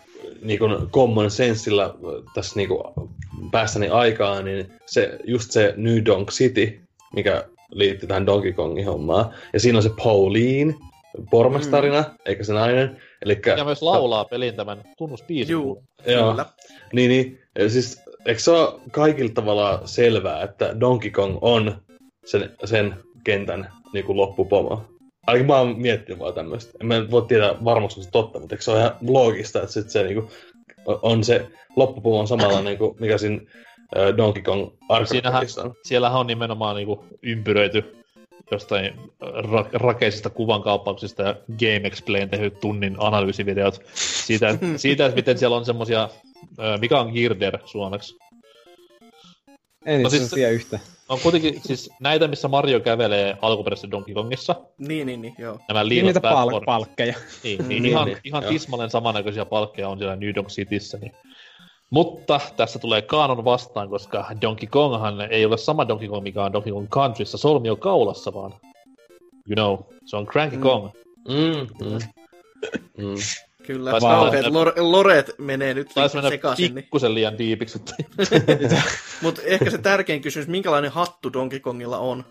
niinku 0.43 0.64
common 0.93 1.31
sensillä 1.31 1.95
tässä 2.35 2.57
niinku 2.57 2.83
päässäni 3.51 3.88
aikaa, 3.88 4.43
niin 4.43 4.73
se, 4.87 5.19
just 5.25 5.51
se 5.51 5.75
New 5.77 6.05
Donk 6.05 6.31
City, 6.31 6.81
mikä 7.14 7.45
liittyy 7.71 8.09
tähän 8.09 8.27
Donkey 8.27 8.53
Kongin 8.53 8.87
hommaan. 8.87 9.31
Ja 9.53 9.61
siinä 9.61 9.79
on 9.79 9.83
se 9.83 9.90
Pauline, 10.05 10.75
pormestarina, 11.31 12.01
mm. 12.03 12.14
eikä 12.27 12.45
se 12.45 12.53
nainen. 12.53 13.01
Elikkä, 13.23 13.55
Ja 13.55 13.64
myös 13.64 13.83
laulaa 13.83 14.25
pelin 14.25 14.55
tämän 14.55 14.83
tunnuspiisin. 14.99 15.53
Juu, 15.53 15.85
Joo. 16.07 16.31
kyllä. 16.31 16.47
Niin, 16.93 17.09
niin. 17.09 17.38
Siis, 17.69 18.01
eikö 18.27 18.40
se 18.40 18.51
ole 18.51 18.81
kaikilla 18.90 19.33
tavalla 19.35 19.83
selvää, 19.85 20.43
että 20.43 20.81
Donkey 20.81 21.11
Kong 21.11 21.38
on 21.40 21.83
sen, 22.25 22.51
sen 22.64 22.95
kentän 23.25 23.73
niin 23.93 24.05
kuin 24.05 24.17
loppupomo? 24.17 24.85
Ainakin 25.27 25.47
mä 25.47 25.59
oon 25.59 25.81
miettinyt 25.81 26.19
vaan 26.19 26.35
tämmöistä. 26.35 26.73
En 26.81 26.87
mä 26.87 27.11
voi 27.11 27.23
tietää 27.29 27.65
varmasti 27.65 28.03
se 28.03 28.11
totta, 28.11 28.41
mutta 28.41 28.55
eikö 28.55 28.65
se 28.65 28.71
ole 28.71 28.81
ihan 28.81 28.97
loogista, 29.09 29.59
että 29.59 29.73
sit 29.73 29.91
se 29.91 30.03
niin 30.03 30.15
kuin, 30.15 30.29
on 31.03 31.25
se 31.25 31.47
loppupomo 31.77 32.19
on 32.21 32.29
samalla 32.29 32.63
niin 32.69 32.79
kuin, 32.79 32.97
mikä 33.01 33.19
siinä 33.19 33.41
äh, 33.97 34.17
Donkey 34.17 34.43
Kong 34.43 34.71
arcade 34.89 35.23
on. 35.63 35.75
Siellähän 35.85 36.21
on 36.21 36.27
nimenomaan 36.27 36.77
niinku 36.77 37.05
ympyröity 37.23 37.97
jostain 38.51 38.95
ra- 39.23 39.69
rakeisista 39.73 40.31
kuvankaappauksista 40.31 41.23
ja 41.23 41.35
Game 41.59 41.81
Explain 41.85 42.31
tehnyt 42.31 42.61
tunnin 42.61 42.97
analyysivideot 42.99 43.81
siitä, 43.95 44.59
siitä 44.77 45.05
että 45.07 45.16
miten 45.16 45.39
siellä 45.39 45.57
on 45.57 45.64
semmosia, 45.64 46.09
mikä 46.81 47.01
on 47.01 47.12
Girder 47.12 47.59
suomeksi? 47.64 48.16
En 49.87 50.03
No 50.03 50.07
itse 50.07 50.18
siis- 50.18 50.31
tiedä 50.31 50.51
yhtä. 50.51 50.79
On 51.09 51.18
kuitenkin 51.22 51.61
siis 51.64 51.90
näitä, 52.00 52.28
missä 52.28 52.48
Mario 52.48 52.80
kävelee 52.80 53.36
alkuperäisessä 53.42 53.90
Donkey 53.90 54.14
Kongissa, 54.14 54.55
Niin, 54.78 55.07
niin, 55.07 55.22
niin, 55.22 55.34
joo. 55.38 55.59
nämä 55.68 55.84
Niin 55.84 56.07
niitä 56.07 56.20
pal- 56.20 56.61
palkkeja. 56.66 57.14
Niin, 57.42 57.59
niin, 57.59 57.68
Niin, 57.68 57.86
ihan, 57.86 58.07
niin, 58.07 58.18
ihan 58.24 58.42
joo. 58.42 58.52
tismalleen 58.52 58.90
samannäköisiä 58.90 59.44
palkkeja 59.44 59.88
on 59.88 59.98
siellä 59.98 60.16
New 60.16 60.34
Donk 60.34 60.48
Cityssä. 60.48 60.98
Niin. 60.98 61.12
Mutta 61.90 62.40
tässä 62.57 62.78
tulee 62.78 63.02
kaanon 63.02 63.44
vastaan, 63.44 63.88
koska 63.88 64.26
Donkey 64.42 64.68
Konghan 64.68 65.20
ei 65.20 65.44
ole 65.46 65.57
sama 65.57 65.88
Donkey 65.88 66.09
Kong, 66.09 66.22
mikä 66.22 66.44
on 66.44 66.52
Donkey 66.52 66.72
Kong 66.72 66.88
Countryssa 66.88 67.38
solmio 67.38 67.76
kaulassa, 67.76 68.34
vaan 68.34 68.55
you 69.48 69.55
know, 69.55 69.78
se 70.07 70.16
on 70.16 70.26
Cranky 70.26 70.57
Mm. 70.57 70.62
Kong. 70.62 70.88
Mm, 71.28 71.86
mm. 71.86 71.98
Mm. 72.98 73.14
Kyllä, 73.67 73.91
Taisi 73.91 74.07
kauheat 74.07 74.33
mennä- 74.45 74.59
lore, 74.59 74.73
loret 74.77 75.31
menee 75.39 75.75
nyt 75.75 75.89
Taisi 75.95 76.17
mennä 76.17 76.31
sekaisin. 76.31 76.65
Niin. 76.65 76.75
pikkusen 76.75 77.15
liian 77.15 77.39
diipiksi. 77.39 77.81
Mutta 79.23 79.43
ehkä 79.47 79.71
se 79.71 79.79
tärkein 79.79 80.23
kysymys, 80.23 80.49
minkälainen 80.49 80.91
hattu 80.91 81.33
Donkey 81.33 81.61
Kongilla 81.61 81.99
on? 81.99 82.25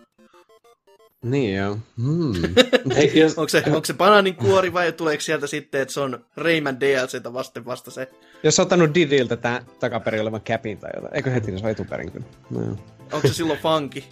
Niin 1.22 1.56
joo. 1.56 1.78
Hmm. 2.02 2.32
Ei, 2.96 3.18
jos, 3.20 3.38
Onko 3.38 3.48
se, 3.48 3.62
onko 3.66 3.84
se 3.84 3.94
banaanin 3.94 4.34
kuori 4.34 4.72
vai 4.72 4.92
tuleeko 4.92 5.20
sieltä 5.20 5.46
sitten, 5.46 5.80
että 5.80 5.94
se 5.94 6.00
on 6.00 6.24
Rayman 6.36 6.80
DLCtä 6.80 7.32
vasten 7.32 7.64
vasta 7.64 7.90
se? 7.90 8.10
Jos 8.42 8.56
sä 8.56 8.62
oot 8.62 8.66
ottanut 8.66 8.94
Didiltä 8.94 9.36
tää 9.36 9.64
takaperin 9.80 10.20
olevan 10.22 10.40
capin 10.40 10.78
tai 10.78 10.90
jotain. 10.94 11.16
Eikö 11.16 11.30
heti, 11.30 11.58
se 11.58 11.64
on 11.64 11.70
etuperin 11.70 12.12
kyllä. 12.12 12.26
No. 12.50 12.60
Onko 13.12 13.28
se 13.28 13.34
silloin 13.34 13.58
funky? 13.58 14.02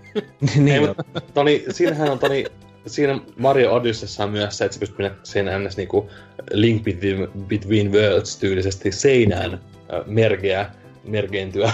niin 0.54 0.68
ei, 0.68 0.76
joo. 0.76 0.94
mutta 0.96 1.20
Toni, 1.20 1.64
siinähän 1.70 2.10
on 2.10 2.18
Toni, 2.18 2.44
siinä 2.86 3.20
Mario 3.36 3.74
Odysseyssa 3.74 4.24
on 4.24 4.30
myös 4.30 4.58
se, 4.58 4.64
että 4.64 4.74
sä 4.74 4.80
pystyt 4.80 4.98
mennä 4.98 5.16
sen 5.22 5.46
ns. 5.64 5.76
Niinku 5.76 6.10
Link 6.50 6.84
Between, 6.84 7.28
between 7.46 7.92
Worlds 7.92 8.36
tyylisesti 8.36 8.92
seinään 8.92 9.60
merkeä, 10.06 10.70
merkeintyä. 11.04 11.72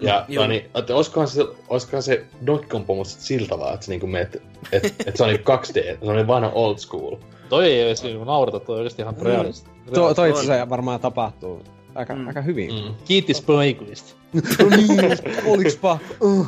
Ja 0.00 0.24
Joo. 0.28 0.44
Toni, 0.44 0.70
että 0.74 0.96
olisikohan 0.96 1.28
se, 1.28 1.44
olisikohan 1.68 2.02
se 2.02 2.24
Donkey 2.46 2.80
Kong 2.86 3.04
sit 3.04 3.20
siltä 3.20 3.58
vaan, 3.58 3.74
että 3.74 3.86
se 3.86 3.92
niinku 3.92 4.06
meet, 4.06 4.42
että 4.72 4.88
et 5.06 5.16
se 5.16 5.22
on 5.22 5.28
niinku 5.28 5.52
2D, 5.52 6.04
se 6.04 6.10
on 6.10 6.26
vanha 6.26 6.50
old 6.50 6.78
school. 6.78 7.16
Toi 7.48 7.66
ei 7.66 7.82
edes 7.82 8.02
niinku 8.02 8.24
naurata, 8.24 8.60
toi 8.60 8.74
on 8.74 8.78
oikeesti 8.78 9.02
ihan 9.02 9.16
realista. 9.22 9.70
To, 9.94 10.14
toi 10.14 10.28
itse 10.30 10.42
asiassa 10.42 10.68
varmaan 10.70 11.00
tapahtuu 11.00 11.62
aika, 11.94 12.14
Mm. 12.14 12.26
aika 12.26 12.42
hyvin. 12.42 12.70
Mm. 12.74 12.94
Kiitti 13.04 13.34
Spikeista. 13.34 14.14
No 14.58 14.68
niin, 14.76 15.00
olikspa. 15.44 15.98
Uh. 16.20 16.46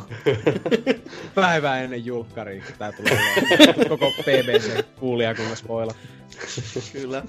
Päivää 1.35 1.81
ennen 1.81 2.05
julkkaria, 2.05 2.63
kun 2.65 2.75
tää 2.77 2.91
tulee. 2.91 3.19
Koko 3.89 4.11
kun 5.35 5.45
mä 5.45 5.55
spoilat. 5.55 5.97
Kyllä. 6.93 7.23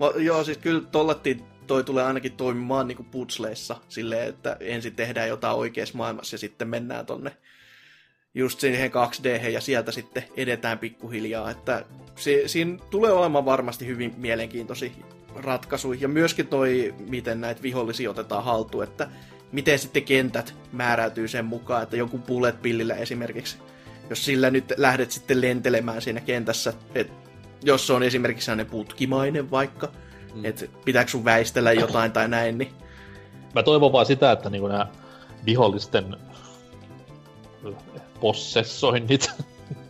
Va, 0.00 0.12
joo, 0.16 0.44
siis 0.44 0.58
kyllä 0.58 0.80
tollattiin 0.92 1.44
toi 1.66 1.84
tulee 1.84 2.04
ainakin 2.04 2.32
toimimaan 2.32 2.88
niinku 2.88 3.02
putsleissa 3.10 3.76
silleen, 3.88 4.28
että 4.28 4.56
ensin 4.60 4.96
tehdään 4.96 5.28
jotain 5.28 5.56
oikeassa 5.56 5.98
maailmassa 5.98 6.34
ja 6.34 6.38
sitten 6.38 6.68
mennään 6.68 7.06
tonne 7.06 7.36
just 8.34 8.60
siihen 8.60 8.90
2D 8.90 9.48
ja 9.48 9.60
sieltä 9.60 9.92
sitten 9.92 10.24
edetään 10.36 10.78
pikkuhiljaa, 10.78 11.50
että 11.50 11.84
se, 12.16 12.42
siinä 12.46 12.78
tulee 12.90 13.12
olemaan 13.12 13.44
varmasti 13.44 13.86
hyvin 13.86 14.14
mielenkiintoisia 14.16 14.90
ratkaisuja 15.36 15.98
ja 16.02 16.08
myöskin 16.08 16.46
toi, 16.46 16.94
miten 17.08 17.40
näitä 17.40 17.62
vihollisia 17.62 18.10
otetaan 18.10 18.44
haltuun, 18.44 18.84
että 18.84 19.08
miten 19.52 19.78
sitten 19.78 20.02
kentät 20.02 20.54
määräytyy 20.72 21.28
sen 21.28 21.44
mukaan, 21.44 21.82
että 21.82 21.96
joku 21.96 22.18
bullet 22.18 22.62
pillillä 22.62 22.94
esimerkiksi, 22.94 23.56
jos 24.10 24.24
sillä 24.24 24.50
nyt 24.50 24.72
lähdet 24.76 25.10
sitten 25.10 25.40
lentelemään 25.40 26.02
siinä 26.02 26.20
kentässä, 26.20 26.72
että 26.94 27.12
jos 27.62 27.86
se 27.86 27.92
on 27.92 28.02
esimerkiksi 28.02 28.44
sellainen 28.44 28.66
putkimainen 28.66 29.50
vaikka, 29.50 29.88
mm. 30.34 30.44
että 30.44 30.64
pitääkö 30.84 31.10
sun 31.10 31.24
väistellä 31.24 31.72
jotain 31.72 32.12
tai 32.12 32.28
näin, 32.28 32.58
niin 32.58 32.72
Mä 33.54 33.62
toivon 33.62 33.92
vaan 33.92 34.06
sitä, 34.06 34.32
että 34.32 34.50
niinku 34.50 34.68
nää 34.68 34.86
vihollisten 35.46 36.16
possessoinnit, 38.20 39.30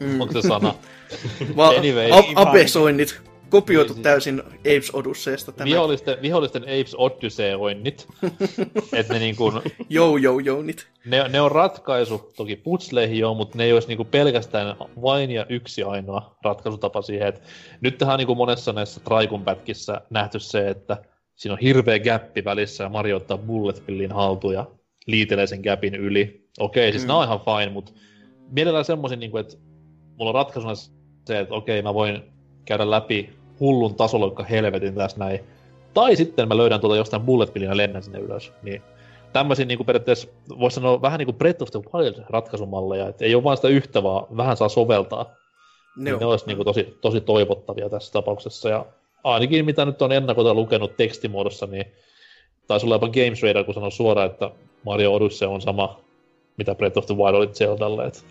Mm. 0.00 0.20
onko 0.20 0.32
se 0.42 0.48
sana? 0.48 0.74
Va- 1.56 1.68
Anyway. 1.68 2.10
a- 2.12 2.40
apesoinnit, 2.40 3.20
kopioitu 3.60 3.92
Niin, 3.92 3.96
siis- 3.96 4.02
täysin 4.02 4.42
Apes 4.58 4.90
Odysseesta 4.94 5.52
tämä. 5.52 5.64
Vihollisten, 5.70 6.16
vihollisten 6.22 6.62
Apes 6.62 6.94
Odysseoinnit. 6.98 8.06
että 8.98 9.12
ne 9.12 9.18
niinku, 9.18 9.52
Joo, 9.88 10.16
joo, 10.16 10.38
jounit. 10.38 10.86
ne, 11.06 11.28
ne 11.28 11.40
on 11.40 11.52
ratkaisu 11.52 12.32
toki 12.36 12.56
putsleihin 12.56 13.18
joo, 13.18 13.34
mutta 13.34 13.58
ne 13.58 13.64
ei 13.64 13.72
olisi 13.72 13.88
niinku 13.88 14.04
pelkästään 14.04 14.76
vain 15.02 15.30
ja 15.30 15.46
yksi 15.48 15.82
ainoa 15.82 16.36
ratkaisutapa 16.44 17.02
siihen. 17.02 17.28
Et 17.28 17.42
nyt 17.80 17.98
tähän 17.98 18.12
on 18.14 18.18
niinku 18.18 18.34
monessa 18.34 18.72
näissä 18.72 19.00
Traikun 19.00 19.44
pätkissä 19.44 20.00
nähty 20.10 20.38
se, 20.38 20.68
että 20.68 20.96
siinä 21.34 21.52
on 21.52 21.58
hirveä 21.62 21.98
gappi 21.98 22.44
välissä 22.44 22.84
ja 22.84 22.88
Mario 22.90 23.16
ottaa 23.16 23.38
bullet 23.38 23.82
pillin 23.86 24.12
haltuun 24.12 24.54
ja 24.54 24.66
liitelee 25.06 25.46
sen 25.46 25.60
gapin 25.60 25.94
yli. 25.94 26.48
Okei, 26.58 26.92
siis 26.92 27.02
Mm. 27.04 27.06
nämä 27.06 27.18
on 27.18 27.24
ihan 27.24 27.40
fine, 27.40 27.72
mutta 27.72 27.92
mielellään 28.50 28.84
semmoisin, 28.84 29.18
niinku, 29.20 29.36
että 29.36 29.56
mulla 30.16 30.28
on 30.30 30.34
ratkaisuna 30.34 30.74
se, 31.26 31.38
että 31.38 31.54
okei, 31.54 31.82
mä 31.82 31.94
voin 31.94 32.22
käydä 32.64 32.90
läpi 32.90 33.30
hullun 33.64 33.94
tasoloikka 33.94 34.44
helvetin 34.44 34.94
tässä 34.94 35.18
näin. 35.18 35.40
Tai 35.94 36.16
sitten 36.16 36.48
mä 36.48 36.56
löydän 36.56 36.80
tuolta 36.80 36.96
jostain 36.96 37.22
bullet 37.22 37.56
ja 37.56 37.76
lennän 37.76 38.02
sinne 38.02 38.18
ylös. 38.18 38.52
Niin 38.62 38.82
tämmöisiä 39.32 39.64
niin 39.64 39.86
periaatteessa, 39.86 40.28
voisi 40.58 40.74
sanoa 40.74 41.02
vähän 41.02 41.18
niin 41.18 41.26
kuin 41.26 41.36
Breath 41.36 41.62
of 41.62 41.70
the 41.70 41.80
Wild 41.94 42.24
ratkaisumalleja, 42.30 43.08
että 43.08 43.24
ei 43.24 43.34
ole 43.34 43.44
vain 43.44 43.56
sitä 43.56 43.68
yhtä, 43.68 44.02
vaan 44.02 44.36
vähän 44.36 44.56
saa 44.56 44.68
soveltaa. 44.68 45.24
Ne 45.24 46.04
Niin 46.04 46.14
on. 46.14 46.20
ne 46.20 46.26
olisi 46.26 46.46
niin 46.46 46.56
kuin 46.56 46.64
tosi, 46.64 46.98
tosi 47.00 47.20
toivottavia 47.20 47.88
tässä 47.90 48.12
tapauksessa. 48.12 48.68
Ja 48.68 48.86
ainakin 49.24 49.64
mitä 49.64 49.84
nyt 49.84 50.02
on 50.02 50.12
ennakota 50.12 50.54
lukenut 50.54 50.96
tekstimuodossa, 50.96 51.66
niin 51.66 51.84
taisi 52.66 52.86
olla 52.86 52.94
jopa 52.94 53.08
Games 53.08 53.42
Radar, 53.42 53.64
kun 53.64 53.74
sanoi 53.74 53.92
suoraan, 53.92 54.30
että 54.30 54.50
Mario 54.84 55.14
Odyssey 55.14 55.48
on 55.48 55.60
sama, 55.60 56.00
mitä 56.56 56.74
Breath 56.74 56.98
of 56.98 57.06
the 57.06 57.14
Wild 57.14 57.34
oli 57.34 57.46
Zeldalle. 57.46 58.06
Et 58.06 58.24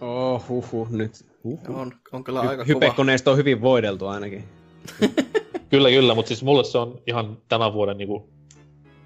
Oh, 0.00 0.48
huhu, 0.48 0.88
nyt. 0.90 1.12
Huhu. 1.44 1.60
On, 1.74 1.92
on 2.12 2.24
kyllä 2.24 2.40
aika 2.40 2.64
kova. 2.64 3.30
On 3.30 3.36
hyvin 3.36 3.62
voideltu 3.62 4.06
ainakin. 4.06 4.44
Kyllä, 5.70 5.90
kyllä, 5.90 6.14
mutta 6.14 6.28
siis 6.28 6.42
mulle 6.42 6.64
se 6.64 6.78
on 6.78 6.98
ihan 7.06 7.38
tämän 7.48 7.72
vuoden 7.72 7.98
niinku, 7.98 8.28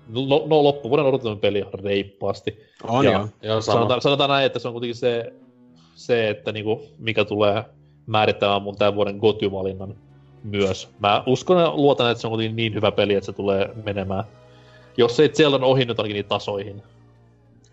no, 0.08 0.42
no 0.46 0.62
loppuvuoden 0.62 1.06
odotetun 1.06 1.38
peli 1.38 1.64
reippaasti. 1.82 2.58
On 2.84 3.04
Ja- 3.04 3.28
joo. 3.42 3.60
Sama. 3.60 3.74
Sanotaan, 3.74 4.00
sanotaan 4.02 4.30
näin, 4.30 4.46
että 4.46 4.58
se 4.58 4.68
on 4.68 4.74
kuitenkin 4.74 4.96
se, 4.96 5.32
se 5.94 6.28
että 6.30 6.52
niinku, 6.52 6.82
mikä 6.98 7.24
tulee 7.24 7.64
määrittämään 8.06 8.62
mun 8.62 8.76
tämän 8.76 8.94
vuoden 8.94 9.16
Goty-valinnan 9.16 9.94
myös. 10.44 10.88
Mä 10.98 11.22
uskon 11.26 11.60
ja 11.60 11.72
luotan, 11.74 12.10
että 12.10 12.20
se 12.20 12.26
on 12.26 12.30
kuitenkin 12.30 12.56
niin 12.56 12.74
hyvä 12.74 12.92
peli, 12.92 13.14
että 13.14 13.26
se 13.26 13.32
tulee 13.32 13.70
menemään. 13.84 14.24
Jos 14.96 15.20
ei 15.20 15.28
Zeldan 15.28 15.64
ohi 15.64 15.84
nyt 15.84 15.98
ainakin 15.98 16.14
niihin 16.14 16.28
tasoihin. 16.28 16.82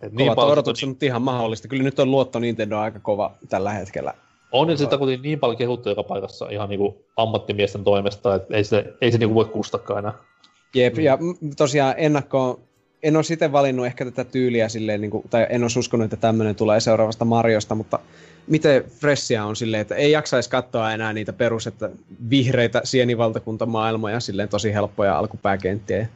Et 0.01 0.14
Kovat 0.18 0.36
paljon- 0.36 0.51
odotukset, 0.53 0.89
mutta 0.89 1.05
ihan 1.05 1.22
mahdollista. 1.22 1.68
Kyllä 1.68 1.84
nyt 1.84 1.99
on 1.99 2.12
luotto 2.12 2.39
Nintendo 2.39 2.78
aika 2.78 2.99
kova 2.99 3.32
tällä 3.49 3.72
hetkellä. 3.72 4.14
On 4.52 4.70
ja 4.70 4.78
sitä 4.78 4.98
kuitenkin 4.98 5.24
niin 5.24 5.39
paljon 5.39 5.58
kehuttu 5.58 5.89
joka 5.89 6.04
paikassa 6.04 6.50
ihan 6.50 6.70
niinku 6.70 7.06
ammattimiesten 7.18 7.84
toimesta, 7.84 8.36
että 8.36 8.58
ei 8.58 8.64
se, 8.64 8.93
ei 9.02 9.12
se 9.12 9.18
niinku 9.18 9.36
voi 9.36 9.45
kustakaan 9.45 10.00
enää. 10.00 10.14
Jep, 10.76 10.98
ja 10.98 11.18
mm, 11.18 11.56
tosiaan 11.58 11.93
ennakkoon, 11.98 12.60
en 13.04 13.16
ole 13.16 13.24
sitten 13.24 13.52
valinnut 13.52 13.86
ehkä 13.86 14.06
tätä 14.06 14.24
tyyliä 14.24 14.70
silleen, 14.70 15.02
niin 15.02 15.12
kuin, 15.12 15.24
tai 15.30 15.48
en 15.50 15.62
olisi 15.64 15.80
uskonut, 15.80 16.06
että 16.06 16.18
tämmöinen 16.18 16.56
tulee 16.56 16.80
seuraavasta 16.80 17.26
Mariosta, 17.26 17.76
mutta 17.76 18.00
miten 18.48 18.84
freshia 18.84 19.45
on 19.45 19.56
silleen, 19.56 19.82
että 19.82 19.95
ei 19.95 20.12
jaksaisi 20.12 20.50
katsoa 20.50 20.93
enää 20.93 21.14
niitä 21.14 21.34
perus, 21.34 21.68
että 21.68 21.89
vihreitä 22.30 22.82
sienivaltakuntamaailmoja, 22.84 24.20
silleen 24.20 24.50
tosi 24.50 24.74
helppoja 24.74 25.18
alkupääkenttiä 25.18 26.08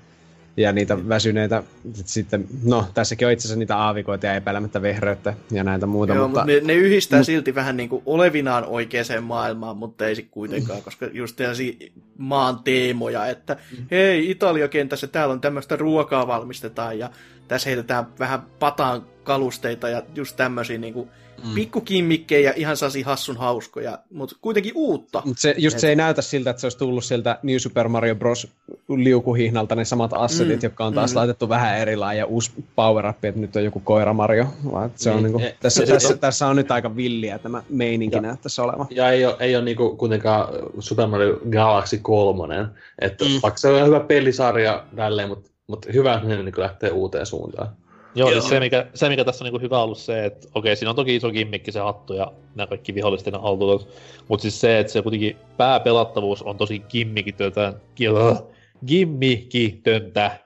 ja 0.57 0.71
niitä 0.71 1.09
väsyneitä, 1.09 1.63
sitten, 1.93 2.45
no 2.63 2.85
tässäkin 2.93 3.27
on 3.27 3.33
itse 3.33 3.47
asiassa 3.47 3.59
niitä 3.59 3.77
aavikoita 3.77 4.25
ja 4.25 4.35
epäilemättä 4.35 4.81
vehreyttä 4.81 5.33
ja 5.51 5.63
näitä 5.63 5.85
muuta, 5.85 6.13
Joo, 6.13 6.27
mutta 6.27 6.39
mutta 6.39 6.53
ne, 6.53 6.59
ne 6.67 6.73
yhdistää 6.73 7.19
mut- 7.19 7.25
silti 7.25 7.55
vähän 7.55 7.77
niin 7.77 7.89
kuin 7.89 8.03
olevinaan 8.05 8.65
oikeaan 8.65 9.23
maailmaan, 9.23 9.77
mutta 9.77 10.07
ei 10.07 10.15
sit 10.15 10.27
kuitenkaan, 10.31 10.81
koska 10.81 11.05
just 11.13 11.35
tällaisia 11.35 11.73
maan 12.17 12.59
teemoja, 12.63 13.27
että 13.27 13.57
hei, 13.91 14.31
Italia-kentässä 14.31 15.07
täällä 15.07 15.33
on 15.33 15.41
tämmöistä 15.41 15.75
ruokaa 15.75 16.27
valmistetaan 16.27 16.99
ja 16.99 17.09
tässä 17.47 17.69
heitetään 17.69 18.07
vähän 18.19 18.41
pataan 18.59 19.05
kalusteita 19.23 19.89
ja 19.89 20.03
just 20.15 20.35
tämmöisiä 20.35 20.77
niin 20.77 20.93
kuin 20.93 21.09
mm. 21.43 21.53
pikkukimmikkejä, 21.55 22.53
ihan 22.55 22.77
sasi 22.77 23.01
hassun 23.01 23.37
hauskoja, 23.37 23.99
mutta 24.13 24.35
kuitenkin 24.41 24.71
uutta. 24.75 25.21
Mutta 25.25 25.41
se, 25.41 25.55
just 25.57 25.79
se 25.79 25.89
ei 25.89 25.95
näytä 25.95 26.21
siltä, 26.21 26.49
että 26.49 26.59
se 26.59 26.65
olisi 26.65 26.77
tullut 26.77 27.03
sieltä 27.03 27.39
New 27.43 27.57
Super 27.57 27.87
Mario 27.87 28.15
Bros. 28.15 28.47
liukuhihnalta 28.89 29.75
ne 29.75 29.85
samat 29.85 30.11
assetit, 30.13 30.61
Mm, 30.61 30.63
jotka 30.65 30.85
on 30.85 30.93
taas 30.93 31.11
mm. 31.11 31.15
laitettu 31.17 31.49
vähän 31.49 31.77
eri 31.77 31.95
lailla 31.95 32.13
ja 32.13 32.25
uusi 32.25 32.51
power 32.75 33.05
up, 33.09 33.25
että 33.25 33.41
nyt 33.41 33.55
on 33.55 33.63
joku 33.63 33.79
koira 33.79 34.13
Mario. 34.13 34.45
Vaan 34.71 34.91
se 34.95 35.09
on 35.11 35.15
Niin, 35.23 35.23
niinku, 35.23 35.55
tässä, 35.59 35.85
tässä, 35.85 36.17
tässä, 36.17 36.47
on 36.47 36.55
nyt 36.55 36.71
aika 36.71 36.95
villiä 36.95 37.39
tämä 37.39 37.63
meininki 37.69 38.15
Ja- 38.15 38.21
näyttäisi 38.21 38.61
olevan. 38.61 38.87
Ja 38.89 39.09
ei 39.09 39.25
ole, 39.25 39.35
ei 39.39 39.55
ole 39.55 39.65
niinku 39.65 39.95
kuitenkaan 39.95 40.47
Super 40.79 41.07
Mario 41.07 41.39
Galaxy 41.51 41.97
3. 42.01 42.55
Että 43.01 43.25
mm. 43.25 43.31
vaikka 43.43 43.57
se 43.57 43.67
on 43.67 43.87
hyvä 43.87 43.99
pelisarja 43.99 44.83
tälleen, 44.95 45.29
mutta, 45.29 45.49
mutta 45.67 45.87
hyvä, 45.93 46.13
että 46.13 46.27
ne 46.27 46.43
niinku 46.43 46.61
lähtee 46.61 46.89
uuteen 46.91 47.25
suuntaan. 47.25 47.69
Joo, 48.15 48.29
Joo. 48.29 48.41
Siis 48.41 48.49
se, 48.49 48.59
mikä, 48.59 48.87
se 48.93 49.09
mikä 49.09 49.25
tässä 49.25 49.43
on 49.43 49.45
niinku 49.45 49.59
hyvä 49.59 49.83
ollut 49.83 49.97
se, 49.97 50.25
että 50.25 50.47
okei, 50.55 50.75
siinä 50.75 50.89
on 50.89 50.95
toki 50.95 51.15
iso 51.15 51.31
gimmikki 51.31 51.71
se 51.71 51.79
hattu 51.79 52.13
ja 52.13 52.31
nämä 52.55 52.67
kaikki 52.67 52.95
vihollisten 52.95 53.41
haltuutot, 53.41 53.89
mutta 54.27 54.41
siis 54.41 54.61
se, 54.61 54.79
että 54.79 54.93
se 54.93 55.01
kuitenkin 55.01 55.37
pääpelattavuus 55.57 56.43
on 56.43 56.57
tosi 56.57 56.79
gimmikitöntä, 56.79 57.73
gimmikitöntä. 58.87 60.39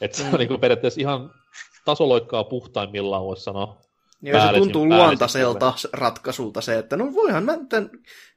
Että 0.00 0.16
se 0.16 0.24
on 0.32 0.38
niinku 0.38 0.58
periaatteessa 0.58 1.00
ihan 1.00 1.30
tasoloikkaa 1.84 2.44
puhtaimmillaan, 2.44 3.24
voisi 3.24 3.42
sanoa. 3.42 3.78
Ja 4.22 4.32
se 4.32 4.38
päällisin- 4.38 4.62
tuntuu 4.62 4.88
luontaiselta 4.88 5.74
ratkaisulta 5.92 6.60
se, 6.60 6.78
että 6.78 6.96
no 6.96 7.12
voihan 7.14 7.44
mä 7.44 7.58
tämän 7.68 7.90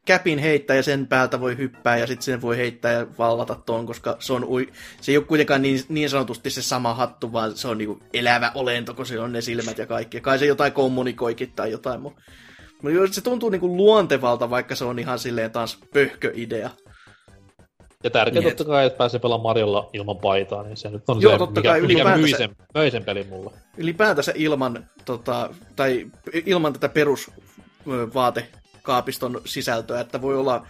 käpin 0.05 0.39
heittää 0.39 0.75
ja 0.75 0.83
sen 0.83 1.07
päältä 1.07 1.39
voi 1.39 1.57
hyppää 1.57 1.97
ja 1.97 2.07
sitten 2.07 2.23
sen 2.23 2.41
voi 2.41 2.57
heittää 2.57 2.91
ja 2.91 3.07
vallata 3.17 3.55
ton, 3.55 3.85
koska 3.85 4.15
se, 4.19 4.33
on 4.33 4.45
ui... 4.45 4.69
se 5.01 5.11
ei 5.11 5.17
ole 5.17 5.25
kuitenkaan 5.25 5.61
niin, 5.61 5.83
niin 5.89 6.09
sanotusti 6.09 6.49
se 6.49 6.61
sama 6.61 6.93
hattu, 6.93 7.33
vaan 7.33 7.57
se 7.57 7.67
on 7.67 7.77
niinku 7.77 7.99
elävä 8.13 8.51
olento, 8.55 8.93
kun 8.93 9.05
se 9.05 9.19
on 9.19 9.31
ne 9.31 9.41
silmät 9.41 9.77
ja 9.77 9.85
kaikki. 9.85 10.21
Kai 10.21 10.39
se 10.39 10.45
jotain 10.45 10.73
kommunikoikin 10.73 11.51
tai 11.51 11.71
jotain, 11.71 12.01
mutta 12.01 12.21
mutta 12.81 13.13
se 13.13 13.21
tuntuu 13.21 13.49
niinku 13.49 13.77
luontevalta, 13.77 14.49
vaikka 14.49 14.75
se 14.75 14.85
on 14.85 14.99
ihan 14.99 15.19
silleen 15.19 15.51
taas 15.51 15.79
pöhköidea. 15.93 16.69
Ja 18.03 18.09
tärkeää 18.09 18.43
Niin, 18.43 18.55
totta 18.55 18.71
kai, 18.71 18.85
että 18.85 18.97
pääsee 18.97 19.19
pelaamaan 19.19 19.49
Marjolla 19.49 19.89
ilman 19.93 20.17
paitaa, 20.17 20.63
niin 20.63 20.77
se 20.77 20.89
nyt 20.89 21.03
on 21.07 21.21
Joo, 21.21 21.31
se, 21.31 21.37
totta 21.37 21.59
mikä, 21.59 21.69
kai, 21.69 21.81
mikä 21.81 22.17
myi, 22.17 22.31
sen, 22.31 22.55
möi 22.73 22.91
sen 22.91 23.05
pelin 23.05 23.27
mulle. 23.27 23.51
Ylipäätänsä 23.77 24.33
ilman, 24.35 24.89
tota, 25.05 25.49
tai 25.75 26.07
ilman 26.45 26.73
tätä 26.73 26.89
perus 26.89 27.31
ö, 27.87 28.13
vaate 28.13 28.47
kaapiston 28.81 29.41
sisältöä, 29.45 29.99
että 29.99 30.21
voi 30.21 30.37
olla 30.37 30.67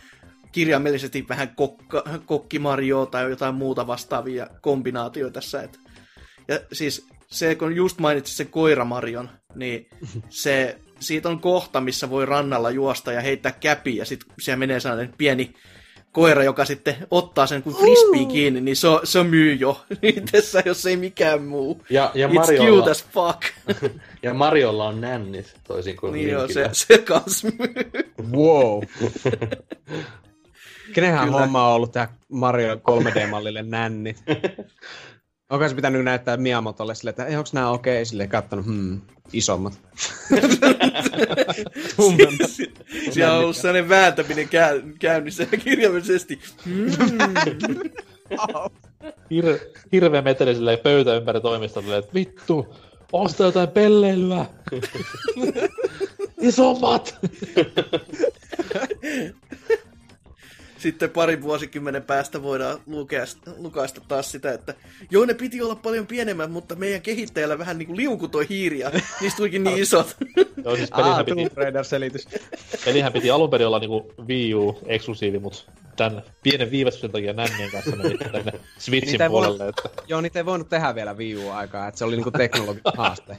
kirjaimellisesti 0.51 1.25
vähän 1.29 1.55
kokka, 1.55 2.03
kokkimarjoa 2.25 3.05
tai 3.05 3.29
jotain 3.29 3.55
muuta 3.55 3.87
vastaavia 3.87 4.47
kombinaatioita 4.61 5.33
tässä. 5.33 5.61
Et, 5.61 5.79
ja 6.47 6.59
siis 6.73 7.07
se, 7.27 7.55
kun 7.55 7.75
just 7.75 7.99
mainitsit 7.99 8.35
sen 8.37 8.47
koiramarjon, 8.47 9.29
niin 9.55 9.89
se, 10.29 10.77
siitä 10.99 11.29
on 11.29 11.39
kohta, 11.39 11.81
missä 11.81 12.09
voi 12.09 12.25
rannalla 12.25 12.69
juosta 12.69 13.11
ja 13.11 13.21
heittää 13.21 13.51
käpiä, 13.51 14.01
ja 14.01 14.05
sitten 14.05 14.33
siellä 14.41 14.59
menee 14.59 14.79
sellainen 14.79 15.13
pieni 15.17 15.53
koira, 16.11 16.43
joka 16.43 16.65
sitten 16.65 16.95
ottaa 17.11 17.47
sen 17.47 17.63
kuin 17.63 17.75
frisbee 17.75 18.25
kiinni, 18.25 18.61
niin 18.61 18.75
se, 18.75 18.87
on- 18.87 18.99
se 19.03 19.23
myy 19.23 19.53
jo 19.53 19.81
itsessä, 20.01 20.63
jos 20.65 20.85
ei 20.85 20.97
mikään 20.97 21.43
muu. 21.43 21.81
Ja, 21.89 22.11
ja, 22.15 22.27
It's 22.27 22.33
Mariolla, 22.33 22.79
cute 22.79 22.91
as 22.91 23.05
fuck. 23.05 23.41
ja 24.23 24.33
Mariolla 24.33 24.87
on 24.87 25.01
nännit, 25.01 25.55
toisin 25.67 25.95
kuin 25.95 26.13
niin 26.13 26.29
joo, 26.29 26.47
se, 26.47 26.69
se 26.71 26.97
kans 26.97 27.43
myy. 27.43 27.73
Wow. 28.31 28.83
Kenenhän 30.93 31.27
Kyllä. 31.27 31.39
homma 31.39 31.67
on 31.67 31.73
ollut 31.75 31.91
tehdä 31.91 32.07
Mario 32.29 32.75
3D-mallille 32.75 33.63
nännit? 33.63 34.23
Onko 35.49 35.69
se 35.69 35.75
pitänyt 35.75 36.03
näyttää 36.03 36.37
Miamotolle 36.37 36.95
silleen, 36.95 37.11
että 37.11 37.25
ei, 37.25 37.35
onko 37.35 37.49
nämä 37.53 37.69
okei? 37.69 37.95
Okay? 37.95 38.05
Silleen 38.05 38.29
kattonut, 38.29 38.65
hmm, 38.65 39.01
isommat. 39.33 39.73
Tummemmat. 41.95 42.51
Siellä 43.11 43.33
on 43.33 43.39
ollut 43.43 43.55
sellainen 43.55 43.89
vääntäminen 43.89 44.49
käy- 44.49 44.93
käynnissä 44.99 45.47
ja 45.51 45.57
kirjaimellisesti. 45.63 46.39
Hir, 49.31 49.57
hirveä 49.91 50.21
meteli 50.21 50.55
silleen 50.55 50.79
pöytä 50.79 51.15
ympäri 51.15 51.41
toimistolle, 51.41 51.97
että 51.97 52.13
vittu, 52.13 52.75
osta 53.13 53.43
jotain 53.43 53.69
pelleilyä. 53.69 54.45
Isommat! 56.41 57.19
Sitten 60.81 61.09
parin 61.09 61.41
vuosikymmenen 61.41 62.03
päästä 62.03 62.43
voidaan 62.43 62.79
lukea, 62.85 63.23
lukaista 63.57 64.01
taas 64.07 64.31
sitä, 64.31 64.51
että 64.51 64.73
joo, 65.11 65.25
ne 65.25 65.33
piti 65.33 65.61
olla 65.61 65.75
paljon 65.75 66.07
pienemmät, 66.07 66.51
mutta 66.51 66.75
meidän 66.75 67.01
kehittäjällä 67.01 67.57
vähän 67.57 67.77
niin 67.77 67.87
kuin 67.87 67.97
liuku 67.97 68.27
toi 68.27 68.49
hiiri 68.49 68.79
ja 68.79 68.91
niistä 69.21 69.37
tulikin 69.37 69.63
niin 69.63 69.77
isot. 69.77 70.15
Joo, 70.65 70.75
siis 70.75 70.89
Ah, 70.91 70.97
pelihän 70.97 71.25
piti, 71.25 71.43
Tomb 71.43 71.57
Raider-selitys. 71.57 72.27
pelihän 72.85 73.13
piti 73.13 73.31
alun 73.31 73.49
perin 73.49 73.67
olla 73.67 73.79
niinku 73.79 74.13
Wii 74.27 74.53
U-eksklusiivi, 74.53 75.39
mutta 75.39 75.71
tämän 75.95 76.23
pienen 76.43 76.71
viivästyksen 76.71 77.11
takia 77.11 77.33
nännien 77.33 77.71
kanssa 77.71 77.95
meni 77.95 78.17
tänne 78.17 78.51
Switchin 78.77 79.11
Niitä 79.11 79.29
puolelle. 79.29 79.67
Että... 79.67 79.89
Joo, 80.07 80.21
niitä 80.21 80.39
ei 80.39 80.45
voinut 80.45 80.69
tehdä 80.69 80.95
vielä 80.95 81.13
Wii 81.13 81.37
U-aikaa, 81.37 81.87
että 81.87 81.97
se 81.97 82.05
oli 82.05 82.15
niinku 82.15 82.31
teknologinen 82.31 82.93
haaste. 82.97 83.37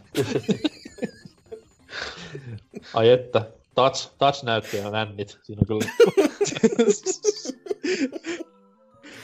Ai 2.94 3.10
että, 3.10 3.44
touch, 3.74 4.10
touch 4.18 4.44
näytti 4.44 4.76
ja 4.76 4.90
nännit. 4.90 5.38
Siinä 5.42 5.60
on 5.60 5.66
kyllä 5.66 5.92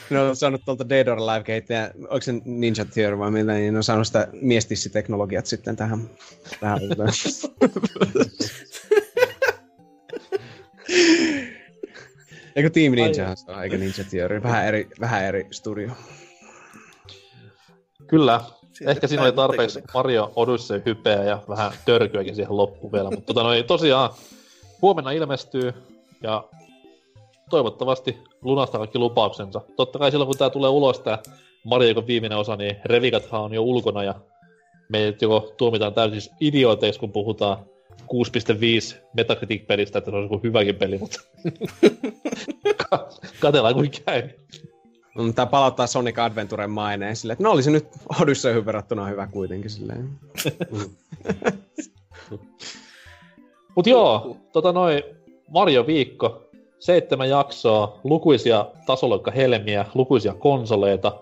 Ne 0.09 0.19
on 0.19 0.35
saanut 0.35 0.61
tuolta 0.65 0.89
Dead 0.89 1.07
or 1.07 1.17
Alive 1.17 1.43
kehittäjä, 1.43 1.91
onko 1.97 2.21
se 2.21 2.33
Ninja 2.45 2.85
Theory 2.85 3.19
vai 3.19 3.31
mitä, 3.31 3.53
niin 3.53 3.73
ne 3.73 3.77
on 3.77 3.83
saanut 3.83 4.07
sitä 4.07 4.27
miestissiteknologiat 4.41 5.45
sitten 5.45 5.75
tähän. 5.75 6.09
tähän 6.59 6.79
Eikö 12.55 12.69
Team 12.69 12.91
Ninja 12.91 13.35
se 13.35 13.51
on, 13.51 13.63
eikä 13.63 13.77
Ninja 13.77 14.03
Theory? 14.09 14.43
Vähän 14.43 14.65
eri, 14.65 14.87
vähän 14.99 15.23
eri 15.23 15.47
studio. 15.51 15.89
Kyllä. 18.07 18.41
Sieltä 18.73 18.91
Ehkä 18.91 19.07
siinä 19.07 19.23
oli 19.23 19.31
tarpeeksi 19.31 19.73
tekniikka. 19.73 19.99
Mario 19.99 20.31
Odyssey 20.35 20.81
hypeä 20.85 21.23
ja 21.23 21.43
vähän 21.49 21.71
törkyäkin 21.85 22.35
siihen 22.35 22.57
loppuun 22.57 22.93
vielä. 22.93 23.09
Mutta 23.09 23.25
tota 23.25 23.43
noin, 23.43 23.65
tosiaan 23.65 24.09
huomenna 24.81 25.11
ilmestyy 25.11 25.73
ja 26.23 26.43
toivottavasti 27.49 28.17
lunastaa 28.41 28.79
kaikki 28.79 28.99
lupauksensa. 28.99 29.61
Totta 29.75 29.99
kai 29.99 30.11
silloin 30.11 30.27
kun 30.27 30.37
tää 30.37 30.49
tulee 30.49 30.69
ulos 30.69 30.99
tää 30.99 31.19
Mario 31.63 32.07
viimeinen 32.07 32.37
osa, 32.37 32.55
niin 32.55 32.77
revikathan 32.85 33.41
on 33.41 33.53
jo 33.53 33.61
ulkona 33.61 34.03
ja 34.03 34.15
meidät 34.89 35.21
joko 35.21 35.53
tuomitaan 35.57 35.93
täysin 35.93 36.33
idiooteiksi, 36.39 36.99
kun 36.99 37.11
puhutaan 37.11 37.57
6.5 38.01 38.97
Metacritic-pelistä, 39.13 39.97
että 39.97 40.11
se 40.11 40.17
on 40.17 40.23
joku 40.23 40.39
hyväkin 40.43 40.75
peli, 40.75 40.97
mutta 40.97 41.21
katellaan 43.41 43.73
kuin 43.73 43.91
käy. 44.05 44.29
No, 45.15 45.33
Tää 45.33 45.45
palauttaa 45.45 45.87
Sonic 45.87 46.19
Adventuren 46.19 46.71
maineen 46.71 47.15
silleen, 47.15 47.33
että 47.33 47.43
no 47.43 47.51
oli 47.51 47.63
se 47.63 47.71
nyt 47.71 47.87
Odysseyhyn 48.21 48.65
verrattuna 48.65 49.05
hyvä 49.05 49.27
kuitenkin 49.27 49.69
silleen. 49.69 50.09
Mut 53.75 53.87
joo, 53.87 54.37
tota 54.53 54.71
noin 54.71 55.03
Mario-viikko, 55.47 56.48
seitsemän 56.79 57.29
jaksoa, 57.29 57.99
lukuisia 58.03 58.65
tasoloikka 58.85 59.31
helmiä, 59.31 59.85
lukuisia 59.93 60.33
konsoleita, 60.33 61.19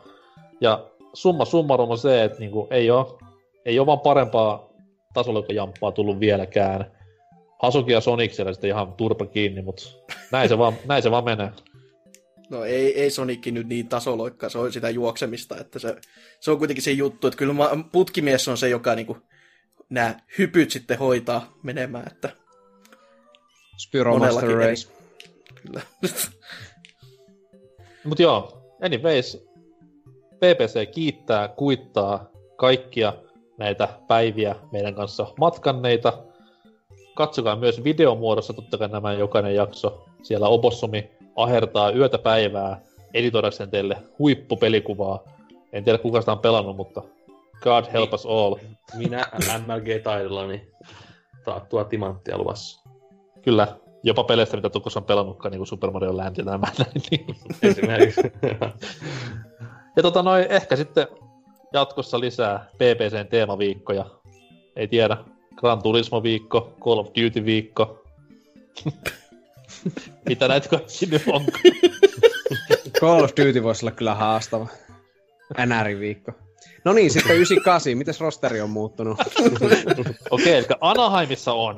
ja 0.62 0.86
summa 1.14 1.45
summarum 1.45 1.91
on 1.91 1.97
se, 1.97 2.24
että 2.24 2.39
niinku 2.39 2.68
ei 2.72 2.91
oo, 2.91 3.20
ei 3.66 3.80
oo 3.80 3.86
vaan 3.86 3.99
parempaa 3.99 4.70
tasoloikkajamppaa 5.14 5.91
tullut 5.91 6.20
vieläkään. 6.20 6.91
Hasuki 7.62 7.91
ja 7.91 8.01
Sonic 8.01 8.32
siellä 8.32 8.53
sitten 8.53 8.70
ihan 8.70 8.93
turpa 8.93 9.26
kiinni, 9.26 9.62
mut 9.62 10.03
näin 10.32 10.49
se 10.49 10.58
vaan, 10.58 10.74
näin 10.88 11.03
se 11.03 11.12
vaan 11.12 11.24
menee. 11.24 11.51
No 12.49 12.64
ei, 12.64 13.01
ei 13.01 13.10
Sonicki 13.10 13.51
nyt 13.51 13.68
niin 13.68 13.88
tasoloikka, 13.88 14.49
se 14.49 14.58
on 14.58 14.74
sitä 14.74 14.89
juoksemista, 14.89 15.58
että 15.58 15.80
se, 15.80 15.95
se 16.39 16.51
on 16.51 16.58
kuitenkin 16.58 16.84
se 16.84 16.91
juttu, 16.91 17.28
että 17.28 17.38
kyllä 17.38 17.53
putkimies 17.91 18.47
on 18.47 18.58
se, 18.58 18.70
joka 18.70 18.95
niinku 18.95 19.18
nämä 19.89 20.16
hypyt 20.38 20.72
sitten 20.72 20.99
hoitaa 20.99 21.53
menemään, 21.64 22.08
että 22.08 22.30
Spyro 23.78 24.18
Master 24.18 24.49
Race. 24.49 24.97
Kyllä. 25.62 25.82
Mut 28.05 28.20
joo, 28.20 28.64
anyways, 28.84 29.47
PPC 30.36 30.91
kiittää, 30.91 31.47
kuittaa 31.47 32.30
kaikkia 32.55 33.14
näitä 33.58 33.88
päiviä 34.08 34.55
meidän 34.72 34.95
kanssa 34.95 35.28
matkanneita. 35.39 36.14
Katsokaa 37.16 37.55
myös 37.55 37.84
videomuodossa 37.84 38.53
totta 38.53 38.78
kai 38.78 38.88
nämä 38.88 39.14
jokainen 39.14 39.55
jakso. 39.55 40.05
Siellä 40.24 40.47
Opossumi 40.47 41.10
ahertaa 41.36 41.91
yötä 41.91 42.18
päivää 42.18 42.82
editoidakseen 43.14 43.70
teille 43.70 43.97
huippupelikuvaa. 44.20 45.24
En 45.74 45.84
tiedä 45.84 45.97
kuka 45.97 46.20
sitä 46.20 46.32
on 46.32 46.39
pelannut, 46.39 46.78
mutta 46.78 47.03
God 47.62 47.86
help 47.93 48.14
us 48.14 48.26
all. 48.26 48.55
Minä 48.97 49.26
MLG-taidollani 49.66 50.72
taattua 51.45 51.84
timanttia 51.84 52.38
luvassa. 52.38 52.89
Kyllä, 53.41 53.68
jopa 54.08 54.24
peleistä, 54.24 54.58
mitä 54.58 54.70
Tukos 54.70 54.97
on 54.97 55.03
pelannutkaan, 55.03 55.51
niin 55.51 55.60
kuin 55.60 55.68
Super 55.68 55.91
Mario 55.91 56.18
Land 56.18 56.38
ja 56.38 56.43
nämä 56.43 56.68
näin. 56.78 57.01
Niin. 57.12 57.36
Esimerkiksi. 57.62 58.22
Ja 59.95 60.03
tota 60.03 60.24
noin, 60.24 60.45
ehkä 60.49 60.76
sitten 60.76 61.08
jatkossa 61.74 62.20
lisää 62.20 62.70
PPCn 62.74 63.28
teemaviikkoja. 63.30 64.05
Ei 64.76 64.88
tiedä. 64.88 65.18
Gran 65.55 65.82
Turismo-viikko, 65.82 66.74
Call 66.84 66.99
of 66.99 67.08
Duty-viikko. 67.08 68.03
Mitä 70.30 70.47
näitä 70.47 70.70
kaikki 70.70 71.05
nyt 71.05 71.24
on? 71.28 71.45
Call 72.99 73.24
of 73.24 73.32
Duty 73.32 73.64
voisi 73.64 73.86
olla 73.86 73.95
kyllä 73.95 74.16
haastava. 74.16 74.68
NR-viikko. 75.58 76.32
No 76.86 76.93
niin, 76.93 77.12
sitten 77.12 77.36
98. 77.36 77.97
Mites 77.97 78.20
rosteri 78.20 78.62
on 78.62 78.70
muuttunut? 78.70 79.18
Okei, 80.30 80.53
eli 80.53 80.66
Anaheimissa 80.82 81.53
on. 81.53 81.76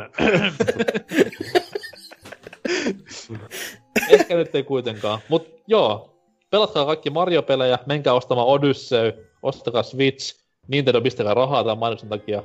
Ehkä 4.09 4.35
nyt 4.35 4.55
ei 4.55 4.63
kuitenkaan. 4.63 5.19
Mut 5.29 5.47
joo, 5.67 6.19
pelatkaa 6.49 6.85
kaikki 6.85 7.09
Mario-pelejä, 7.09 7.79
menkää 7.85 8.13
ostamaan 8.13 8.47
Odyssey, 8.47 9.13
ostakaa 9.43 9.83
Switch, 9.83 10.39
Nintendo 10.67 11.01
pistäkää 11.01 11.33
rahaa 11.33 11.63
tämän 11.63 11.77
mainoksen 11.77 12.09
takia. 12.09 12.43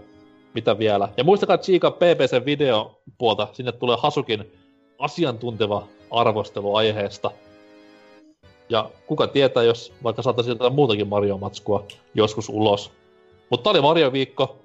Mitä 0.54 0.78
vielä? 0.78 1.08
Ja 1.16 1.24
muistakaa 1.24 1.58
tsiikaa 1.58 1.90
PPC 1.90 2.44
videopuolta, 2.44 3.48
sinne 3.52 3.72
tulee 3.72 3.96
Hasukin 4.00 4.52
asiantunteva 4.98 5.86
arvostelu 6.10 6.74
aiheesta. 6.74 7.30
Ja 8.68 8.90
kuka 9.06 9.26
tietää, 9.26 9.62
jos 9.62 9.92
vaikka 10.04 10.22
saataisiin 10.22 10.52
jotain 10.52 10.74
muutakin 10.74 11.08
Mario-matskua 11.08 11.86
joskus 12.14 12.48
ulos. 12.48 12.90
Mutta 13.50 13.70
oli 13.70 13.80
Mario-viikko. 13.80 14.64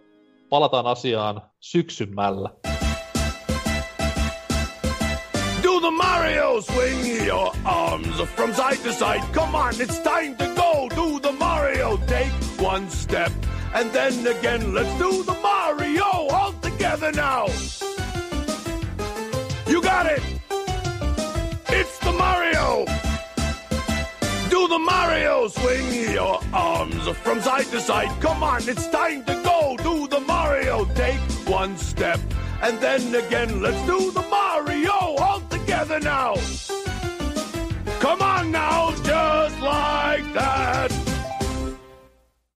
Palataan 0.49 0.87
asiaan 0.87 1.41
syksymällä. 1.59 2.49
Mario 6.29 6.59
swing 6.59 7.25
your 7.25 7.51
arms 7.65 8.21
from 8.35 8.53
side 8.53 8.77
to 8.83 8.93
side. 8.93 9.23
Come 9.33 9.55
on, 9.55 9.73
it's 9.81 9.99
time 10.01 10.35
to 10.35 10.45
go. 10.55 10.87
Do 10.89 11.19
the 11.19 11.31
Mario. 11.31 11.97
Take 12.05 12.31
one 12.59 12.87
step 12.87 13.31
and 13.73 13.91
then 13.91 14.27
again. 14.27 14.71
Let's 14.71 14.95
do 14.99 15.23
the 15.23 15.33
Mario 15.41 16.03
all 16.03 16.53
together 16.61 17.11
now. 17.11 17.47
You 19.65 19.81
got 19.81 20.05
it. 20.05 20.21
It's 21.69 21.97
the 21.97 22.13
Mario. 22.13 22.85
Do 24.51 24.67
the 24.67 24.77
Mario 24.77 25.47
swing 25.47 26.13
your 26.13 26.39
arms 26.53 27.07
from 27.23 27.41
side 27.41 27.65
to 27.71 27.81
side. 27.81 28.11
Come 28.21 28.43
on, 28.43 28.61
it's 28.69 28.87
time 28.89 29.23
to 29.23 29.33
go. 29.43 29.75
Do 29.77 30.07
the 30.07 30.19
Mario. 30.19 30.85
Take 30.93 31.21
one 31.47 31.75
step 31.75 32.19
And 32.61 32.77
then 32.81 33.15
again, 33.15 33.61
let's 33.61 33.81
do 33.85 34.11
the 34.11 34.21
Mario 34.23 34.91
all 34.91 35.38
together 35.79 35.99
now. 36.01 36.35
Come 37.99 38.21
on 38.21 38.51
now, 38.51 38.91
just 39.03 39.59
like 39.61 40.33
that. 40.33 41.08